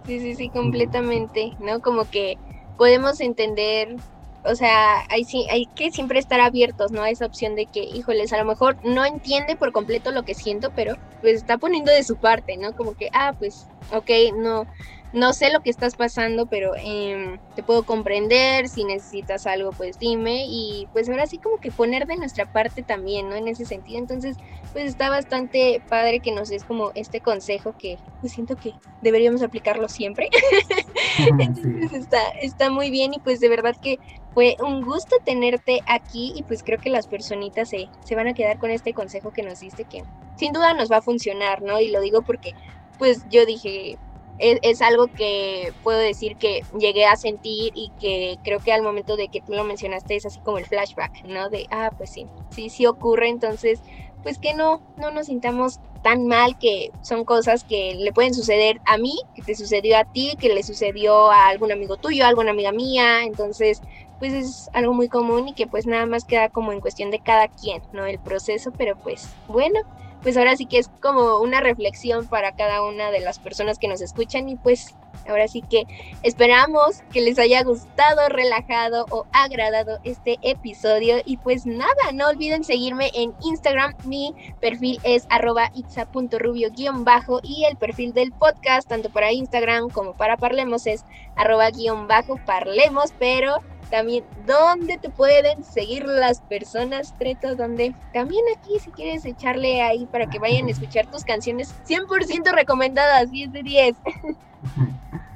Sí, 0.06 0.20
sí, 0.20 0.36
sí, 0.36 0.50
completamente, 0.50 1.56
¿no? 1.60 1.82
Como 1.82 2.06
que 2.10 2.38
podemos 2.78 3.20
entender, 3.20 3.96
o 4.44 4.56
sea, 4.56 5.04
hay, 5.10 5.24
hay 5.52 5.66
que 5.76 5.92
siempre 5.92 6.20
estar 6.20 6.40
abiertos, 6.40 6.92
¿no? 6.92 7.02
A 7.02 7.10
esa 7.10 7.26
opción 7.26 7.56
de 7.56 7.68
que, 7.68 7.82
híjoles, 7.84 8.32
a 8.34 8.38
lo 8.38 8.46
mejor 8.46 8.78
no 8.84 9.06
entiende 9.06 9.56
por 9.56 9.72
completo 9.72 10.12
lo 10.12 10.24
que 10.24 10.36
siento, 10.36 10.72
pero 10.76 10.96
pues 11.22 11.36
está 11.36 11.58
poniendo 11.58 11.92
de 11.92 12.04
su 12.04 12.18
parte, 12.18 12.58
¿no? 12.58 12.74
Como 12.74 12.94
que, 12.96 13.10
ah, 13.14 13.34
pues, 13.38 13.68
ok, 13.92 14.10
no, 14.38 14.66
no 15.12 15.34
sé 15.34 15.52
lo 15.52 15.62
que 15.62 15.70
estás 15.72 15.96
pasando, 15.96 16.46
pero 16.46 16.74
em, 16.78 17.40
te 17.56 17.64
puedo 17.64 17.84
comprender, 17.84 18.68
si 18.70 18.84
necesitas 18.84 19.48
algo, 19.48 19.72
pues 19.72 19.98
dime, 19.98 20.46
y 20.48 20.88
pues 20.94 21.10
ahora 21.10 21.26
sí 21.26 21.40
como 21.40 21.58
que 21.58 21.72
poner 21.72 22.06
de 22.06 22.18
nuestra 22.18 22.46
parte 22.46 22.84
también, 22.84 23.30
¿no? 23.30 23.36
En 23.36 23.48
ese 23.48 23.66
sentido, 23.66 24.00
entonces, 24.00 24.38
pues 24.72 24.86
está 24.86 25.10
bastante 25.10 25.82
padre 25.90 26.20
que 26.20 26.32
nos 26.32 26.50
des 26.50 26.64
como 26.64 26.92
este 26.94 27.22
consejo 27.22 27.74
que 27.78 27.98
pues 28.22 28.34
siento 28.34 28.56
que 28.56 28.74
deberíamos 29.02 29.42
aplicarlo 29.42 29.88
siempre. 29.88 30.30
entonces 31.40 31.94
está, 31.94 32.22
está 32.42 32.70
muy 32.70 32.92
bien 32.92 33.14
y 33.14 33.20
pues 33.20 33.40
de 33.40 33.50
verdad 33.50 33.76
que 33.82 33.98
fue 34.34 34.56
un 34.60 34.82
gusto 34.84 35.16
tenerte 35.26 35.82
aquí 35.88 36.34
y 36.36 36.44
pues 36.44 36.62
creo 36.64 36.80
que 36.80 36.90
las 36.90 37.08
personitas 37.08 37.70
se, 37.70 37.90
se 38.06 38.16
van 38.16 38.28
a 38.28 38.34
quedar 38.34 38.60
con 38.60 38.70
este 38.70 38.94
consejo 38.94 39.32
que 39.32 39.44
nos 39.44 39.60
diste 39.60 39.86
que 39.86 40.04
sin 40.36 40.54
duda 40.54 40.74
nos 40.74 40.92
va 40.92 40.98
a 40.98 41.02
funcionar, 41.02 41.62
¿no? 41.64 41.80
Y 41.80 41.90
lo 41.90 42.00
digo 42.00 42.22
porque 42.22 42.54
pues 42.98 43.24
yo 43.30 43.46
dije, 43.46 43.98
es, 44.40 44.82
algo 44.82 45.08
que 45.08 45.74
puedo 45.84 46.00
decir 46.00 46.38
que 46.38 46.64
llegué 46.78 47.06
a 47.06 47.16
sentir 47.18 47.74
y 47.76 47.92
que 48.00 48.38
creo 48.44 48.60
que 48.60 48.72
al 48.72 48.82
momento 48.82 49.18
de 49.18 49.28
que 49.28 49.42
tú 49.42 49.54
lo 49.54 49.64
mencionaste 49.64 50.16
es 50.16 50.26
así 50.26 50.40
como 50.40 50.58
el 50.58 50.66
flashback, 50.66 51.24
¿no? 51.26 51.50
De, 51.50 51.68
ah, 51.72 51.92
pues 51.98 52.12
sí, 52.12 52.26
sí, 52.50 52.70
sí 52.70 52.86
ocurre, 52.86 53.30
entonces, 53.30 53.82
pues 54.24 54.40
que 54.40 54.54
no, 54.54 54.82
no 54.98 55.12
nos 55.12 55.28
sintamos 55.28 55.80
tan 56.04 56.28
mal 56.28 56.58
que 56.58 56.92
son 57.02 57.26
cosas 57.26 57.64
que 57.66 57.96
le 57.96 58.14
pueden 58.14 58.34
suceder 58.34 58.80
a 58.86 58.98
mí, 58.98 59.18
que 59.36 59.42
te 59.42 59.56
sucedió 59.56 59.98
a 59.98 60.06
ti, 60.06 60.34
que 60.40 60.50
le 60.50 60.64
sucedió 60.64 61.32
a 61.32 61.48
algún 61.48 61.72
amigo 61.72 61.98
tuyo, 61.98 62.24
a 62.24 62.30
alguna 62.30 62.52
amiga 62.52 62.72
mía, 62.72 63.24
entonces, 63.24 63.82
pues 64.20 64.34
es 64.34 64.70
algo 64.74 64.94
muy 64.94 65.10
común 65.10 65.50
y 65.50 65.54
que 65.54 65.68
pues 65.68 65.86
nada 65.86 66.06
más 66.06 66.24
queda 66.24 66.50
como 66.50 66.72
en 66.72 66.80
cuestión 66.80 67.12
de 67.12 67.20
cada 67.20 67.50
quien, 67.50 67.82
¿no? 67.92 68.06
El 68.06 68.20
proceso, 68.20 68.72
pero 68.78 68.98
pues 68.98 69.28
bueno, 69.48 69.82
pues 70.22 70.38
ahora 70.38 70.56
sí 70.56 70.66
que 70.66 70.80
es 70.80 70.90
como 71.02 71.40
una 71.40 71.62
reflexión 71.62 72.28
para 72.28 72.56
cada 72.56 72.84
una 72.84 73.12
de 73.12 73.20
las 73.20 73.40
personas 73.40 73.80
que 73.80 73.88
nos 73.88 74.02
escuchan 74.02 74.50
y 74.50 74.56
pues 74.56 74.96
ahora 75.28 75.48
sí 75.48 75.62
que 75.62 75.84
esperamos 76.24 77.02
que 77.12 77.22
les 77.22 77.40
haya 77.40 77.64
gustado, 77.64 78.30
relajado 78.30 79.06
o 79.10 79.26
agradado 79.32 80.00
este 80.04 80.38
episodio. 80.42 81.18
Y 81.26 81.38
pues 81.38 81.66
nada, 81.66 82.12
no 82.14 82.28
olviden 82.28 82.64
seguirme 82.64 83.12
en 83.14 83.34
Instagram, 83.44 83.94
mi 84.06 84.34
perfil 84.60 85.00
es 85.04 85.26
arroba 85.30 85.72
itza.rubio-bajo 85.74 87.40
y 87.44 87.66
el 87.66 87.78
perfil 87.78 88.14
del 88.14 88.32
podcast, 88.32 88.88
tanto 88.88 89.10
para 89.10 89.32
Instagram 89.32 89.90
como 89.90 90.16
para 90.16 90.38
Parlemos 90.38 90.88
es 90.88 91.06
arroba 91.36 91.70
guion 91.70 92.08
bajo 92.08 92.38
parlemos, 92.46 93.14
pero 93.18 93.58
también 93.90 94.24
dónde 94.46 94.98
te 94.98 95.10
pueden 95.10 95.64
seguir 95.64 96.06
las 96.06 96.42
personas, 96.42 97.16
Treto, 97.18 97.56
donde 97.56 97.96
también 98.14 98.44
aquí 98.58 98.80
si 98.80 98.92
quieres 98.92 99.26
echarle 99.26 99.82
ahí 99.82 100.06
para 100.06 100.28
que 100.28 100.40
vayan 100.40 100.68
a 100.68 100.72
escuchar 100.72 101.08
tus 101.08 101.24
canciones 101.24 101.76
100% 101.88 102.54
recomendadas, 102.54 103.32
10 103.32 103.52
de 103.52 103.64
10. 103.64 103.98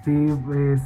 Sí, 0.03 0.11
es 0.11 0.81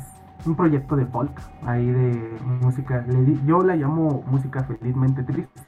un 0.46 0.56
proyecto 0.56 0.96
de 0.96 1.08
folk, 1.08 1.32
ahí 1.66 1.88
de 1.88 2.38
música, 2.62 3.04
yo 3.48 3.64
la 3.64 3.76
llamo 3.76 4.24
música 4.28 4.64
felizmente 4.64 5.24
triste, 5.24 5.60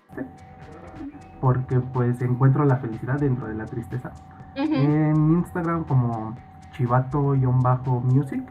porque 1.42 1.80
pues 1.80 2.22
encuentro 2.22 2.64
la 2.66 2.78
felicidad 2.78 3.20
dentro 3.20 3.48
de 3.48 3.56
la 3.56 3.66
tristeza. 3.66 4.12
En 4.54 5.16
Instagram 5.40 5.84
como 5.86 6.36
chivato-music, 6.74 8.44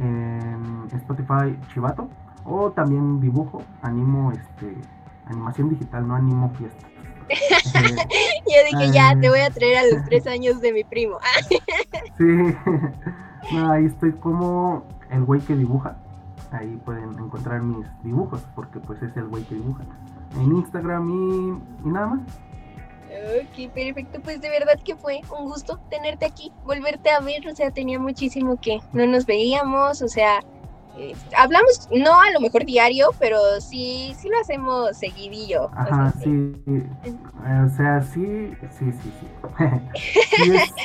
en 0.00 0.86
Spotify 0.94 1.58
chivato 1.74 2.08
o 2.44 2.70
también 2.70 3.20
dibujo, 3.20 3.62
animo 3.82 4.32
este 4.32 4.76
animación 5.26 5.70
digital, 5.70 6.06
no 6.06 6.14
animo 6.14 6.50
fiestas. 6.50 6.90
Yo 7.32 8.78
dije, 8.78 8.92
ya, 8.92 9.18
te 9.18 9.28
voy 9.30 9.40
a 9.40 9.50
traer 9.50 9.78
a 9.78 9.86
los 9.86 10.04
tres 10.04 10.26
años 10.26 10.60
de 10.60 10.72
mi 10.72 10.84
primo. 10.84 11.18
sí, 12.18 12.54
no, 13.52 13.72
ahí 13.72 13.86
estoy 13.86 14.12
como 14.12 14.84
el 15.10 15.24
güey 15.24 15.40
que 15.40 15.54
dibuja. 15.54 15.96
Ahí 16.50 16.78
pueden 16.84 17.18
encontrar 17.18 17.62
mis 17.62 17.86
dibujos, 18.02 18.42
porque 18.54 18.78
pues 18.80 19.02
es 19.02 19.16
el 19.16 19.28
güey 19.28 19.44
que 19.44 19.54
dibuja. 19.54 19.84
En 20.36 20.56
Instagram 20.56 21.08
y, 21.08 21.88
y 21.88 21.90
nada 21.90 22.08
más. 22.08 22.20
Ok, 23.40 23.70
perfecto. 23.72 24.20
Pues 24.22 24.40
de 24.40 24.50
verdad 24.50 24.78
que 24.82 24.96
fue 24.96 25.20
un 25.38 25.44
gusto 25.44 25.78
tenerte 25.90 26.26
aquí, 26.26 26.52
volverte 26.64 27.10
a 27.10 27.20
ver. 27.20 27.46
O 27.48 27.54
sea, 27.54 27.70
tenía 27.70 27.98
muchísimo 27.98 28.58
que 28.60 28.80
no 28.92 29.06
nos 29.06 29.26
veíamos. 29.26 30.02
O 30.02 30.08
sea, 30.08 30.40
eh, 30.98 31.14
hablamos, 31.36 31.88
no 31.90 32.20
a 32.20 32.30
lo 32.32 32.40
mejor 32.40 32.64
diario, 32.64 33.08
pero 33.18 33.38
sí, 33.60 34.14
sí 34.18 34.28
lo 34.28 34.38
hacemos 34.40 34.96
seguidillo. 34.96 35.70
Ajá, 35.74 36.12
sí. 36.22 36.54
O 37.64 37.68
sea, 37.76 38.02
sí, 38.02 38.52
sí, 38.78 38.92
sí, 38.92 39.12
sí. 39.20 39.26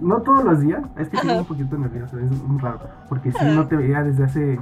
no 0.00 0.20
todos 0.22 0.44
los 0.44 0.60
días, 0.60 0.82
es 0.98 1.08
que 1.08 1.16
estoy 1.16 1.36
un 1.36 1.44
poquito 1.44 1.78
nervioso, 1.78 2.18
es 2.18 2.30
muy 2.30 2.60
raro, 2.60 2.80
porque 3.08 3.32
sí, 3.32 3.44
no 3.44 3.66
te 3.66 3.76
veía 3.76 4.02
desde 4.02 4.24
hace 4.24 4.58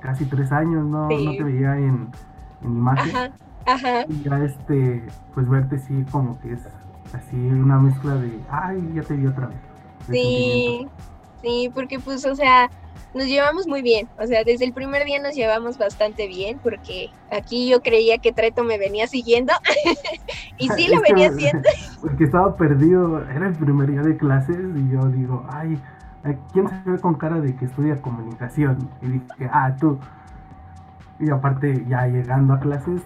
casi 0.00 0.24
tres 0.26 0.52
años, 0.52 0.84
no, 0.84 1.08
no 1.08 1.30
te 1.32 1.42
veía 1.42 1.76
en, 1.76 2.08
en 2.62 2.70
imagen. 2.70 3.16
Ajá, 3.16 3.32
ajá. 3.66 4.04
Y 4.08 4.22
ya 4.22 4.44
este, 4.44 5.04
pues 5.34 5.48
verte 5.48 5.78
sí 5.78 6.04
como 6.10 6.38
que 6.40 6.52
es 6.52 6.60
así 7.12 7.36
una 7.36 7.78
mezcla 7.78 8.14
de, 8.14 8.38
ay, 8.50 8.92
ya 8.94 9.02
te 9.02 9.14
vi 9.14 9.26
otra 9.26 9.48
vez. 9.48 9.58
Sí, 10.10 10.88
sí, 11.42 11.70
porque 11.74 11.98
pues, 11.98 12.24
o 12.24 12.34
sea, 12.34 12.70
nos 13.14 13.26
llevamos 13.26 13.66
muy 13.66 13.82
bien, 13.82 14.08
o 14.18 14.26
sea, 14.26 14.42
desde 14.44 14.64
el 14.64 14.72
primer 14.72 15.04
día 15.04 15.20
nos 15.20 15.34
llevamos 15.34 15.76
bastante 15.76 16.26
bien, 16.26 16.58
porque 16.62 17.10
aquí 17.30 17.68
yo 17.68 17.82
creía 17.82 18.18
que 18.18 18.32
Treto 18.32 18.64
me 18.64 18.78
venía 18.78 19.06
siguiendo, 19.06 19.52
y 20.58 20.68
sí 20.70 20.88
lo 20.94 21.00
venía 21.02 21.28
haciendo. 21.28 21.68
Porque 22.00 22.24
estaba 22.24 22.56
perdido, 22.56 23.22
era 23.30 23.48
el 23.48 23.54
primer 23.54 23.90
día 23.90 24.02
de 24.02 24.16
clases, 24.16 24.56
y 24.56 24.90
yo 24.90 25.06
digo, 25.08 25.44
ay, 25.50 25.78
¿quién 26.52 26.68
se 26.68 26.90
ve 26.90 26.98
con 26.98 27.14
cara 27.14 27.40
de 27.40 27.54
que 27.54 27.66
estudia 27.66 28.00
comunicación? 28.00 28.90
Y 29.02 29.06
dije, 29.06 29.50
ah, 29.52 29.76
tú. 29.78 29.98
Y 31.20 31.30
aparte, 31.30 31.84
ya 31.88 32.06
llegando 32.06 32.54
a 32.54 32.60
clases, 32.60 33.02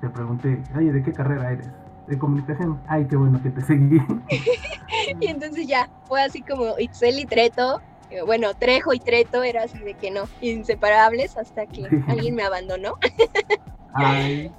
te 0.00 0.08
pregunté, 0.08 0.62
oye, 0.76 0.92
¿de 0.92 1.02
qué 1.02 1.12
carrera 1.12 1.52
eres? 1.52 1.68
De 2.06 2.18
comunicación. 2.18 2.80
Ay, 2.86 3.06
qué 3.06 3.16
bueno 3.16 3.42
que 3.42 3.50
te 3.50 3.60
seguí. 3.62 4.00
y 5.20 5.26
entonces 5.26 5.66
ya, 5.66 5.88
fue 6.04 6.22
así 6.22 6.42
como 6.42 6.78
Itzel 6.78 7.18
y 7.18 7.26
Treto, 7.26 7.80
eh, 8.10 8.22
bueno, 8.22 8.54
Trejo 8.54 8.94
y 8.94 9.00
Treto 9.00 9.42
era 9.42 9.64
así 9.64 9.78
de 9.78 9.94
que 9.94 10.10
no, 10.10 10.22
inseparables 10.40 11.36
hasta 11.36 11.66
que 11.66 11.88
alguien 12.06 12.36
me 12.36 12.44
abandonó. 12.44 12.94
Ay, 13.94 14.52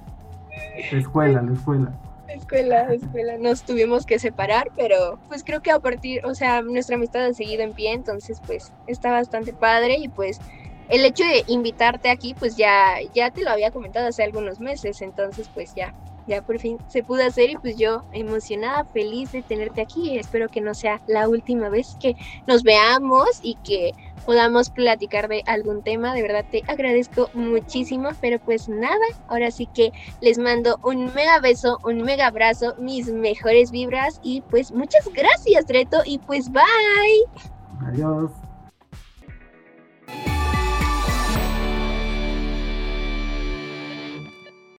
escuela, 0.92 1.40
la 1.40 1.52
escuela. 1.52 1.92
Escuela, 2.28 2.92
escuela, 2.92 3.38
nos 3.38 3.62
tuvimos 3.62 4.04
que 4.04 4.18
separar, 4.18 4.70
pero 4.76 5.18
pues 5.28 5.42
creo 5.42 5.62
que 5.62 5.70
a 5.70 5.78
partir, 5.78 6.26
o 6.26 6.34
sea, 6.34 6.60
nuestra 6.60 6.96
amistad 6.96 7.24
ha 7.24 7.32
seguido 7.32 7.62
en 7.62 7.72
pie, 7.72 7.94
entonces 7.94 8.42
pues 8.46 8.70
está 8.86 9.10
bastante 9.10 9.54
padre 9.54 9.96
y 9.98 10.08
pues 10.08 10.38
el 10.90 11.04
hecho 11.06 11.24
de 11.24 11.44
invitarte 11.46 12.10
aquí, 12.10 12.34
pues 12.34 12.56
ya, 12.56 12.96
ya 13.14 13.30
te 13.30 13.42
lo 13.42 13.50
había 13.50 13.70
comentado 13.70 14.08
hace 14.08 14.24
algunos 14.24 14.60
meses, 14.60 15.00
entonces 15.00 15.48
pues 15.54 15.74
ya 15.74 15.94
ya 16.28 16.42
por 16.42 16.58
fin 16.60 16.78
se 16.88 17.02
pudo 17.02 17.24
hacer 17.24 17.50
y 17.50 17.56
pues 17.56 17.76
yo 17.76 18.04
emocionada, 18.12 18.84
feliz 18.84 19.32
de 19.32 19.42
tenerte 19.42 19.80
aquí. 19.80 20.18
Espero 20.18 20.48
que 20.48 20.60
no 20.60 20.74
sea 20.74 21.00
la 21.06 21.28
última 21.28 21.68
vez 21.68 21.96
que 22.00 22.14
nos 22.46 22.62
veamos 22.62 23.40
y 23.42 23.56
que 23.64 23.92
podamos 24.26 24.70
platicar 24.70 25.28
de 25.28 25.42
algún 25.46 25.82
tema. 25.82 26.14
De 26.14 26.22
verdad 26.22 26.44
te 26.50 26.62
agradezco 26.68 27.30
muchísimo, 27.34 28.10
pero 28.20 28.38
pues 28.38 28.68
nada, 28.68 29.06
ahora 29.26 29.50
sí 29.50 29.66
que 29.74 29.90
les 30.20 30.38
mando 30.38 30.78
un 30.84 31.12
mega 31.14 31.40
beso, 31.40 31.78
un 31.84 32.02
mega 32.02 32.26
abrazo, 32.26 32.74
mis 32.78 33.08
mejores 33.08 33.70
vibras 33.70 34.20
y 34.22 34.42
pues 34.42 34.70
muchas 34.70 35.08
gracias, 35.12 35.64
Reto, 35.68 36.02
y 36.04 36.18
pues 36.18 36.50
bye. 36.52 36.62
Adiós. 37.86 38.30